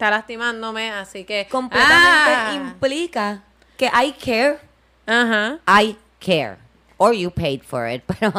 está 0.00 0.10
lastimándome. 0.10 0.90
Así 0.90 1.24
que. 1.24 1.46
Completamente 1.50 2.30
Ah. 2.34 2.52
implica 2.54 3.42
que 3.76 3.86
I 3.86 4.12
care, 4.12 4.58
Ajá. 5.06 5.58
I 5.82 5.96
care. 6.18 6.56
Or 6.96 7.12
you 7.14 7.30
paid 7.30 7.62
for 7.62 7.86
it. 7.88 8.02
Pero. 8.18 8.32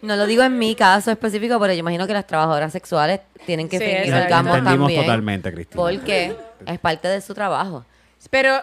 No 0.00 0.14
lo 0.14 0.26
digo 0.26 0.42
en 0.44 0.58
mi 0.58 0.74
caso 0.76 1.10
específico, 1.10 1.58
pero 1.58 1.72
yo 1.72 1.80
imagino 1.80 2.06
que 2.06 2.12
las 2.12 2.26
trabajadoras 2.26 2.70
sexuales 2.72 3.20
tienen 3.46 3.68
que 3.68 3.78
Sí, 3.78 3.84
fingir 3.84 4.14
orgasmos 4.14 4.58
Entendimos 4.58 4.86
también. 4.86 5.00
totalmente, 5.02 5.52
Cristina. 5.52 5.76
Porque 5.76 6.36
es 6.66 6.78
parte 6.78 7.08
de 7.08 7.20
su 7.20 7.34
trabajo. 7.34 7.84
Pero 8.30 8.60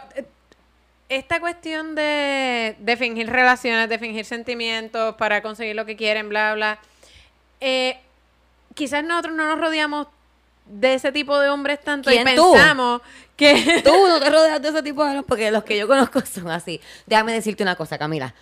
esta 1.10 1.40
cuestión 1.40 1.96
de, 1.96 2.76
de 2.80 2.98
fingir 2.98 3.30
relaciones, 3.30 3.90
de 3.90 4.00
fingir 4.00 4.26
sentimientos 4.26 5.16
para 5.16 5.42
conseguir 5.42 5.76
lo 5.76 5.86
que 5.86 5.96
quieren, 5.96 6.30
bla, 6.30 6.54
bla. 6.56 6.80
eh, 7.62 8.00
quizás 8.74 9.04
nosotros 9.04 9.36
no 9.36 9.48
nos 9.48 9.60
rodeamos 9.60 10.08
de 10.66 10.96
ese 10.96 11.12
tipo 11.12 11.40
de 11.40 11.50
hombres 11.50 11.80
tanto 11.82 12.12
y 12.12 12.18
pensamos 12.24 13.02
que. 13.36 13.82
Tú 13.86 13.92
no 14.08 14.20
te 14.20 14.30
rodeas 14.30 14.62
de 14.62 14.70
ese 14.70 14.82
tipo 14.84 15.04
de 15.04 15.10
hombres 15.12 15.26
porque 15.28 15.52
los 15.52 15.64
que 15.64 15.78
yo 15.78 15.88
conozco 15.88 16.22
son 16.26 16.50
así. 16.50 16.82
Déjame 17.06 17.34
decirte 17.34 17.62
una 17.64 17.76
cosa, 17.76 17.98
Camila. 17.98 18.34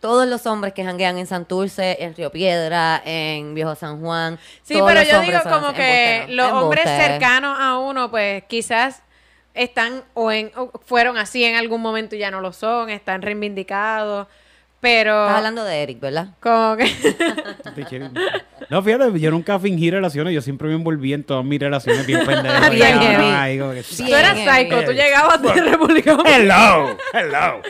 Todos 0.00 0.26
los 0.26 0.46
hombres 0.46 0.72
que 0.74 0.84
janguean 0.84 1.16
en 1.18 1.26
Santurce, 1.28 1.96
en 2.02 2.14
Río 2.16 2.30
Piedra, 2.30 3.00
en 3.04 3.54
Viejo 3.54 3.74
San 3.76 4.00
Juan. 4.00 4.38
Sí, 4.62 4.80
pero 4.84 5.02
yo 5.02 5.20
digo 5.20 5.38
como 5.48 5.72
que 5.72 6.26
los 6.28 6.50
hombres 6.52 6.84
cercanos 6.84 7.56
a 7.60 7.78
uno, 7.78 8.10
pues 8.10 8.42
quizás 8.48 9.02
están 9.54 10.02
o, 10.14 10.32
en, 10.32 10.50
o 10.56 10.70
fueron 10.84 11.16
así 11.18 11.44
en 11.44 11.56
algún 11.56 11.82
momento 11.82 12.16
y 12.16 12.18
ya 12.18 12.30
no 12.30 12.40
lo 12.40 12.52
son, 12.52 12.90
están 12.90 13.22
reivindicados, 13.22 14.26
pero 14.80 15.22
Estás 15.22 15.36
hablando 15.38 15.64
de 15.64 15.82
Eric, 15.82 16.00
¿verdad? 16.00 16.28
como 16.40 16.76
que 16.76 16.90
No, 18.68 18.82
fíjate, 18.82 19.20
yo 19.20 19.30
nunca 19.30 19.58
fingí 19.58 19.90
relaciones, 19.90 20.34
yo 20.34 20.40
siempre 20.40 20.68
me 20.68 20.74
envolví 20.74 21.12
en 21.12 21.24
todas 21.24 21.44
mis 21.44 21.60
relaciones 21.60 22.06
bien 22.06 22.24
pendejas. 22.24 22.70
Bien 22.70 22.98
tú 22.98 24.14
eras 24.14 24.38
psycho, 24.38 24.76
bien. 24.76 24.84
tú 24.84 24.92
llegabas 24.92 25.42
de 25.42 25.52
República 25.52 26.16
Dominicana. 26.16 26.36
Hello, 26.36 26.96
hello. 27.12 27.62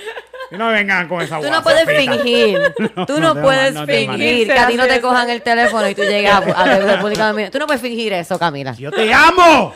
Y 0.52 0.56
no 0.56 0.68
vengan 0.68 1.08
con 1.08 1.22
esa 1.22 1.40
Tú 1.40 1.50
no 1.50 1.62
puedes 1.62 1.84
fingir. 1.86 2.74
Tú 3.06 3.20
no, 3.20 3.34
puedes 3.40 3.72
ma- 3.74 3.80
no 3.80 3.86
te 3.86 3.96
fingir 4.06 4.46
que 4.48 4.58
a 4.58 4.66
ti 4.66 4.74
no 4.76 4.86
te 4.86 4.96
Eso. 4.96 5.08
cojan 5.08 5.30
el 5.30 5.40
teléfono 5.42 5.88
y 5.88 5.94
tú 5.94 6.02
llegas 6.02 6.46
a, 6.46 6.62
a 6.62 6.66
la 6.66 6.78
República 6.78 7.26
Dominicana. 7.28 7.50
Tú 7.50 7.58
no 7.58 7.66
puedes 7.66 7.80
fingir 7.82 8.12
eso, 8.12 8.38
Camila. 8.38 8.74
Yo 8.74 8.90
te 8.90 9.12
amo. 9.12 9.74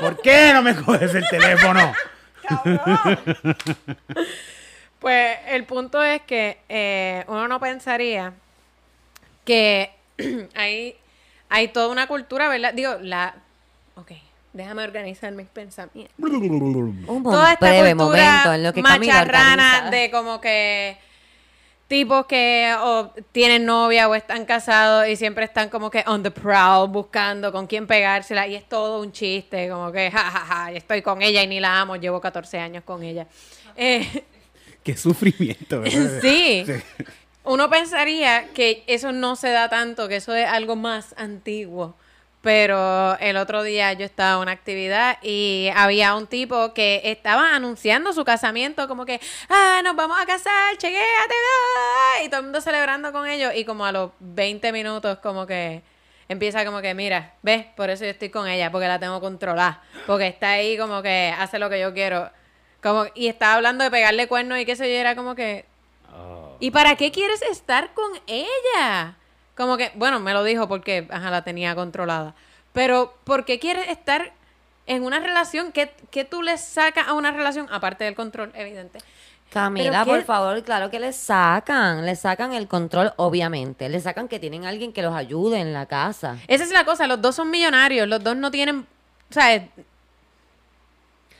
¿Por 0.00 0.20
qué 0.22 0.52
no 0.54 0.62
me 0.62 0.74
coges 0.74 1.14
el 1.14 1.28
teléfono? 1.28 1.92
Pues 4.98 5.38
el 5.48 5.64
punto 5.64 6.02
es 6.02 6.20
que 6.22 6.58
eh, 6.68 7.24
uno 7.28 7.48
no 7.48 7.58
pensaría 7.60 8.32
que 9.44 9.90
hay, 10.54 10.96
hay 11.48 11.68
toda 11.68 11.88
una 11.88 12.06
cultura, 12.06 12.48
¿verdad? 12.48 12.74
Digo, 12.74 12.96
la... 13.00 13.34
Ok, 13.96 14.12
déjame 14.52 14.84
organizar 14.84 15.32
mis 15.32 15.46
pensamientos. 15.48 16.14
Un 16.18 17.22
Toda 17.22 17.52
esta 17.52 17.66
breve 17.66 17.94
cultura 17.94 18.42
momento 18.44 18.54
en 18.54 18.62
lo 18.62 18.72
que 18.72 18.82
macharrana 18.82 19.90
de 19.90 20.10
como 20.10 20.40
que 20.40 20.98
tipos 21.90 22.26
que 22.26 22.72
o 22.80 23.12
tienen 23.32 23.66
novia 23.66 24.08
o 24.08 24.14
están 24.14 24.44
casados 24.44 25.08
y 25.08 25.16
siempre 25.16 25.44
están 25.44 25.68
como 25.68 25.90
que 25.90 26.04
on 26.06 26.22
the 26.22 26.30
prowl 26.30 26.88
buscando 26.88 27.50
con 27.50 27.66
quién 27.66 27.88
pegársela 27.88 28.46
y 28.46 28.54
es 28.54 28.68
todo 28.68 29.00
un 29.02 29.10
chiste, 29.10 29.68
como 29.68 29.90
que 29.90 30.08
ja, 30.08 30.30
ja, 30.30 30.40
ja, 30.40 30.72
estoy 30.72 31.02
con 31.02 31.20
ella 31.20 31.42
y 31.42 31.48
ni 31.48 31.58
la 31.58 31.80
amo, 31.80 31.96
llevo 31.96 32.20
14 32.20 32.58
años 32.58 32.84
con 32.84 33.02
ella. 33.02 33.26
Eh, 33.76 34.24
Qué 34.82 34.96
sufrimiento. 34.96 35.80
¿verdad? 35.80 36.18
Sí. 36.20 36.64
Uno 37.44 37.70
pensaría 37.70 38.48
que 38.52 38.84
eso 38.86 39.12
no 39.12 39.36
se 39.36 39.50
da 39.50 39.70
tanto, 39.70 40.06
que 40.08 40.16
eso 40.16 40.34
es 40.34 40.46
algo 40.46 40.76
más 40.76 41.14
antiguo. 41.16 41.94
Pero 42.42 43.18
el 43.18 43.36
otro 43.36 43.62
día 43.62 43.92
yo 43.92 44.06
estaba 44.06 44.36
en 44.36 44.38
una 44.40 44.52
actividad 44.52 45.18
y 45.22 45.70
había 45.76 46.14
un 46.14 46.26
tipo 46.26 46.72
que 46.72 47.02
estaba 47.04 47.54
anunciando 47.54 48.14
su 48.14 48.24
casamiento, 48.24 48.88
como 48.88 49.04
que, 49.04 49.20
ah, 49.50 49.82
nos 49.84 49.94
vamos 49.94 50.18
a 50.18 50.24
casar, 50.24 50.76
chequéate, 50.78 51.34
ah", 51.34 52.22
y 52.24 52.28
todo 52.30 52.40
el 52.40 52.44
mundo 52.44 52.62
celebrando 52.62 53.12
con 53.12 53.26
ellos. 53.26 53.52
Y 53.54 53.66
como 53.66 53.84
a 53.84 53.92
los 53.92 54.12
20 54.20 54.72
minutos, 54.72 55.18
como 55.18 55.46
que 55.46 55.82
empieza 56.28 56.64
como 56.64 56.80
que, 56.80 56.94
mira, 56.94 57.34
ves, 57.42 57.66
por 57.76 57.90
eso 57.90 58.04
yo 58.04 58.10
estoy 58.10 58.30
con 58.30 58.48
ella, 58.48 58.70
porque 58.70 58.88
la 58.88 58.98
tengo 58.98 59.20
controlada. 59.20 59.82
Porque 60.06 60.28
está 60.28 60.52
ahí 60.52 60.78
como 60.78 61.02
que 61.02 61.34
hace 61.36 61.58
lo 61.58 61.68
que 61.68 61.78
yo 61.78 61.92
quiero. 61.92 62.30
Como, 62.82 63.04
y 63.14 63.26
estaba 63.28 63.54
hablando 63.54 63.84
de 63.84 63.90
pegarle 63.90 64.28
cuernos 64.28 64.58
y 64.58 64.64
qué 64.64 64.76
sé 64.76 64.88
yo, 64.88 64.98
era 64.98 65.14
como 65.14 65.34
que, 65.34 65.66
¿y 66.58 66.70
para 66.70 66.96
qué 66.96 67.10
quieres 67.10 67.42
estar 67.42 67.92
con 67.92 68.12
ella? 68.26 69.16
Como 69.60 69.76
que, 69.76 69.92
bueno, 69.94 70.20
me 70.20 70.32
lo 70.32 70.42
dijo 70.42 70.68
porque, 70.68 71.06
ajá, 71.10 71.30
la 71.30 71.44
tenía 71.44 71.74
controlada. 71.74 72.34
Pero, 72.72 73.12
¿por 73.24 73.44
qué 73.44 73.58
quieres 73.58 73.90
estar 73.90 74.32
en 74.86 75.04
una 75.04 75.20
relación? 75.20 75.70
¿Qué, 75.70 75.92
qué 76.10 76.24
tú 76.24 76.40
le 76.40 76.56
sacas 76.56 77.08
a 77.08 77.12
una 77.12 77.30
relación? 77.30 77.68
Aparte 77.70 78.04
del 78.04 78.14
control, 78.14 78.52
evidente. 78.54 79.00
Camila, 79.52 80.06
por 80.06 80.24
favor, 80.24 80.62
claro 80.62 80.90
que 80.90 80.98
le 80.98 81.12
sacan, 81.12 82.06
le 82.06 82.16
sacan 82.16 82.54
el 82.54 82.68
control, 82.68 83.12
obviamente. 83.16 83.90
Le 83.90 84.00
sacan 84.00 84.28
que 84.28 84.38
tienen 84.38 84.64
alguien 84.64 84.94
que 84.94 85.02
los 85.02 85.14
ayude 85.14 85.60
en 85.60 85.74
la 85.74 85.84
casa. 85.84 86.38
Esa 86.48 86.64
es 86.64 86.70
la 86.70 86.86
cosa, 86.86 87.06
los 87.06 87.20
dos 87.20 87.34
son 87.34 87.50
millonarios, 87.50 88.08
los 88.08 88.24
dos 88.24 88.36
no 88.36 88.50
tienen, 88.50 88.86
o 89.28 89.34
sea, 89.34 89.68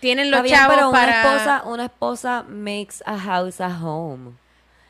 tienen 0.00 0.30
los 0.30 0.40
Está 0.40 0.42
bien, 0.42 0.56
chavos 0.56 0.76
pero 0.76 0.90
para... 0.90 1.06
una 1.06 1.22
esposa, 1.22 1.62
una 1.64 1.84
esposa 1.86 2.44
makes 2.46 2.96
a 3.06 3.18
house 3.18 3.62
a 3.62 3.68
home. 3.82 4.32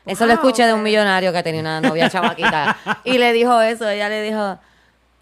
Eso 0.05 0.25
lo 0.25 0.33
escuché 0.33 0.63
de 0.63 0.73
un 0.73 0.79
pero- 0.79 0.83
millonario 0.83 1.31
que 1.33 1.43
tenía 1.43 1.61
una 1.61 1.81
novia 1.81 2.09
chamaquita. 2.09 2.77
y 3.03 3.17
le 3.17 3.33
dijo 3.33 3.61
eso, 3.61 3.87
ella 3.87 4.09
le 4.09 4.21
dijo, 4.23 4.57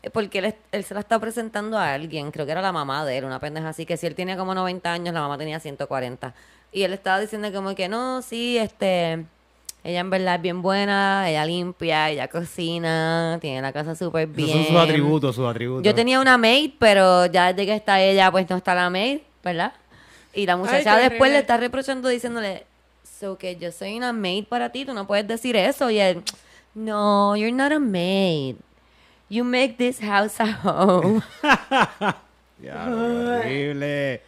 eh, 0.04 0.10
porque 0.10 0.40
él, 0.40 0.56
él 0.72 0.84
se 0.84 0.94
la 0.94 1.02
está 1.02 1.20
presentando 1.20 1.78
a 1.78 1.94
alguien, 1.94 2.32
creo 2.32 2.46
que 2.46 2.52
era 2.54 2.62
la 2.62 2.72
mamá 2.72 3.06
de 3.06 3.18
él, 3.18 3.26
una 3.26 3.40
pendeja 3.40 3.70
así, 3.70 3.86
que 3.86 3.98
si 3.98 4.08
él 4.08 4.16
tenía 4.16 4.38
como 4.38 4.54
90 4.54 4.92
años, 4.92 5.14
la 5.14 5.22
mamá 5.22 5.38
tenía 5.38 5.60
140. 5.60 6.34
Y 6.72 6.84
él 6.84 6.94
estaba 6.94 7.20
diciendo 7.20 7.52
como 7.52 7.76
que 7.76 7.90
no, 7.90 8.22
sí, 8.22 8.58
este, 8.58 9.26
ella 9.84 10.00
en 10.02 10.10
verdad 10.10 10.36
es 10.36 10.42
bien 10.42 10.62
buena, 10.62 11.30
ella 11.30 11.46
limpia, 11.46 12.10
ella 12.10 12.28
cocina, 12.28 13.38
tiene 13.42 13.62
la 13.62 13.74
casa 13.74 13.96
súper 13.96 14.28
bien. 14.28 14.50
Esos 14.50 14.68
son 14.68 14.76
sus 14.76 14.84
atributos, 14.84 15.36
sus 15.36 15.50
atributos. 15.50 15.84
Yo 15.84 15.96
tenía 15.96 16.20
una 16.20 16.38
maid, 16.38 16.72
pero 16.78 17.26
ya 17.26 17.54
desde 17.54 17.66
que 17.66 17.76
está 17.76 18.02
ella, 18.02 18.30
pues 18.32 18.50
no 18.50 18.58
está 18.58 18.76
la 18.76 18.90
maid, 18.90 19.20
¿verdad? 19.44 19.74
Y 20.34 20.46
la 20.46 20.58
muchacha 20.58 20.96
después 20.98 21.20
horrible. 21.22 21.30
le 21.32 21.40
está 21.40 21.58
reprochando 21.58 22.08
diciéndole, 22.10 22.66
so 23.20 23.38
que 23.38 23.56
yo 23.56 23.72
soy 23.72 23.98
una 23.98 24.14
maid 24.14 24.46
para 24.46 24.70
ti, 24.72 24.86
tú 24.86 24.94
no 24.94 25.06
puedes 25.06 25.28
decir 25.28 25.56
eso. 25.56 25.90
Y 25.90 26.00
él, 26.00 26.24
no, 26.74 27.36
you're 27.36 27.52
not 27.52 27.72
a 27.72 27.80
maid. 27.80 28.56
You 29.30 29.44
make 29.44 29.76
this 29.78 30.00
house 30.00 30.40
a 30.40 30.52
home. 30.64 31.22
Ya, 32.62 32.88
horrible. 32.90 34.22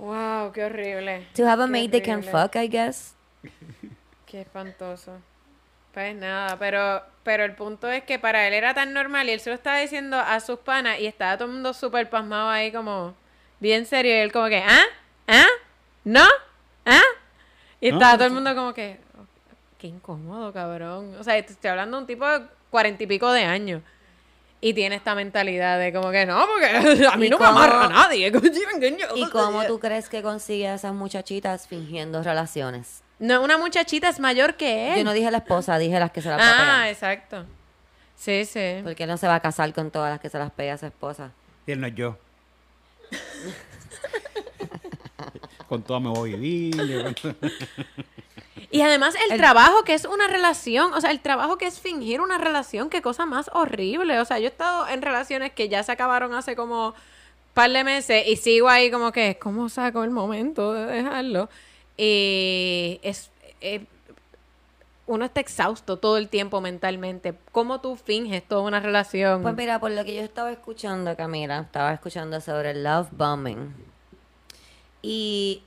Wow, 0.00 0.50
qué 0.52 0.64
horrible. 0.64 1.24
to 1.34 1.46
have 1.46 1.62
a 1.62 1.66
Qué 1.66 1.70
maid 1.70 1.90
they 1.92 2.00
can 2.00 2.18
horrible. 2.18 2.32
fuck, 2.42 2.56
I 2.56 2.66
guess. 2.66 3.14
Qué 4.26 4.40
espantoso. 4.40 5.12
Pues 5.92 6.12
nada, 6.16 6.58
pero, 6.58 7.02
pero 7.22 7.44
el 7.44 7.54
punto 7.54 7.88
es 7.88 8.02
que 8.02 8.18
para 8.18 8.48
él 8.48 8.54
era 8.54 8.74
tan 8.74 8.92
normal 8.92 9.28
y 9.28 9.32
él 9.32 9.38
se 9.38 9.50
lo 9.50 9.54
estaba 9.54 9.78
diciendo 9.78 10.18
a 10.18 10.40
sus 10.40 10.58
panas 10.58 10.98
y 10.98 11.06
estaba 11.06 11.36
todo 11.38 11.46
el 11.46 11.54
mundo 11.54 11.72
súper 11.72 12.10
pasmado 12.10 12.48
ahí 12.50 12.72
como 12.72 13.14
bien 13.60 13.86
serio 13.86 14.10
y 14.12 14.18
él 14.18 14.32
como 14.32 14.48
que, 14.48 14.58
¿ah? 14.58 14.82
¿ah? 15.28 15.46
¿No? 16.02 16.24
¿ah? 16.84 17.00
Y 17.84 17.90
No, 17.90 17.96
estaba 17.96 18.12
no, 18.12 18.18
todo 18.18 18.26
el 18.28 18.32
mundo 18.32 18.54
como 18.54 18.72
que, 18.72 18.98
"Oh, 19.18 19.26
qué 19.78 19.88
incómodo, 19.88 20.54
cabrón. 20.54 21.14
O 21.20 21.22
sea, 21.22 21.34
te 21.44 21.52
estoy 21.52 21.68
hablando 21.68 21.98
de 21.98 22.02
un 22.02 22.06
tipo 22.06 22.26
de 22.26 22.46
cuarenta 22.70 23.02
y 23.02 23.06
pico 23.06 23.30
de 23.30 23.44
años. 23.44 23.82
Y 24.62 24.72
tiene 24.72 24.96
esta 24.96 25.14
mentalidad 25.14 25.78
de 25.78 25.92
como 25.92 26.10
que 26.10 26.24
no, 26.24 26.46
porque 26.46 26.66
a 27.12 27.16
mí 27.16 27.26
¿Y 27.26 27.28
no 27.28 27.38
me 27.38 27.44
amarra 27.44 27.88
nadie. 27.90 28.32
¿Y 29.14 29.28
cómo 29.28 29.66
tú 29.66 29.78
crees 29.78 30.08
que 30.08 30.22
consigue 30.22 30.66
a 30.66 30.76
esas 30.76 30.94
muchachitas 30.94 31.68
fingiendo 31.68 32.22
relaciones? 32.22 33.02
No, 33.18 33.42
una 33.42 33.58
muchachita 33.58 34.08
es 34.08 34.18
mayor 34.18 34.54
que 34.54 34.92
él. 34.94 34.98
Yo 35.00 35.04
no 35.04 35.12
dije 35.12 35.30
la 35.30 35.38
esposa, 35.38 35.76
dije 35.76 36.00
las 36.00 36.10
que 36.10 36.22
se 36.22 36.30
las 36.30 36.40
ah, 36.42 36.54
papean. 36.56 36.86
exacto. 36.86 37.44
Sí, 38.16 38.46
sí. 38.46 38.80
Porque 38.82 39.02
él 39.02 39.10
no 39.10 39.18
se 39.18 39.26
va 39.28 39.34
a 39.34 39.40
casar 39.40 39.70
con 39.74 39.90
todas 39.90 40.10
las 40.10 40.20
que 40.20 40.30
se 40.30 40.38
las 40.38 40.50
pega 40.50 40.72
a 40.72 40.78
su 40.78 40.86
esposa. 40.86 41.32
Y 41.66 41.72
él 41.72 41.80
no 41.82 41.86
es 41.86 41.94
yo. 41.94 42.16
con 45.74 45.82
todas 45.82 46.02
me 46.02 46.08
voy 46.10 46.32
a 46.32 46.36
vivir. 46.36 46.76
yo 46.86 47.02
con- 47.20 47.36
Y 48.70 48.80
además 48.80 49.14
el, 49.30 49.36
trabajo 49.36 49.84
que 49.84 49.94
es 49.94 50.04
una 50.04 50.26
relación, 50.26 50.92
o 50.94 51.00
sea, 51.00 51.10
el 51.10 51.20
trabajo 51.20 51.58
que 51.58 51.66
es 51.66 51.78
fingir 51.80 52.20
una 52.20 52.38
relación, 52.38 52.90
qué 52.90 53.02
cosa 53.02 53.26
más 53.26 53.50
horrible. 53.52 54.18
O 54.20 54.24
sea, 54.24 54.38
yo 54.38 54.46
he 54.46 54.48
estado 54.48 54.88
en 54.88 55.02
relaciones 55.02 55.52
que 55.52 55.68
ya 55.68 55.82
se 55.82 55.92
acabaron 55.92 56.34
hace 56.34 56.56
como 56.56 56.94
par 57.52 57.70
de 57.70 57.84
meses 57.84 58.26
y 58.26 58.36
sigo 58.36 58.68
ahí 58.68 58.90
como 58.90 59.12
que, 59.12 59.38
¿cómo 59.40 59.68
saco 59.68 60.02
el 60.02 60.10
momento 60.10 60.72
de 60.72 60.86
dejarlo? 60.86 61.48
Y 61.96 62.98
es... 63.02 63.30
eh, 63.60 63.84
uno 65.06 65.26
está 65.26 65.40
exhausto 65.40 65.98
todo 65.98 66.16
el 66.16 66.28
tiempo 66.28 66.60
mentalmente. 66.60 67.34
¿Cómo 67.52 67.80
tú 67.80 67.94
finges 67.96 68.42
toda 68.42 68.62
una 68.62 68.80
relación? 68.80 69.42
Pues 69.42 69.54
mira, 69.54 69.78
por 69.78 69.90
lo 69.90 70.02
que 70.04 70.14
yo 70.14 70.22
estaba 70.22 70.50
escuchando, 70.50 71.14
Camila, 71.14 71.60
estaba 71.60 71.92
escuchando 71.92 72.40
sobre 72.40 72.70
el 72.70 72.82
love 72.84 73.08
bombing. 73.12 73.74
Y 75.06 75.62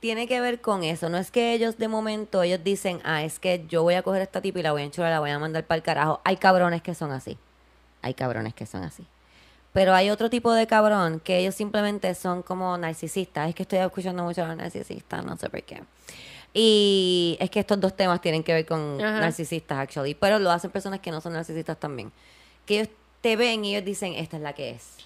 tiene 0.00 0.26
que 0.26 0.40
ver 0.40 0.62
con 0.62 0.84
eso. 0.84 1.10
No 1.10 1.18
es 1.18 1.30
que 1.30 1.52
ellos 1.52 1.76
de 1.76 1.86
momento, 1.86 2.42
ellos 2.42 2.64
dicen, 2.64 2.98
ah, 3.04 3.22
es 3.22 3.38
que 3.38 3.66
yo 3.68 3.82
voy 3.82 3.92
a 3.92 4.02
coger 4.02 4.22
a 4.22 4.24
esta 4.24 4.40
tipa 4.40 4.58
y 4.60 4.62
la 4.62 4.72
voy 4.72 4.80
a 4.80 4.84
enchular, 4.86 5.10
la 5.10 5.20
voy 5.20 5.28
a 5.28 5.38
mandar 5.38 5.66
para 5.66 5.76
el 5.76 5.82
carajo. 5.82 6.22
Hay 6.24 6.38
cabrones 6.38 6.80
que 6.80 6.94
son 6.94 7.12
así. 7.12 7.36
Hay 8.00 8.14
cabrones 8.14 8.54
que 8.54 8.64
son 8.64 8.84
así. 8.84 9.04
Pero 9.74 9.92
hay 9.92 10.08
otro 10.08 10.30
tipo 10.30 10.54
de 10.54 10.66
cabrón 10.66 11.20
que 11.20 11.36
ellos 11.36 11.54
simplemente 11.54 12.14
son 12.14 12.42
como 12.42 12.78
narcisistas. 12.78 13.50
Es 13.50 13.54
que 13.54 13.64
estoy 13.64 13.80
escuchando 13.80 14.24
mucho 14.24 14.42
a 14.42 14.48
los 14.48 14.56
narcisistas, 14.56 15.22
no 15.22 15.36
sé 15.36 15.50
por 15.50 15.62
qué. 15.62 15.82
Y 16.54 17.36
es 17.38 17.50
que 17.50 17.60
estos 17.60 17.78
dos 17.78 17.94
temas 17.94 18.22
tienen 18.22 18.42
que 18.42 18.54
ver 18.54 18.64
con 18.64 18.98
Ajá. 18.98 19.20
narcisistas, 19.20 19.76
actually. 19.76 20.14
Pero 20.14 20.38
lo 20.38 20.50
hacen 20.50 20.70
personas 20.70 21.00
que 21.00 21.10
no 21.10 21.20
son 21.20 21.34
narcisistas 21.34 21.78
también. 21.78 22.10
Que 22.64 22.80
ellos 22.80 22.88
te 23.20 23.36
ven 23.36 23.62
y 23.66 23.74
ellos 23.76 23.84
dicen, 23.84 24.14
esta 24.14 24.38
es 24.38 24.42
la 24.42 24.54
que 24.54 24.70
es. 24.70 25.05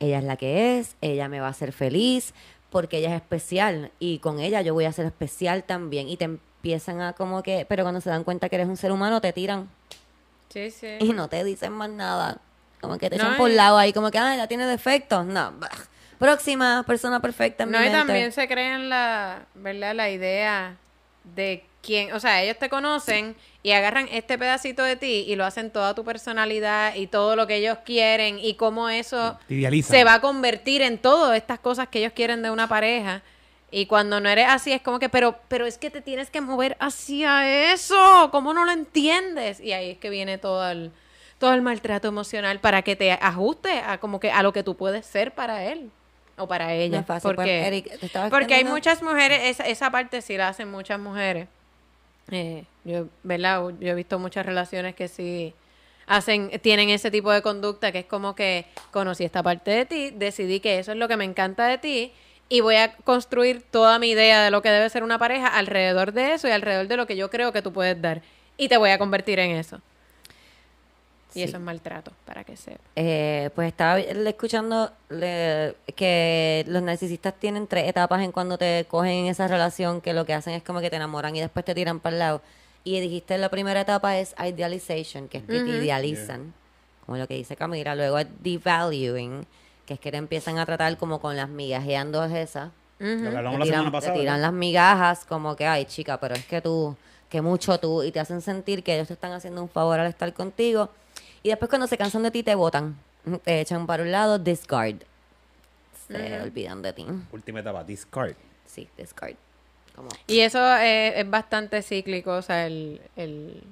Ella 0.00 0.18
es 0.18 0.24
la 0.24 0.36
que 0.36 0.78
es, 0.78 0.96
ella 1.00 1.28
me 1.28 1.40
va 1.40 1.46
a 1.46 1.50
hacer 1.50 1.72
feliz 1.72 2.34
porque 2.70 2.98
ella 2.98 3.10
es 3.10 3.16
especial 3.22 3.90
y 3.98 4.18
con 4.18 4.40
ella 4.40 4.62
yo 4.62 4.74
voy 4.74 4.84
a 4.86 4.92
ser 4.92 5.06
especial 5.06 5.62
también. 5.64 6.08
Y 6.08 6.16
te 6.16 6.24
empiezan 6.24 7.00
a 7.00 7.12
como 7.12 7.42
que, 7.42 7.66
pero 7.68 7.84
cuando 7.84 8.00
se 8.00 8.10
dan 8.10 8.24
cuenta 8.24 8.48
que 8.48 8.56
eres 8.56 8.68
un 8.68 8.76
ser 8.76 8.92
humano, 8.92 9.20
te 9.20 9.32
tiran 9.32 9.68
sí, 10.48 10.70
sí. 10.70 10.96
y 11.00 11.12
no 11.12 11.28
te 11.28 11.44
dicen 11.44 11.72
más 11.72 11.90
nada. 11.90 12.38
Como 12.80 12.96
que 12.98 13.10
te 13.10 13.16
No, 13.18 13.24
echan 13.24 13.36
por 13.36 13.50
lado 13.50 13.76
ahí, 13.76 13.92
como 13.92 14.10
que, 14.10 14.18
ah, 14.18 14.34
ella 14.34 14.46
tiene 14.48 14.64
defectos. 14.66 15.26
No, 15.26 15.52
bah. 15.58 15.68
próxima 16.18 16.82
persona 16.86 17.20
perfecta 17.20 17.64
en 17.64 17.70
No, 17.72 17.78
mi 17.78 17.84
y 17.84 17.88
mente. 17.90 17.98
también 18.06 18.32
se 18.32 18.48
crean 18.48 18.88
la, 18.88 19.46
¿verdad? 19.54 19.94
La 19.94 20.08
idea 20.10 20.76
de 21.34 21.64
quién, 21.82 22.12
o 22.12 22.20
sea, 22.20 22.42
ellos 22.42 22.58
te 22.58 22.68
conocen 22.68 23.34
y 23.62 23.72
agarran 23.72 24.08
este 24.10 24.38
pedacito 24.38 24.82
de 24.82 24.96
ti 24.96 25.24
y 25.26 25.36
lo 25.36 25.44
hacen 25.44 25.70
toda 25.70 25.94
tu 25.94 26.04
personalidad 26.04 26.94
y 26.94 27.06
todo 27.06 27.36
lo 27.36 27.46
que 27.46 27.56
ellos 27.56 27.78
quieren 27.84 28.38
y 28.38 28.54
cómo 28.54 28.88
eso 28.88 29.38
se 29.82 30.04
va 30.04 30.14
a 30.14 30.20
convertir 30.20 30.82
en 30.82 30.98
todas 30.98 31.36
estas 31.36 31.58
cosas 31.58 31.88
que 31.88 32.00
ellos 32.00 32.12
quieren 32.14 32.42
de 32.42 32.50
una 32.50 32.68
pareja. 32.68 33.22
Y 33.72 33.86
cuando 33.86 34.18
no 34.20 34.28
eres 34.28 34.46
así 34.48 34.72
es 34.72 34.82
como 34.82 34.98
que, 34.98 35.08
pero, 35.08 35.38
pero 35.48 35.64
es 35.64 35.78
que 35.78 35.90
te 35.90 36.00
tienes 36.00 36.28
que 36.28 36.40
mover 36.40 36.76
hacia 36.80 37.72
eso, 37.72 38.28
¿cómo 38.32 38.52
no 38.52 38.64
lo 38.64 38.72
entiendes? 38.72 39.60
Y 39.60 39.72
ahí 39.72 39.90
es 39.90 39.98
que 39.98 40.10
viene 40.10 40.38
todo 40.38 40.68
el, 40.68 40.90
todo 41.38 41.54
el 41.54 41.62
maltrato 41.62 42.08
emocional 42.08 42.58
para 42.58 42.82
que 42.82 42.96
te 42.96 43.12
ajuste 43.12 43.78
a 43.78 43.98
como 43.98 44.18
que 44.18 44.32
a 44.32 44.42
lo 44.42 44.52
que 44.52 44.64
tú 44.64 44.76
puedes 44.76 45.06
ser 45.06 45.32
para 45.32 45.64
él 45.66 45.90
o 46.36 46.48
para 46.48 46.66
No 46.66 46.72
ella. 46.72 47.00
es 47.00 47.06
fácil, 47.06 47.28
pues, 47.28 47.36
porque 47.36 47.66
Eric, 47.66 47.98
te 48.00 48.06
estaba 48.06 48.28
porque 48.28 48.54
hay 48.54 48.64
muchas 48.64 49.02
mujeres, 49.02 49.40
esa, 49.44 49.66
esa 49.68 49.90
parte 49.90 50.20
sí 50.20 50.36
la 50.36 50.48
hacen 50.48 50.68
muchas 50.70 50.98
mujeres. 50.98 51.46
Eh, 52.30 52.64
yo, 52.84 53.06
¿verdad? 53.22 53.62
Yo 53.80 53.88
he 53.88 53.94
visto 53.94 54.18
muchas 54.18 54.46
relaciones 54.46 54.94
que 54.94 55.08
sí 55.08 55.54
hacen, 56.06 56.50
tienen 56.60 56.90
ese 56.90 57.10
tipo 57.10 57.30
de 57.30 57.42
conducta 57.42 57.92
que 57.92 58.00
es 58.00 58.06
como 58.06 58.34
que 58.34 58.66
conocí 58.90 59.24
esta 59.24 59.42
parte 59.42 59.70
de 59.70 59.86
ti, 59.86 60.10
decidí 60.10 60.60
que 60.60 60.78
eso 60.78 60.92
es 60.92 60.98
lo 60.98 61.08
que 61.08 61.16
me 61.16 61.24
encanta 61.24 61.66
de 61.66 61.78
ti 61.78 62.12
y 62.48 62.60
voy 62.60 62.74
a 62.76 62.96
construir 62.96 63.62
toda 63.62 63.98
mi 63.98 64.10
idea 64.10 64.42
de 64.42 64.50
lo 64.50 64.60
que 64.60 64.70
debe 64.70 64.90
ser 64.90 65.04
una 65.04 65.18
pareja 65.18 65.46
alrededor 65.46 66.12
de 66.12 66.34
eso 66.34 66.48
y 66.48 66.50
alrededor 66.50 66.88
de 66.88 66.96
lo 66.96 67.06
que 67.06 67.16
yo 67.16 67.30
creo 67.30 67.52
que 67.52 67.62
tú 67.62 67.72
puedes 67.72 68.00
dar 68.02 68.22
y 68.56 68.68
te 68.68 68.76
voy 68.76 68.90
a 68.90 68.98
convertir 68.98 69.38
en 69.38 69.52
eso. 69.52 69.80
Y 71.30 71.40
Sí. 71.40 71.42
eso 71.44 71.56
es 71.58 71.62
maltrato, 71.62 72.10
para 72.24 72.42
que 72.44 72.56
sepa. 72.56 72.80
Eh, 72.96 73.50
pues 73.54 73.68
estaba 73.68 74.00
escuchando 74.00 74.90
le- 75.08 75.74
que 75.96 76.64
los 76.68 76.82
narcisistas 76.82 77.34
tienen 77.34 77.66
tres 77.66 77.88
etapas 77.88 78.20
en 78.22 78.32
cuando 78.32 78.58
te 78.58 78.84
cogen 78.88 79.12
en 79.12 79.26
esa 79.26 79.46
relación, 79.48 80.00
que 80.00 80.12
lo 80.12 80.24
que 80.26 80.34
hacen 80.34 80.54
es 80.54 80.62
como 80.62 80.80
que 80.80 80.90
te 80.90 80.96
enamoran 80.96 81.34
y 81.36 81.40
después 81.40 81.64
te 81.64 81.74
tiran 81.74 82.00
para 82.00 82.14
el 82.14 82.18
lado. 82.18 82.42
Y 82.82 82.98
dijiste 83.00 83.36
la 83.38 83.48
primera 83.48 83.82
etapa 83.82 84.18
es 84.18 84.34
idealization, 84.44 85.28
que 85.28 85.38
es 85.38 85.44
que 85.44 85.60
te 85.60 85.68
idealizan, 85.70 86.52
como 87.06 87.18
lo 87.18 87.26
que 87.28 87.34
dice 87.34 87.54
Camila. 87.56 87.94
Luego 87.94 88.18
es 88.18 88.26
devaluing, 88.40 89.46
que 89.86 89.94
es 89.94 90.00
que 90.00 90.10
te 90.10 90.16
empiezan 90.16 90.58
a 90.58 90.66
tratar 90.66 90.96
como 90.96 91.20
con 91.20 91.36
las 91.36 91.48
migajeando 91.48 92.24
esas. 92.24 92.70
Lo 92.98 93.06
que 93.30 93.36
hablamos 93.36 93.52
Te 93.52 93.58
la 93.58 93.64
tiran, 93.64 93.78
semana 93.80 93.90
te 93.90 93.92
pasada. 93.92 94.12
tiran 94.14 94.34
¿verdad? 94.36 94.42
las 94.48 94.52
migajas 94.52 95.24
como 95.24 95.56
que, 95.56 95.66
ay 95.66 95.84
chica, 95.86 96.18
pero 96.20 96.34
es 96.34 96.44
que 96.44 96.60
tú, 96.60 96.94
que 97.30 97.40
mucho 97.40 97.78
tú, 97.78 98.02
y 98.02 98.12
te 98.12 98.20
hacen 98.20 98.40
sentir 98.42 98.82
que 98.82 98.94
ellos 98.94 99.08
te 99.08 99.14
están 99.14 99.32
haciendo 99.32 99.62
un 99.62 99.68
favor 99.68 99.98
al 100.00 100.06
estar 100.06 100.32
contigo. 100.34 100.90
Y 101.42 101.48
después 101.48 101.68
cuando 101.68 101.86
se 101.86 101.96
cansan 101.96 102.22
de 102.22 102.30
ti 102.30 102.42
te 102.42 102.54
botan, 102.54 102.96
te 103.44 103.60
echan 103.60 103.86
para 103.86 104.02
un 104.02 104.12
lado, 104.12 104.38
discard. 104.38 104.96
Se 106.08 106.40
olvidan 106.42 106.82
de 106.82 106.92
ti. 106.92 107.06
Última 107.32 107.60
etapa, 107.60 107.84
discard. 107.84 108.34
Sí, 108.66 108.88
discard. 108.96 109.34
Como, 109.94 110.08
Y 110.26 110.40
eso 110.40 110.76
es 110.76 111.28
bastante 111.30 111.82
cíclico, 111.82 112.32
o 112.32 112.42
sea, 112.42 112.66
el, 112.66 113.00
el, 113.16 113.62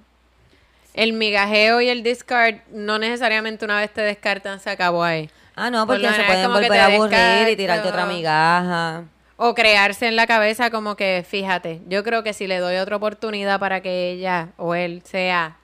el 0.94 1.12
migajeo 1.12 1.80
y 1.80 1.88
el 1.88 2.02
discard 2.02 2.56
no 2.70 2.98
necesariamente 2.98 3.64
una 3.64 3.78
vez 3.80 3.92
te 3.92 4.00
descartan 4.02 4.60
se 4.60 4.70
acabó 4.70 5.02
ahí. 5.04 5.30
ah, 5.56 5.70
no, 5.70 5.86
Por 5.86 5.96
porque 5.96 6.08
lo 6.08 6.14
se 6.14 6.24
pueden 6.24 6.52
volver 6.52 6.70
te 6.70 6.78
a 6.78 6.86
aburrir 6.86 7.48
y 7.50 7.56
tirarte 7.56 7.88
otra 7.88 8.06
migaja. 8.06 9.04
O 9.36 9.54
crearse 9.54 10.08
en 10.08 10.16
la 10.16 10.26
cabeza 10.26 10.70
como 10.70 10.96
que, 10.96 11.24
fíjate, 11.26 11.80
yo 11.88 12.02
creo 12.02 12.24
que 12.24 12.32
si 12.32 12.46
le 12.48 12.58
doy 12.58 12.76
otra 12.76 12.96
oportunidad 12.96 13.60
para 13.60 13.80
que 13.80 14.10
ella 14.10 14.48
o 14.56 14.74
él 14.74 15.02
sea 15.04 15.56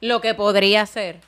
lo 0.00 0.20
que 0.20 0.34
podría 0.34 0.84
ser, 0.86 1.20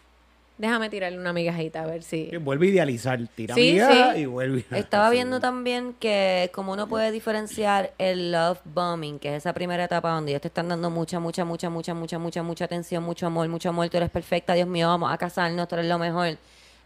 déjame 0.58 0.90
tirarle 0.90 1.18
una 1.18 1.32
migajita 1.32 1.82
a 1.82 1.86
ver 1.86 2.02
si... 2.02 2.36
Vuelve 2.38 2.66
a 2.66 2.70
idealizar. 2.70 3.20
Tira 3.34 3.54
Sí, 3.54 3.78
y 4.16 4.26
vuelve 4.26 4.64
a- 4.70 4.78
Estaba 4.78 5.06
así. 5.06 5.14
viendo 5.16 5.38
también 5.40 5.94
que 6.00 6.50
como 6.52 6.72
uno 6.72 6.88
puede 6.88 7.10
diferenciar 7.12 7.92
el 7.98 8.32
love 8.32 8.58
bombing, 8.64 9.18
que 9.20 9.28
es 9.30 9.34
esa 9.42 9.52
primera 9.52 9.84
etapa 9.84 10.10
donde 10.10 10.32
ellos 10.32 10.42
te 10.42 10.48
están 10.48 10.68
dando 10.68 10.90
mucha, 10.90 11.20
mucha, 11.20 11.44
mucha, 11.44 11.70
mucha, 11.70 11.94
mucha, 11.94 12.18
mucha, 12.18 12.42
mucha 12.42 12.64
atención, 12.64 13.02
mucho 13.04 13.26
amor, 13.26 13.48
mucho 13.48 13.68
amor, 13.68 13.88
tú 13.88 13.96
eres 13.98 14.10
perfecta, 14.10 14.54
Dios 14.54 14.68
mío, 14.68 14.88
vamos 14.88 15.12
a 15.12 15.16
casarnos, 15.18 15.68
tú 15.68 15.76
eres 15.76 15.86
lo 15.86 15.98
mejor. 15.98 16.36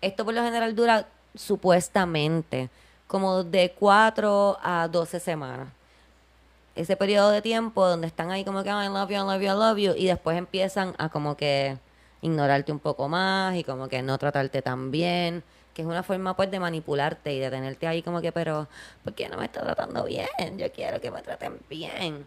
Esto 0.02 0.24
por 0.24 0.34
lo 0.34 0.42
general 0.42 0.74
dura 0.74 1.06
supuestamente 1.34 2.68
como 3.06 3.42
de 3.44 3.72
4 3.78 4.58
a 4.62 4.88
12 4.88 5.20
semanas. 5.20 5.68
Ese 6.74 6.96
periodo 6.96 7.30
de 7.30 7.42
tiempo 7.42 7.86
donde 7.86 8.06
están 8.06 8.30
ahí 8.30 8.44
como 8.44 8.62
que 8.62 8.70
"Ay, 8.70 8.86
I 8.86 8.90
love 8.90 9.10
you, 9.10 9.16
I 9.16 9.20
love 9.20 9.40
you, 9.42 9.48
I 9.48 9.54
love 9.54 9.78
you 9.78 9.92
y 9.96 10.06
después 10.06 10.36
empiezan 10.38 10.94
a 10.98 11.08
como 11.10 11.36
que 11.36 11.76
ignorarte 12.22 12.72
un 12.72 12.78
poco 12.78 13.08
más 13.08 13.54
y 13.56 13.64
como 13.64 13.88
que 13.88 14.00
no 14.02 14.16
tratarte 14.16 14.62
tan 14.62 14.90
bien, 14.90 15.42
que 15.74 15.82
es 15.82 15.88
una 15.88 16.02
forma 16.02 16.34
pues 16.36 16.50
de 16.50 16.60
manipularte 16.60 17.32
y 17.34 17.40
de 17.40 17.50
tenerte 17.50 17.86
ahí 17.86 18.02
como 18.02 18.20
que, 18.20 18.30
pero, 18.32 18.68
¿por 19.04 19.12
qué 19.14 19.28
no 19.28 19.36
me 19.38 19.44
está 19.46 19.60
tratando 19.62 20.04
bien? 20.04 20.28
Yo 20.56 20.70
quiero 20.72 21.00
que 21.00 21.10
me 21.10 21.20
traten 21.22 21.58
bien. 21.68 22.24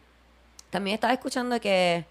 También 0.70 0.96
estaba 0.96 1.14
escuchando 1.14 1.60
que, 1.62 2.06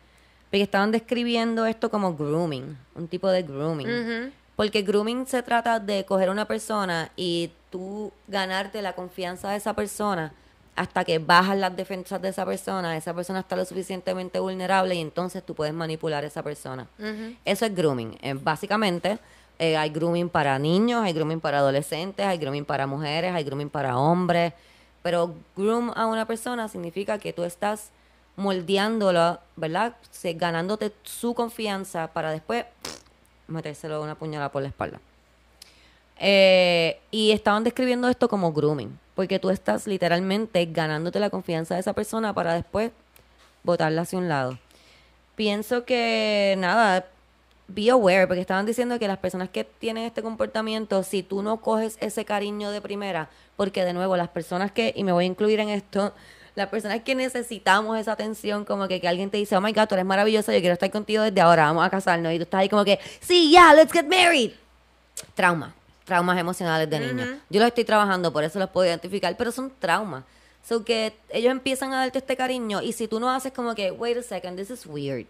que 0.51 0.63
estaban 0.63 0.91
describiendo 0.93 1.67
esto 1.67 1.91
como 1.91 2.15
grooming, 2.15 2.77
un 2.95 3.09
tipo 3.09 3.29
de 3.29 3.43
grooming. 3.43 4.33
Porque 4.57 4.83
grooming 4.83 5.27
se 5.27 5.43
trata 5.43 5.81
de 5.81 6.05
coger 6.05 6.29
a 6.29 6.33
una 6.33 6.47
persona 6.47 7.11
y 7.17 7.51
tú 7.71 8.13
ganarte 8.29 8.81
la 8.81 8.95
confianza 8.95 9.51
de 9.51 9.57
esa 9.57 9.75
persona 9.75 10.33
hasta 10.77 11.05
que 11.05 11.19
bajas 11.19 11.57
las 11.57 11.77
defensas 11.77 12.21
de 12.21 12.29
esa 12.31 12.45
persona, 12.45 12.97
esa 12.97 13.15
persona 13.15 13.41
está 13.41 13.55
lo 13.57 13.65
suficientemente 13.65 14.39
vulnerable 14.41 14.95
y 14.95 15.01
entonces 15.01 15.45
tú 15.45 15.55
puedes 15.55 15.73
manipular 15.75 16.25
a 16.25 16.27
esa 16.27 16.43
persona. 16.43 16.87
Eso 17.45 17.67
es 17.67 17.75
grooming. 17.75 18.19
Eh, 18.23 18.35
básicamente, 18.35 19.19
eh, 19.59 19.77
hay 19.77 19.91
grooming 19.91 20.29
para 20.29 20.59
niños, 20.59 21.03
hay 21.05 21.13
grooming 21.13 21.41
para 21.41 21.59
adolescentes, 21.59 22.27
hay 22.27 22.39
grooming 22.39 22.65
para 22.65 22.87
mujeres, 22.89 23.33
hay 23.33 23.45
grooming 23.45 23.71
para 23.71 23.97
hombres. 23.97 24.53
Pero 25.03 25.35
groom 25.57 25.93
a 25.95 26.07
una 26.07 26.27
persona 26.27 26.67
significa 26.69 27.19
que 27.19 27.33
tú 27.33 27.45
estás 27.45 27.91
moldeándola, 28.37 29.41
¿verdad? 29.55 29.95
Se- 30.11 30.33
ganándote 30.35 30.93
su 31.05 31.35
confianza 31.35 32.09
para 32.13 32.31
después 32.33 32.65
metérselo 33.47 34.03
una 34.03 34.15
puñalada 34.17 34.51
por 34.51 34.63
la 34.63 34.69
espalda. 34.69 34.99
Eh, 36.19 36.99
y 37.11 37.33
estaban 37.33 37.65
describiendo 37.65 38.09
esto 38.09 38.29
como 38.29 38.53
grooming, 38.53 38.99
porque 39.15 39.39
tú 39.39 39.51
estás 39.51 39.87
literalmente 39.87 40.65
ganándote 40.67 41.21
la 41.21 41.31
confianza 41.31 41.75
de 41.75 41.81
esa 41.81 41.93
persona 41.93 42.33
para 42.33 42.55
después 42.55 42.91
botarla 43.63 44.03
hacia 44.03 44.19
un 44.19 44.29
lado. 44.29 44.59
Pienso 45.37 45.85
que, 45.85 46.55
nada, 46.59 47.07
be 47.67 47.91
aware, 47.91 48.27
porque 48.27 48.41
estaban 48.41 48.67
diciendo 48.67 48.99
que 48.99 49.09
las 49.09 49.19
personas 49.19 49.49
que 49.49 49.65
tienen 49.65 50.05
este 50.05 50.23
comportamiento, 50.23 51.03
si 51.03 51.23
tú 51.23 51.43
no 51.43 51.61
coges 51.61 51.97
ese 52.01 52.25
cariño 52.25 52.71
de 52.71 52.81
primera, 52.81 53.29
porque 53.57 53.85
de 53.85 53.93
nuevo, 53.93 54.17
las 54.17 54.29
personas 54.29 54.71
que, 54.71 54.93
y 54.95 55.05
me 55.05 55.13
voy 55.13 55.25
a 55.25 55.29
incluir 55.29 55.61
en 55.61 55.71
esto, 55.71 56.13
las 56.55 56.69
personas 56.69 57.01
que 57.01 57.15
necesitamos 57.15 57.99
esa 57.99 58.13
atención, 58.13 58.65
como 58.65 58.87
que, 58.87 59.01
que 59.01 59.09
alguien 59.09 59.31
te 59.31 59.39
dice, 59.39 59.57
oh 59.57 59.61
my 59.61 59.73
god, 59.73 59.89
tú 59.89 59.95
eres 59.95 60.07
maravillosa, 60.07 60.53
yo 60.53 60.61
quiero 60.61 60.75
estar 60.75 60.91
contigo 60.91 61.23
desde 61.23 61.41
ahora, 61.41 61.65
vamos 61.67 61.85
a 61.85 61.91
casarnos, 61.91 62.33
y 62.33 62.37
tú 62.37 62.45
estás 62.45 62.61
ahí 62.61 62.69
como 62.69 62.85
que, 62.85 63.01
sí, 63.21 63.51
ya, 63.51 63.75
let's 63.75 63.93
get 63.93 64.07
married. 64.07 64.53
Trauma, 65.35 65.75
traumas 66.05 66.39
emocionales 66.39 66.89
de 66.89 67.01
niños. 67.01 67.29
Yo 67.51 67.61
los 67.61 67.69
estoy 67.69 67.85
trabajando, 67.85 68.33
por 68.33 68.45
eso 68.45 68.59
los 68.59 68.71
puedo 68.71 68.87
identificar, 68.87 69.37
pero 69.37 69.51
son 69.51 69.73
traumas. 69.79 70.25
So 70.67 70.85
que 70.85 71.15
ellos 71.29 71.51
empiezan 71.51 71.93
a 71.93 71.99
darte 71.99 72.19
este 72.19 72.37
cariño 72.37 72.81
y 72.81 72.93
si 72.93 73.07
tú 73.07 73.21
no 73.21 73.31
haces 73.31 73.53
como 73.53 73.75
que, 73.75 73.91
wait 73.91 74.17
a 74.17 74.23
second, 74.23 74.57
this 74.57 74.71
is 74.71 74.87
weird. 74.87 75.27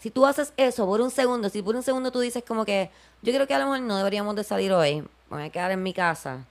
Si 0.00 0.10
tú 0.10 0.26
haces 0.26 0.52
eso 0.56 0.86
por 0.86 1.00
un 1.00 1.10
segundo, 1.10 1.48
si 1.48 1.62
por 1.62 1.76
un 1.76 1.82
segundo 1.82 2.10
tú 2.10 2.20
dices 2.20 2.42
como 2.46 2.64
que 2.64 2.90
yo 3.22 3.32
creo 3.32 3.46
que 3.46 3.54
a 3.54 3.58
lo 3.58 3.66
mejor 3.66 3.80
no 3.80 3.96
deberíamos 3.96 4.34
de 4.36 4.44
salir 4.44 4.72
hoy, 4.72 5.02
me 5.02 5.08
voy 5.30 5.42
a 5.44 5.50
quedar 5.50 5.70
en 5.70 5.82
mi 5.82 5.92
casa 5.92 6.44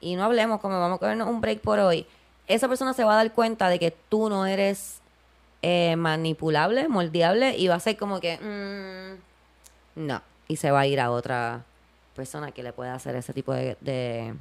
y 0.00 0.16
no 0.16 0.24
hablemos 0.24 0.60
como 0.60 0.78
vamos 0.78 0.96
a 0.96 0.98
cogernos 0.98 1.28
un 1.28 1.40
break 1.40 1.60
por 1.60 1.78
hoy, 1.78 2.06
esa 2.48 2.68
persona 2.68 2.92
se 2.92 3.04
va 3.04 3.14
a 3.14 3.16
dar 3.16 3.32
cuenta 3.32 3.68
de 3.68 3.78
que 3.78 3.92
tú 4.08 4.28
no 4.28 4.46
eres 4.46 5.00
eh, 5.62 5.96
manipulable, 5.96 6.88
moldeable 6.88 7.56
y 7.56 7.68
va 7.68 7.76
a 7.76 7.80
ser 7.80 7.96
como 7.96 8.20
que 8.20 8.36
mm, 9.96 10.06
no 10.06 10.22
y 10.48 10.56
se 10.56 10.70
va 10.70 10.80
a 10.80 10.86
ir 10.86 11.00
a 11.00 11.10
otra 11.10 11.64
persona 12.18 12.52
que 12.52 12.62
le 12.62 12.74
pueda 12.74 12.92
hacer 12.94 13.16
ese 13.16 13.32
tipo 13.32 13.54
de, 13.54 13.78
de- 13.80 14.34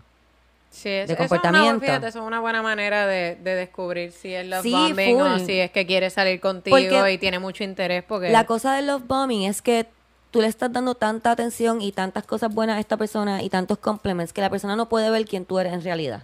Sí, 0.70 0.90
es, 0.90 1.08
de 1.08 1.14
eso 1.14 1.24
es 1.24 1.30
comportamiento. 1.30 1.70
una, 1.78 1.80
fíjate, 1.80 2.08
eso 2.08 2.20
es 2.20 2.26
una 2.26 2.42
buena 2.42 2.62
manera 2.62 3.08
de, 3.08 3.36
de 3.42 3.56
descubrir 3.56 4.12
si 4.12 4.34
es 4.34 4.46
love 4.46 4.64
Sí, 4.64 4.72
bombing 4.74 5.22
o 5.22 5.38
full. 5.38 5.46
si 5.46 5.60
es 5.62 5.72
que 5.72 5.86
quiere 5.86 6.10
salir 6.10 6.42
contigo 6.42 6.76
Porque 6.76 7.14
y 7.14 7.18
tiene 7.18 7.40
mucho 7.40 7.64
interés 7.64 8.04
porque 8.04 8.30
La 8.30 8.46
cosa 8.46 8.76
del 8.76 8.88
love 8.88 9.04
bombing 9.08 9.44
es 9.44 9.62
que 9.62 9.88
tú 10.30 10.42
le 10.42 10.48
estás 10.48 10.72
dando 10.74 10.94
tanta 10.94 11.32
atención 11.32 11.82
y 11.82 11.94
tantas 11.94 12.26
cosas 12.26 12.54
buenas 12.54 12.76
a 12.76 12.80
esta 12.82 12.98
persona 12.98 13.42
y 13.42 13.50
tantos 13.50 13.78
compliments 13.78 14.34
que 14.34 14.42
la 14.42 14.50
persona 14.50 14.76
no 14.76 14.90
puede 14.90 15.10
ver 15.10 15.26
quién 15.26 15.46
tú 15.46 15.58
eres 15.58 15.72
en 15.72 15.82
realidad. 15.84 16.24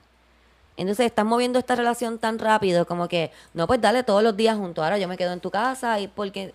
Entonces 0.76 1.06
estás 1.06 1.26
moviendo 1.26 1.58
esta 1.58 1.76
relación 1.76 2.20
tan 2.20 2.38
rápido 2.38 2.86
como 2.86 3.08
que, 3.08 3.32
no, 3.54 3.66
pues 3.66 3.80
dale 3.80 4.04
todos 4.04 4.24
los 4.24 4.36
días 4.36 4.58
junto. 4.58 4.84
Ahora 4.84 4.97
yo 4.97 5.08
me 5.08 5.16
quedo 5.18 5.32
en 5.32 5.39
tu 5.39 5.51
casa 5.51 5.99
y 6.01 6.08
porque 6.10 6.54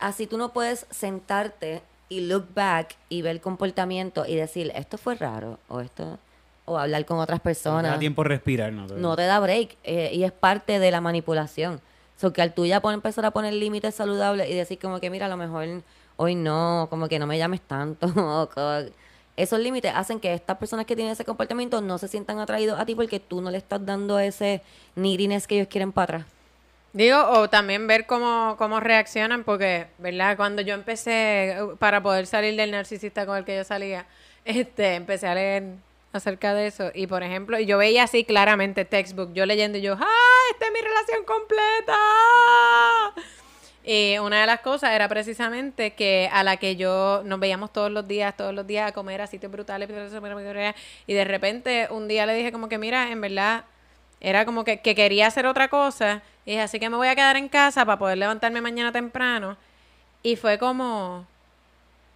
así 0.00 0.26
tú 0.26 0.38
no 0.38 0.52
puedes 0.52 0.86
sentarte 0.90 1.82
y 2.12 2.20
look 2.26 2.46
back 2.54 2.96
y 3.08 3.22
ver 3.22 3.32
el 3.36 3.40
comportamiento 3.40 4.26
y 4.26 4.34
decir, 4.36 4.70
esto 4.74 4.98
fue 4.98 5.14
raro 5.14 5.58
o 5.68 5.80
esto, 5.80 6.18
o 6.66 6.76
hablar 6.78 7.04
con 7.06 7.18
otras 7.18 7.38
No 7.38 7.40
te 7.42 7.44
personas 7.48 7.90
da 7.92 7.98
tiempo 7.98 8.22
de 8.22 8.28
respirar, 8.28 8.72
¿no? 8.72 8.86
te- 8.86 8.94
no 8.94 9.16
te 9.16 9.22
da 9.22 9.40
break 9.40 9.76
eh, 9.84 10.10
y 10.12 10.24
es 10.24 10.32
parte 10.32 10.78
de 10.78 10.90
la 10.90 11.00
manipulación. 11.00 11.80
So 12.16 12.32
que 12.32 12.42
al 12.42 12.52
tú 12.52 12.66
ya 12.66 12.80
empezar 12.84 13.24
a 13.24 13.30
poner 13.30 13.54
límites 13.54 13.94
saludables 13.94 14.48
y 14.50 14.54
decir 14.54 14.78
como 14.78 15.00
que 15.00 15.08
mira, 15.10 15.26
a 15.26 15.28
lo 15.28 15.36
mejor 15.36 15.66
hoy 16.16 16.34
no, 16.34 16.86
como 16.90 17.08
que 17.08 17.18
no 17.18 17.26
me 17.26 17.38
llames 17.38 17.62
tanto. 17.62 18.06
esos 19.36 19.58
límites 19.58 19.92
hacen 19.94 20.20
que 20.20 20.34
estas 20.34 20.58
personas 20.58 20.84
que 20.84 20.94
tienen 20.94 21.12
ese 21.14 21.24
comportamiento 21.24 21.80
no 21.80 21.96
se 21.96 22.06
sientan 22.08 22.38
atraídos 22.38 22.78
a 22.78 22.84
ti 22.84 22.94
porque 22.94 23.18
tú 23.18 23.40
no 23.40 23.50
le 23.50 23.56
estás 23.58 23.84
dando 23.84 24.18
ese 24.18 24.60
neediness 24.94 25.46
que 25.46 25.56
ellos 25.56 25.68
quieren 25.68 25.90
para 25.92 26.04
atrás. 26.18 26.26
Digo, 26.92 27.18
o 27.26 27.48
también 27.48 27.86
ver 27.86 28.04
cómo, 28.06 28.56
cómo 28.58 28.78
reaccionan, 28.78 29.44
porque, 29.44 29.86
¿verdad? 29.98 30.36
Cuando 30.36 30.60
yo 30.60 30.74
empecé, 30.74 31.52
eh, 31.52 31.58
para 31.78 32.02
poder 32.02 32.26
salir 32.26 32.54
del 32.54 32.70
narcisista 32.70 33.24
con 33.24 33.38
el 33.38 33.44
que 33.44 33.56
yo 33.56 33.64
salía, 33.64 34.06
este, 34.44 34.96
empecé 34.96 35.26
a 35.26 35.34
leer 35.34 35.62
acerca 36.12 36.52
de 36.52 36.66
eso. 36.66 36.90
Y, 36.94 37.06
por 37.06 37.22
ejemplo, 37.22 37.58
yo 37.58 37.78
veía 37.78 38.04
así 38.04 38.24
claramente 38.24 38.84
textbook, 38.84 39.32
yo 39.32 39.46
leyendo 39.46 39.78
y 39.78 39.80
yo, 39.80 39.94
¡ah, 39.98 40.40
esta 40.52 40.66
es 40.66 40.72
mi 40.72 40.80
relación 40.80 41.24
completa! 41.24 41.98
Y 43.84 44.18
una 44.18 44.42
de 44.42 44.46
las 44.46 44.60
cosas 44.60 44.92
era 44.92 45.08
precisamente 45.08 45.92
que 45.92 46.28
a 46.30 46.44
la 46.44 46.58
que 46.58 46.76
yo 46.76 47.22
nos 47.24 47.40
veíamos 47.40 47.72
todos 47.72 47.90
los 47.90 48.06
días, 48.06 48.36
todos 48.36 48.54
los 48.54 48.66
días 48.66 48.88
a 48.88 48.92
comer 48.92 49.22
a 49.22 49.26
sitios 49.26 49.50
brutales, 49.50 49.88
y 51.06 51.14
de 51.14 51.24
repente 51.24 51.88
un 51.90 52.06
día 52.06 52.26
le 52.26 52.34
dije 52.34 52.52
como 52.52 52.68
que, 52.68 52.78
mira, 52.78 53.10
en 53.10 53.20
verdad, 53.20 53.64
era 54.20 54.44
como 54.44 54.62
que, 54.62 54.80
que 54.80 54.94
quería 54.94 55.26
hacer 55.26 55.46
otra 55.46 55.68
cosa. 55.68 56.22
Y 56.44 56.52
dije, 56.52 56.62
así 56.62 56.80
que 56.80 56.90
me 56.90 56.96
voy 56.96 57.08
a 57.08 57.14
quedar 57.14 57.36
en 57.36 57.48
casa 57.48 57.84
para 57.84 57.98
poder 57.98 58.18
levantarme 58.18 58.60
mañana 58.60 58.92
temprano. 58.92 59.56
Y 60.22 60.36
fue 60.36 60.58
como... 60.58 61.26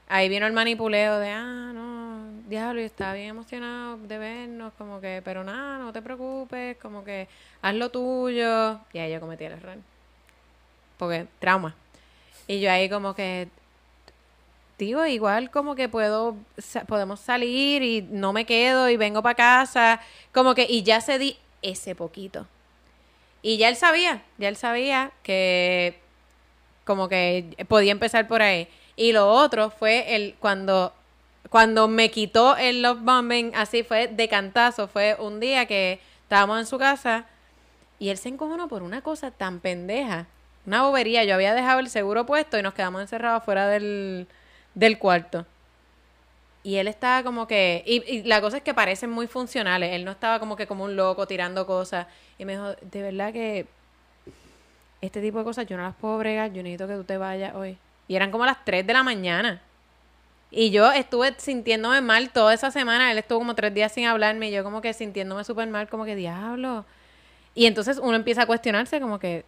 Ahí 0.09 0.29
vino 0.29 0.47
el 0.47 0.53
manipuleo 0.53 1.19
de, 1.19 1.31
ah, 1.31 1.73
no, 1.75 2.27
diablo, 2.49 2.81
yo 2.81 2.87
estaba 2.87 3.15
bien 3.15 3.31
emocionado 3.31 3.97
de 3.99 4.19
vernos, 4.19 4.73
como 4.79 5.01
que, 5.01 5.21
pero 5.25 5.43
nada, 5.43 5.79
no 5.79 5.93
te 5.93 6.01
preocupes, 6.01 6.77
como 6.77 7.03
que 7.03 7.27
haz 7.61 7.75
lo 7.75 7.91
tuyo. 7.91 8.79
Y 8.93 8.99
ahí 8.99 9.13
yo 9.13 9.21
cometí 9.21 9.45
el 9.45 9.53
error. 9.55 9.79
Porque, 10.97 11.27
trauma. 11.41 11.75
Y 12.47 12.61
yo 12.61 12.71
ahí 12.71 12.89
como 12.89 13.15
que, 13.15 13.49
tío, 14.77 15.05
igual 15.07 15.51
como 15.51 15.75
que 15.75 15.89
puedo, 15.89 16.37
podemos 16.87 17.19
salir 17.21 17.83
y 17.83 18.03
no 18.03 18.33
me 18.33 18.45
quedo 18.45 18.89
y 18.89 18.97
vengo 18.97 19.23
para 19.23 19.35
casa, 19.35 20.01
como 20.33 20.55
que, 20.55 20.67
y 20.69 20.85
ya 20.85 21.01
cedí 21.01 21.37
ese 21.63 21.97
poquito. 21.97 22.47
Y 23.47 23.59
ya 23.59 23.69
él 23.69 23.77
sabía, 23.77 24.25
ya 24.39 24.49
él 24.49 24.57
sabía 24.57 25.13
que 25.23 26.01
como 26.85 27.09
que 27.09 27.55
podía 27.69 27.93
empezar 27.93 28.27
por 28.27 28.43
ahí. 28.43 28.67
Y 28.97 29.13
lo 29.13 29.29
otro 29.31 29.71
fue 29.71 30.17
el 30.17 30.35
cuando 30.41 30.93
cuando 31.49 31.87
me 31.87 32.11
quitó 32.11 32.57
el 32.57 32.83
love 32.83 32.99
bombing, 33.03 33.55
así 33.55 33.85
fue 33.85 34.09
de 34.09 34.29
cantazo, 34.29 34.89
fue 34.89 35.15
un 35.21 35.39
día 35.39 35.67
que 35.67 36.01
estábamos 36.25 36.59
en 36.59 36.67
su 36.67 36.77
casa 36.77 37.27
y 38.01 38.09
él 38.09 38.19
se 38.19 38.31
encojonó 38.31 38.67
por 38.67 38.83
una 38.83 39.01
cosa 39.03 39.31
tan 39.31 39.61
pendeja, 39.61 40.27
una 40.67 40.83
bobería. 40.83 41.23
Yo 41.23 41.35
había 41.35 41.55
dejado 41.55 41.79
el 41.79 41.89
seguro 41.89 42.27
puesto 42.27 42.59
y 42.59 42.63
nos 42.63 42.75
quedamos 42.75 43.01
encerrados 43.01 43.45
fuera 43.45 43.69
del, 43.69 44.27
del 44.75 44.99
cuarto. 44.99 45.47
Y 46.67 46.79
él 46.79 46.89
estaba 46.89 47.23
como 47.23 47.47
que... 47.47 47.85
Y, 47.87 48.03
y 48.13 48.23
la 48.25 48.41
cosa 48.41 48.57
es 48.57 48.63
que 48.65 48.75
parecen 48.75 49.09
muy 49.09 49.29
funcionales. 49.29 49.93
Él 49.93 50.05
no 50.05 50.11
estaba 50.11 50.41
como 50.41 50.57
que 50.57 50.67
como 50.67 50.83
un 50.83 50.97
loco 50.97 51.25
tirando 51.25 51.65
cosas. 51.65 52.09
Y 52.39 52.45
me 52.45 52.55
dijo, 52.55 52.75
de 52.83 53.03
verdad 53.03 53.33
que 53.33 53.67
este 55.01 55.21
tipo 55.21 55.39
de 55.39 55.45
cosas 55.45 55.69
yo 55.69 55.77
no 55.77 55.85
las 55.85 55.95
puedo 55.95 56.19
bregar. 56.19 56.53
Yo 56.53 56.65
necesito 56.65 56.89
que 56.89 56.95
tú 56.95 57.05
te 57.05 57.19
vayas 57.19 57.55
hoy. 57.55 57.79
Y 58.09 58.17
eran 58.17 58.33
como 58.33 58.45
las 58.45 58.65
3 58.65 58.85
de 58.85 58.93
la 58.93 59.05
mañana. 59.05 59.63
Y 60.51 60.73
yo 60.73 60.91
estuve 60.91 61.37
sintiéndome 61.39 62.01
mal 62.01 62.31
toda 62.31 62.53
esa 62.53 62.73
semana. 62.73 63.13
Él 63.13 63.19
estuvo 63.19 63.39
como 63.39 63.55
tres 63.55 63.73
días 63.73 63.93
sin 63.93 64.07
hablarme. 64.07 64.49
Y 64.49 64.53
yo 64.53 64.65
como 64.65 64.81
que 64.81 64.93
sintiéndome 64.93 65.45
súper 65.45 65.69
mal, 65.69 65.89
como 65.89 66.05
que 66.05 66.17
diablo. 66.17 66.85
Y 67.55 67.67
entonces 67.67 67.99
uno 68.03 68.17
empieza 68.17 68.43
a 68.43 68.47
cuestionarse 68.47 69.01
como 69.01 69.21
que, 69.21 69.45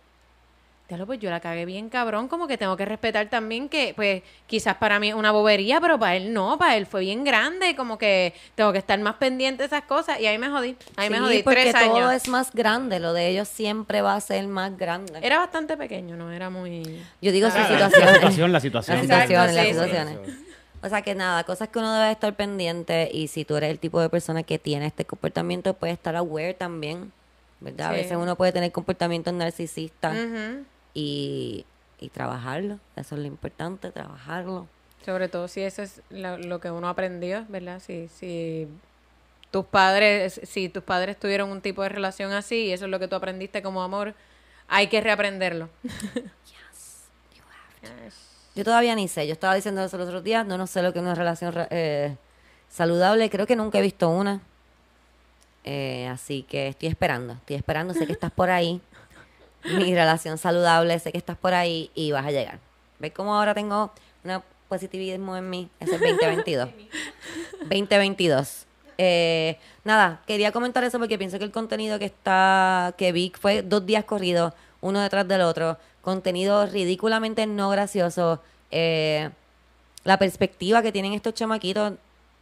diablo, 0.88 1.06
pues 1.06 1.20
yo 1.20 1.28
la 1.28 1.40
cagué 1.40 1.66
bien 1.66 1.90
cabrón, 1.90 2.28
como 2.28 2.46
que 2.46 2.56
tengo 2.56 2.74
que 2.76 2.86
respetar 2.86 3.28
también 3.28 3.68
que, 3.68 3.92
pues, 3.94 4.22
quizás 4.46 4.76
para 4.76 4.98
mí 4.98 5.10
es 5.10 5.14
una 5.14 5.30
bobería, 5.32 5.80
pero 5.82 5.98
para 5.98 6.16
él 6.16 6.32
no, 6.32 6.56
para 6.56 6.76
él 6.78 6.86
fue 6.86 7.02
bien 7.02 7.24
grande, 7.24 7.76
como 7.76 7.98
que 7.98 8.32
tengo 8.54 8.72
que 8.72 8.78
estar 8.78 8.98
más 9.00 9.16
pendiente 9.16 9.62
de 9.62 9.66
esas 9.66 9.82
cosas. 9.82 10.18
Y 10.18 10.26
ahí 10.26 10.38
me 10.38 10.48
jodí, 10.48 10.76
ahí 10.96 11.10
me 11.10 11.18
jodí, 11.20 11.42
porque 11.42 11.60
tres 11.60 11.74
años. 11.74 11.98
todo 11.98 12.10
es 12.12 12.26
más 12.28 12.52
grande, 12.54 13.00
lo 13.00 13.12
de 13.12 13.28
ellos 13.28 13.48
siempre 13.48 14.00
va 14.00 14.14
a 14.14 14.20
ser 14.22 14.46
más 14.48 14.78
grande. 14.78 15.18
Era 15.22 15.38
bastante 15.38 15.76
pequeño, 15.76 16.16
no 16.16 16.32
era 16.32 16.48
muy... 16.48 17.02
Yo 17.20 17.32
digo 17.32 17.48
sus 17.50 17.56
Ah. 17.58 17.68
La 17.68 17.68
situaciones. 17.90 18.14
situación, 18.14 18.52
la 18.52 18.60
situación. 18.60 18.96
Las 18.96 19.02
situaciones, 19.04 19.54
las 19.54 19.64
sí, 19.66 19.72
sí. 19.72 19.78
situaciones. 19.78 20.18
O 20.80 20.88
sea 20.88 21.02
que 21.02 21.14
nada, 21.14 21.44
cosas 21.44 21.68
que 21.68 21.78
uno 21.80 21.92
debe 21.92 22.12
estar 22.12 22.32
pendiente 22.34 23.10
y 23.12 23.28
si 23.28 23.44
tú 23.44 23.56
eres 23.56 23.68
el 23.70 23.78
tipo 23.78 24.00
de 24.00 24.08
persona 24.08 24.42
que 24.42 24.58
tiene 24.58 24.86
este 24.86 25.04
comportamiento, 25.04 25.74
puedes 25.74 25.94
estar 25.98 26.14
aware 26.16 26.54
también, 26.54 27.12
¿verdad? 27.60 27.88
A 27.88 27.92
veces 27.92 28.16
uno 28.16 28.36
puede 28.36 28.52
tener 28.52 28.70
comportamientos 28.72 29.34
narcisistas 29.34 30.16
Ujú. 30.16 30.64
Y, 30.94 31.64
y 32.00 32.08
trabajarlo. 32.08 32.78
Eso 32.96 33.14
es 33.14 33.20
lo 33.20 33.26
importante, 33.26 33.90
trabajarlo. 33.90 34.66
Sobre 35.04 35.28
todo 35.28 35.48
si 35.48 35.62
eso 35.62 35.82
es 35.82 36.02
lo, 36.10 36.38
lo 36.38 36.60
que 36.60 36.70
uno 36.70 36.88
aprendió, 36.88 37.44
¿verdad? 37.48 37.80
Si, 37.80 38.08
si 38.08 38.68
tus 39.50 39.64
padres, 39.64 40.40
si 40.44 40.68
tus 40.68 40.82
padres 40.82 41.18
tuvieron 41.18 41.50
un 41.50 41.60
tipo 41.60 41.82
de 41.82 41.88
relación 41.88 42.32
así 42.32 42.66
y 42.66 42.72
eso 42.72 42.84
es 42.84 42.90
lo 42.90 42.98
que 42.98 43.08
tú 43.08 43.16
aprendiste 43.16 43.62
como 43.62 43.82
amor, 43.82 44.14
hay 44.68 44.88
que 44.88 45.00
reaprenderlo. 45.00 45.68
Yo 48.54 48.64
todavía 48.64 48.96
ni 48.96 49.06
sé, 49.06 49.24
yo 49.28 49.34
estaba 49.34 49.54
diciendo 49.54 49.84
eso 49.84 49.96
los 49.98 50.08
otros 50.08 50.24
días, 50.24 50.44
no, 50.44 50.58
no 50.58 50.66
sé 50.66 50.82
lo 50.82 50.92
que 50.92 50.98
es 50.98 51.04
una 51.04 51.14
relación 51.14 51.54
eh, 51.70 52.16
saludable, 52.68 53.30
creo 53.30 53.46
que 53.46 53.54
nunca 53.54 53.78
he 53.78 53.82
visto 53.82 54.08
una. 54.08 54.40
Eh, 55.62 56.08
así 56.08 56.42
que 56.42 56.66
estoy 56.66 56.88
esperando, 56.88 57.34
estoy 57.34 57.54
esperando, 57.54 57.94
sé 57.94 58.04
que 58.04 58.12
estás 58.12 58.32
por 58.32 58.50
ahí. 58.50 58.80
Mi 59.64 59.94
relación 59.94 60.38
saludable, 60.38 60.98
sé 60.98 61.12
que 61.12 61.18
estás 61.18 61.36
por 61.36 61.54
ahí 61.54 61.90
y 61.94 62.12
vas 62.12 62.26
a 62.26 62.30
llegar. 62.30 62.58
¿Ves 62.98 63.12
cómo 63.12 63.34
ahora 63.34 63.54
tengo 63.54 63.92
un 64.24 64.42
positivismo 64.68 65.36
en 65.36 65.50
mí? 65.50 65.70
Ese 65.80 65.94
es 65.96 66.00
2022. 66.00 66.68
2022. 67.62 68.64
Eh, 69.00 69.56
nada, 69.84 70.22
quería 70.26 70.50
comentar 70.50 70.82
eso 70.82 70.98
porque 70.98 71.18
pienso 71.18 71.38
que 71.38 71.44
el 71.44 71.52
contenido 71.52 72.00
que 72.00 72.06
está, 72.06 72.94
que 72.98 73.12
vi 73.12 73.32
fue 73.40 73.62
dos 73.62 73.86
días 73.86 74.04
corridos, 74.04 74.54
uno 74.80 75.00
detrás 75.00 75.28
del 75.28 75.42
otro. 75.42 75.78
Contenido 76.02 76.66
ridículamente 76.66 77.46
no 77.46 77.70
gracioso. 77.70 78.42
Eh, 78.72 79.30
la 80.02 80.18
perspectiva 80.18 80.82
que 80.82 80.90
tienen 80.90 81.12
estos 81.12 81.34
chamaquitos 81.34 81.92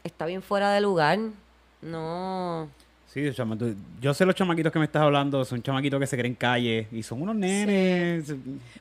está 0.03 0.25
bien 0.25 0.43
fuera 0.43 0.71
de 0.73 0.81
lugar. 0.81 1.19
No. 1.83 2.71
Sí, 3.17 3.33
yo 4.03 4.13
sé 4.13 4.27
los 4.27 4.35
chamaquitos 4.35 4.71
que 4.71 4.79
me 4.79 4.85
estás 4.85 5.01
hablando, 5.01 5.43
son 5.47 5.63
chamaquitos 5.63 5.99
que 5.99 6.07
se 6.07 6.19
creen 6.19 6.35
calle 6.35 6.87
y 6.93 7.03
son 7.03 7.23
unos 7.23 7.35
nenes. 7.35 8.35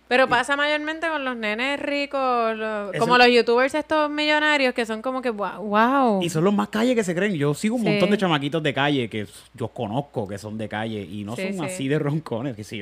Pero 0.09 0.27
pasa 0.27 0.57
mayormente 0.57 1.07
con 1.07 1.23
los 1.23 1.37
nenes 1.37 1.79
ricos, 1.79 2.57
los- 2.57 2.93
Eso- 2.93 2.99
como 2.99 3.17
los 3.17 3.27
youtubers 3.29 3.73
estos 3.75 4.09
millonarios 4.11 4.73
que 4.73 4.85
son 4.85 5.01
como 5.01 5.21
que 5.21 5.29
wow. 5.29 5.61
wow. 5.61 6.21
Y 6.21 6.29
son 6.29 6.43
los 6.43 6.53
más 6.53 6.67
calle 6.67 6.93
que 6.95 7.03
se 7.05 7.15
creen. 7.15 7.35
Yo 7.35 7.53
sigo 7.53 7.77
un 7.77 7.83
Sí. 7.83 7.89
montón 7.91 8.09
de 8.11 8.17
chamaquitos 8.17 8.61
de 8.61 8.73
calle 8.73 9.09
que 9.09 9.25
yo 9.53 9.69
conozco 9.69 10.27
que 10.27 10.37
son 10.37 10.57
de 10.57 10.67
calle 10.67 11.01
y 11.01 11.23
no 11.23 11.37
Sí, 11.37 11.43
son 11.43 11.53
sí. 11.53 11.73
así 11.73 11.87
de 11.87 11.97
roncones, 11.97 12.57
que 12.57 12.65
sí, 12.65 12.81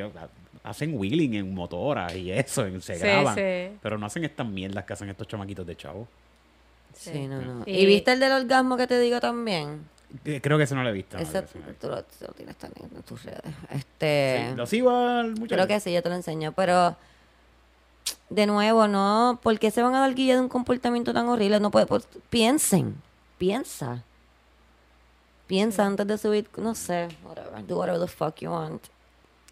hacen 0.63 0.97
wheeling 0.97 1.35
en 1.35 1.53
motoras 1.53 2.15
y 2.15 2.31
eso, 2.31 2.65
se 2.81 2.95
Sí, 2.95 2.99
graban. 2.99 3.35
sí. 3.35 3.77
Pero 3.79 3.99
no 3.99 4.07
hacen 4.07 4.23
estas 4.23 4.47
mierdas 4.47 4.85
que 4.85 4.93
hacen 4.93 5.07
estos 5.07 5.27
chamaquitos 5.27 5.67
de 5.67 5.75
chavo. 5.75 6.07
Sí, 6.95 7.27
no, 7.27 7.39
no. 7.41 7.63
Y- 7.67 7.77
¿Y 7.81 7.85
viste 7.85 8.11
el 8.11 8.19
del 8.19 8.31
orgasmo 8.31 8.75
que 8.75 8.87
te 8.87 8.99
digo 8.99 9.19
también? 9.19 9.92
Eh, 10.25 10.39
Creo 10.41 10.57
que 10.57 10.65
ese 10.65 10.75
no 10.75 10.83
lo 10.83 10.89
he 10.89 10.93
visto. 10.93 11.17
Ese, 11.17 11.41
no 11.41 11.47
tú 11.79 11.87
lo, 11.87 12.03
tú 12.03 12.25
lo 12.27 12.33
tienes 12.33 12.55
también 12.55 12.89
en 12.95 13.01
tus 13.03 13.23
redes. 13.23 13.41
Este, 13.71 14.47
Sí, 14.49 14.55
lo 14.55 14.65
sigo 14.67 14.91
al 14.91 15.31
muchacho. 15.31 15.55
creo 15.55 15.67
que 15.67 15.79
sí, 15.79 15.91
yo 15.91 16.03
te 16.03 16.09
lo 16.09 16.15
enseño. 16.15 16.51
Pero, 16.51 16.95
de 18.29 18.45
nuevo, 18.45 18.87
no. 18.87 19.39
¿Por 19.41 19.57
qué 19.59 19.71
se 19.71 19.81
van 19.81 19.95
a 19.95 19.99
dar 20.01 20.13
guía 20.13 20.35
de 20.35 20.41
un 20.41 20.49
comportamiento 20.49 21.13
tan 21.13 21.27
horrible? 21.29 21.59
No 21.59 21.71
puede, 21.71 21.85
pues, 21.87 22.07
piensen, 22.29 22.95
piensa. 23.37 24.03
Piensa 25.47 25.85
antes 25.85 26.07
de 26.07 26.17
subir, 26.17 26.47
no 26.57 26.73
sé, 26.73 27.09
whatever, 27.23 27.65
do 27.67 27.77
whatever 27.77 27.99
the 28.01 28.07
fuck 28.07 28.35
you 28.37 28.49
want. 28.51 28.81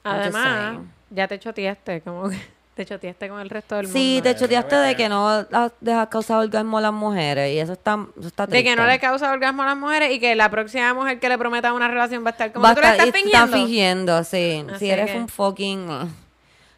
Además, 0.03 0.79
ya 1.09 1.27
te 1.27 1.37
choteaste, 1.37 2.01
como 2.01 2.29
que 2.29 2.37
te 2.73 2.85
choteaste 2.85 3.27
con 3.27 3.39
el 3.41 3.49
resto 3.49 3.75
del 3.75 3.87
Sí, 3.87 4.13
mundo. 4.15 4.23
te 4.23 4.35
choteaste 4.39 4.75
de 4.77 4.95
que 4.95 5.09
no 5.09 5.27
has 5.27 5.71
dejas 5.81 6.07
causar 6.07 6.37
orgasmo 6.39 6.77
a 6.77 6.81
las 6.81 6.93
mujeres 6.93 7.53
y 7.53 7.59
eso 7.59 7.73
está, 7.73 7.97
eso 8.17 8.27
está 8.27 8.47
De 8.47 8.63
que 8.63 8.69
no 8.75 8.83
triste. 8.83 8.91
le 8.93 8.99
causa 8.99 9.31
orgasmo 9.31 9.63
a 9.63 9.65
las 9.67 9.77
mujeres 9.77 10.11
y 10.13 10.19
que 10.19 10.35
la 10.35 10.49
próxima 10.49 10.93
mujer 10.93 11.19
que 11.19 11.27
le 11.29 11.37
prometa 11.37 11.73
una 11.73 11.87
relación 11.89 12.23
va 12.23 12.29
a 12.29 12.31
estar 12.31 12.51
como 12.53 12.63
Va 12.63 12.69
a 12.71 12.75
tú 12.75 12.81
le 12.81 12.87
estar- 12.87 13.07
estás 13.07 13.19
y 13.19 13.23
fingiendo. 13.23 13.53
fingiendo, 13.57 14.23
sí. 14.23 14.65
Así 14.69 14.79
si 14.85 14.89
eres 14.91 15.11
que- 15.11 15.17
un 15.17 15.27
fucking... 15.27 15.89
uh, 15.89 16.07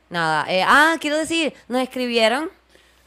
Nada. 0.09 0.45
eh, 0.49 0.63
ah, 0.67 0.95
quiero 0.99 1.17
decir, 1.17 1.53
nos 1.67 1.81
escribieron. 1.81 2.49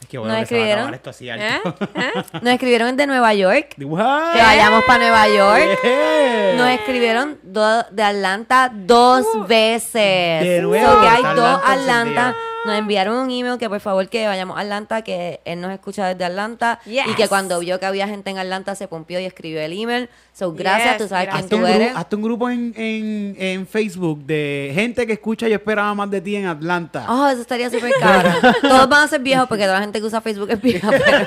Es 0.01 0.07
que 0.09 0.19
bueno, 0.19 0.35
¿No 0.35 0.41
que 0.41 0.47
se 0.47 0.55
va 0.55 0.61
a 0.61 0.65
escribieron? 0.67 0.95
esto 0.95 1.11
así 1.11 1.29
¿Eh? 1.29 1.33
alto. 1.33 1.75
¿Eh? 1.95 2.13
Nos 2.43 2.53
escribieron 2.53 2.97
de 2.97 3.07
Nueva 3.07 3.33
York. 3.33 3.75
What? 3.79 4.35
Que 4.35 4.43
vayamos 4.43 4.85
para 4.85 4.99
Nueva 4.99 5.29
York. 5.29 5.79
Yeah. 5.83 6.55
Nos 6.57 6.69
escribieron 6.71 7.39
do- 7.43 7.83
de 7.91 8.03
Atlanta 8.03 8.71
dos 8.73 9.25
veces. 9.49 9.95
De 10.45 10.61
nuevo, 10.63 10.93
So 10.93 11.01
que 11.01 11.09
hay 11.09 11.17
está 11.17 11.35
dos 11.35 11.45
Atlanta 11.65 11.73
Atlanta. 11.73 12.03
encendida. 12.29 12.37
Nos 12.67 12.79
enviaron 12.79 13.17
un 13.17 13.31
email 13.31 13.59
que 13.59 13.69
por 13.69 13.81
favor 13.81 14.09
que 14.09 14.27
vayamos 14.27 14.57
a 14.57 14.61
Atlanta, 14.61 15.03
que 15.03 15.41
él 15.45 15.61
nos 15.61 15.73
escucha 15.73 16.09
desde 16.09 16.25
Atlanta. 16.25 16.81
Y 16.85 17.15
que 17.15 17.29
cuando 17.29 17.61
vio 17.61 17.79
que 17.81 17.87
había 17.87 18.09
gente 18.09 18.31
en 18.31 18.39
Atlanta 18.39 18.75
se 18.75 18.89
pompió 18.89 19.21
y 19.21 19.25
escribió 19.25 19.61
el 19.61 19.73
email. 19.73 20.09
So 20.33 20.53
gracias, 20.53 20.99
Yes, 20.99 21.03
tú 21.03 21.09
sabes 21.09 21.29
quién 21.31 21.45
Hazte 21.45 21.55
un, 21.55 21.61
tú 21.63 21.67
eres. 21.67 21.97
hazte 21.97 22.17
un 22.17 22.23
grupo 22.23 22.51
en, 22.51 22.75
en, 22.77 23.37
en 23.39 23.67
Facebook 23.67 24.25
de 24.25 24.73
gente 24.75 25.07
que 25.07 25.15
escucha 25.15 25.49
y 25.49 25.53
esperaba 25.53 25.95
más 25.95 26.11
de 26.11 26.21
ti 26.21 26.37
en 26.37 26.47
Atlanta. 26.47 27.07
Oh, 27.09 27.29
eso 27.29 27.41
estaría 27.41 27.71
súper 27.71 27.93
cabrón. 28.01 28.35
Todos 28.63 28.89
van 28.89 29.05
a 29.05 29.09
ser 29.09 29.21
viejos 29.21 29.47
porque 29.49 29.63
toda 29.65 29.75
la 29.77 29.81
gente 29.81 30.01
que 30.01 30.07
usa 30.07 30.21
Facebook 30.21 30.51
es 30.51 30.61
vieja. 30.61 30.91
Pero... 30.91 31.27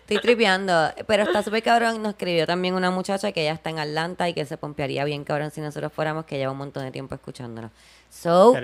Estoy 0.00 0.18
tripeando. 0.20 0.90
Pero 1.06 1.24
está 1.24 1.42
súper 1.42 1.62
cabrón. 1.62 2.00
Nos 2.02 2.12
escribió 2.12 2.46
también 2.46 2.74
una 2.74 2.90
muchacha 2.90 3.32
que 3.32 3.42
ya 3.44 3.52
está 3.52 3.70
en 3.70 3.80
Atlanta 3.80 4.28
y 4.28 4.34
que 4.34 4.44
se 4.44 4.56
pompearía 4.56 5.04
bien 5.04 5.24
cabrón 5.24 5.50
si 5.50 5.60
nosotros 5.60 5.92
fuéramos, 5.92 6.24
que 6.24 6.38
lleva 6.38 6.52
un 6.52 6.58
montón 6.58 6.84
de 6.84 6.92
tiempo 6.92 7.14
escuchándonos. 7.16 7.72
So, 8.18 8.54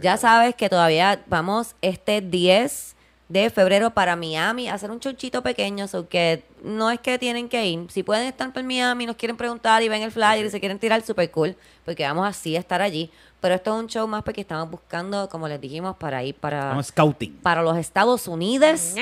ya 0.00 0.16
sabes 0.16 0.54
que 0.54 0.68
todavía 0.68 1.20
vamos 1.26 1.74
este 1.82 2.20
10 2.20 2.94
de 3.28 3.50
febrero 3.50 3.90
para 3.90 4.14
Miami 4.14 4.68
a 4.68 4.74
hacer 4.74 4.92
un 4.92 5.00
chonchito 5.00 5.42
pequeño, 5.42 5.88
so 5.88 6.08
que 6.08 6.44
no 6.62 6.90
es 6.92 7.00
que 7.00 7.18
tienen 7.18 7.48
que 7.48 7.66
ir. 7.66 7.90
Si 7.90 8.04
pueden 8.04 8.28
estar 8.28 8.52
por 8.52 8.62
Miami, 8.62 9.06
nos 9.06 9.16
quieren 9.16 9.36
preguntar 9.36 9.82
y 9.82 9.88
ven 9.88 10.02
el 10.02 10.12
flyer 10.12 10.46
y 10.46 10.50
se 10.50 10.60
quieren 10.60 10.78
tirar, 10.78 11.02
super 11.02 11.28
cool, 11.32 11.56
porque 11.84 12.04
vamos 12.04 12.28
así 12.28 12.54
a 12.54 12.60
estar 12.60 12.82
allí. 12.82 13.10
Pero 13.44 13.56
esto 13.56 13.74
es 13.76 13.82
un 13.82 13.88
show 13.90 14.08
más 14.08 14.22
porque 14.22 14.40
estamos 14.40 14.70
buscando, 14.70 15.28
como 15.28 15.46
les 15.46 15.60
dijimos, 15.60 15.98
para 15.98 16.24
ir 16.24 16.34
para, 16.34 16.60
Estamos 16.60 16.86
scouting. 16.86 17.36
para 17.42 17.60
los 17.62 17.76
Estados 17.76 18.26
Unidos. 18.26 18.94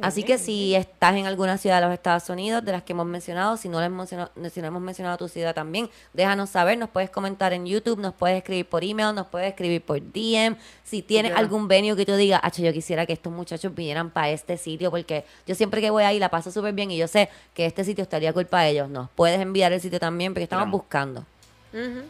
Así 0.00 0.22
que 0.22 0.38
si 0.38 0.74
estás 0.74 1.16
en 1.16 1.26
alguna 1.26 1.58
ciudad 1.58 1.82
de 1.82 1.86
los 1.86 1.92
Estados 1.92 2.26
Unidos, 2.30 2.64
de 2.64 2.72
las 2.72 2.82
que 2.82 2.94
hemos 2.94 3.04
mencionado, 3.04 3.58
si 3.58 3.68
no, 3.68 3.78
les 3.78 3.88
hemos 3.88 3.98
mencionado, 3.98 4.30
si 4.50 4.60
no 4.62 4.66
hemos 4.68 4.80
mencionado 4.80 5.18
tu 5.18 5.28
ciudad 5.28 5.54
también, 5.54 5.90
déjanos 6.14 6.48
saber, 6.48 6.78
nos 6.78 6.88
puedes 6.88 7.10
comentar 7.10 7.52
en 7.52 7.66
YouTube, 7.66 7.98
nos 8.00 8.14
puedes 8.14 8.38
escribir 8.38 8.66
por 8.66 8.82
email, 8.84 9.14
nos 9.14 9.26
puedes 9.26 9.48
escribir 9.50 9.82
por 9.82 10.00
DM. 10.00 10.56
Si 10.82 11.02
tienes 11.02 11.36
algún 11.36 11.68
venue 11.68 11.94
que 11.94 12.06
tú 12.06 12.14
digas, 12.16 12.40
Hacho, 12.42 12.62
yo 12.62 12.72
quisiera 12.72 13.04
que 13.04 13.12
estos 13.12 13.30
muchachos 13.30 13.74
vinieran 13.74 14.08
para 14.08 14.30
este 14.30 14.56
sitio, 14.56 14.90
porque 14.90 15.26
yo 15.46 15.54
siempre 15.54 15.82
que 15.82 15.90
voy 15.90 16.04
ahí 16.04 16.18
la 16.18 16.30
paso 16.30 16.50
súper 16.50 16.72
bien 16.72 16.90
y 16.90 16.96
yo 16.96 17.06
sé 17.06 17.28
que 17.52 17.66
este 17.66 17.84
sitio 17.84 18.00
estaría 18.00 18.32
culpa 18.32 18.62
de 18.62 18.70
ellos. 18.70 18.88
Nos 18.88 19.10
puedes 19.10 19.38
enviar 19.38 19.74
el 19.74 19.80
sitio 19.82 20.00
también, 20.00 20.32
porque 20.32 20.44
estamos 20.44 20.62
Claro. 20.64 20.78
buscando. 20.78 21.20
Ujú. 21.74 22.00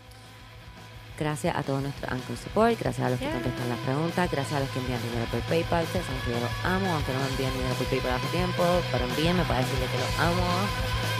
Gracias 1.20 1.54
a 1.54 1.62
todos 1.62 1.82
nuestros 1.82 2.10
Anchor 2.10 2.34
Support, 2.34 2.80
gracias 2.80 3.06
a 3.06 3.10
los 3.10 3.18
que 3.18 3.28
contestan 3.30 3.68
las 3.68 3.78
preguntas, 3.80 4.30
gracias 4.32 4.56
a 4.56 4.60
los 4.60 4.70
que 4.70 4.78
envían 4.78 5.02
dinero 5.02 5.26
por 5.30 5.40
PayPal. 5.40 5.84
Ustedes 5.84 6.06
saben 6.06 6.22
que 6.22 6.30
yo 6.30 6.40
los 6.40 6.50
amo, 6.64 6.94
aunque 6.94 7.12
no 7.12 7.18
me 7.20 7.28
envían 7.28 7.52
dinero 7.52 7.74
por 7.74 7.86
PayPal 7.88 8.12
hace 8.12 8.26
tiempo, 8.28 8.64
pero 8.90 9.04
envíenme 9.04 9.42
para 9.44 9.58
decirles 9.60 9.90
que 9.90 9.98
los 9.98 10.18
amo. 10.18 10.48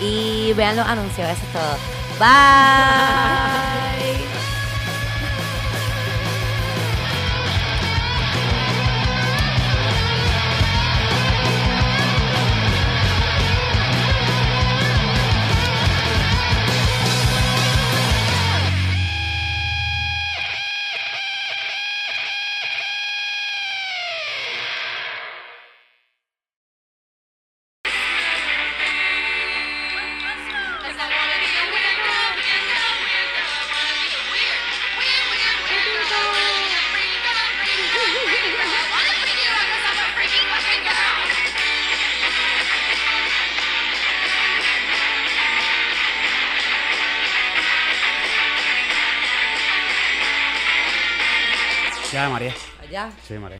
Y 0.01 0.55
vean 0.55 0.77
los 0.77 0.87
anuncios, 0.87 1.29
eso 1.29 1.45
es 1.45 1.53
todo. 1.53 1.77
Bye. 2.19 2.31
Sí, 53.27 53.35
María. 53.39 53.59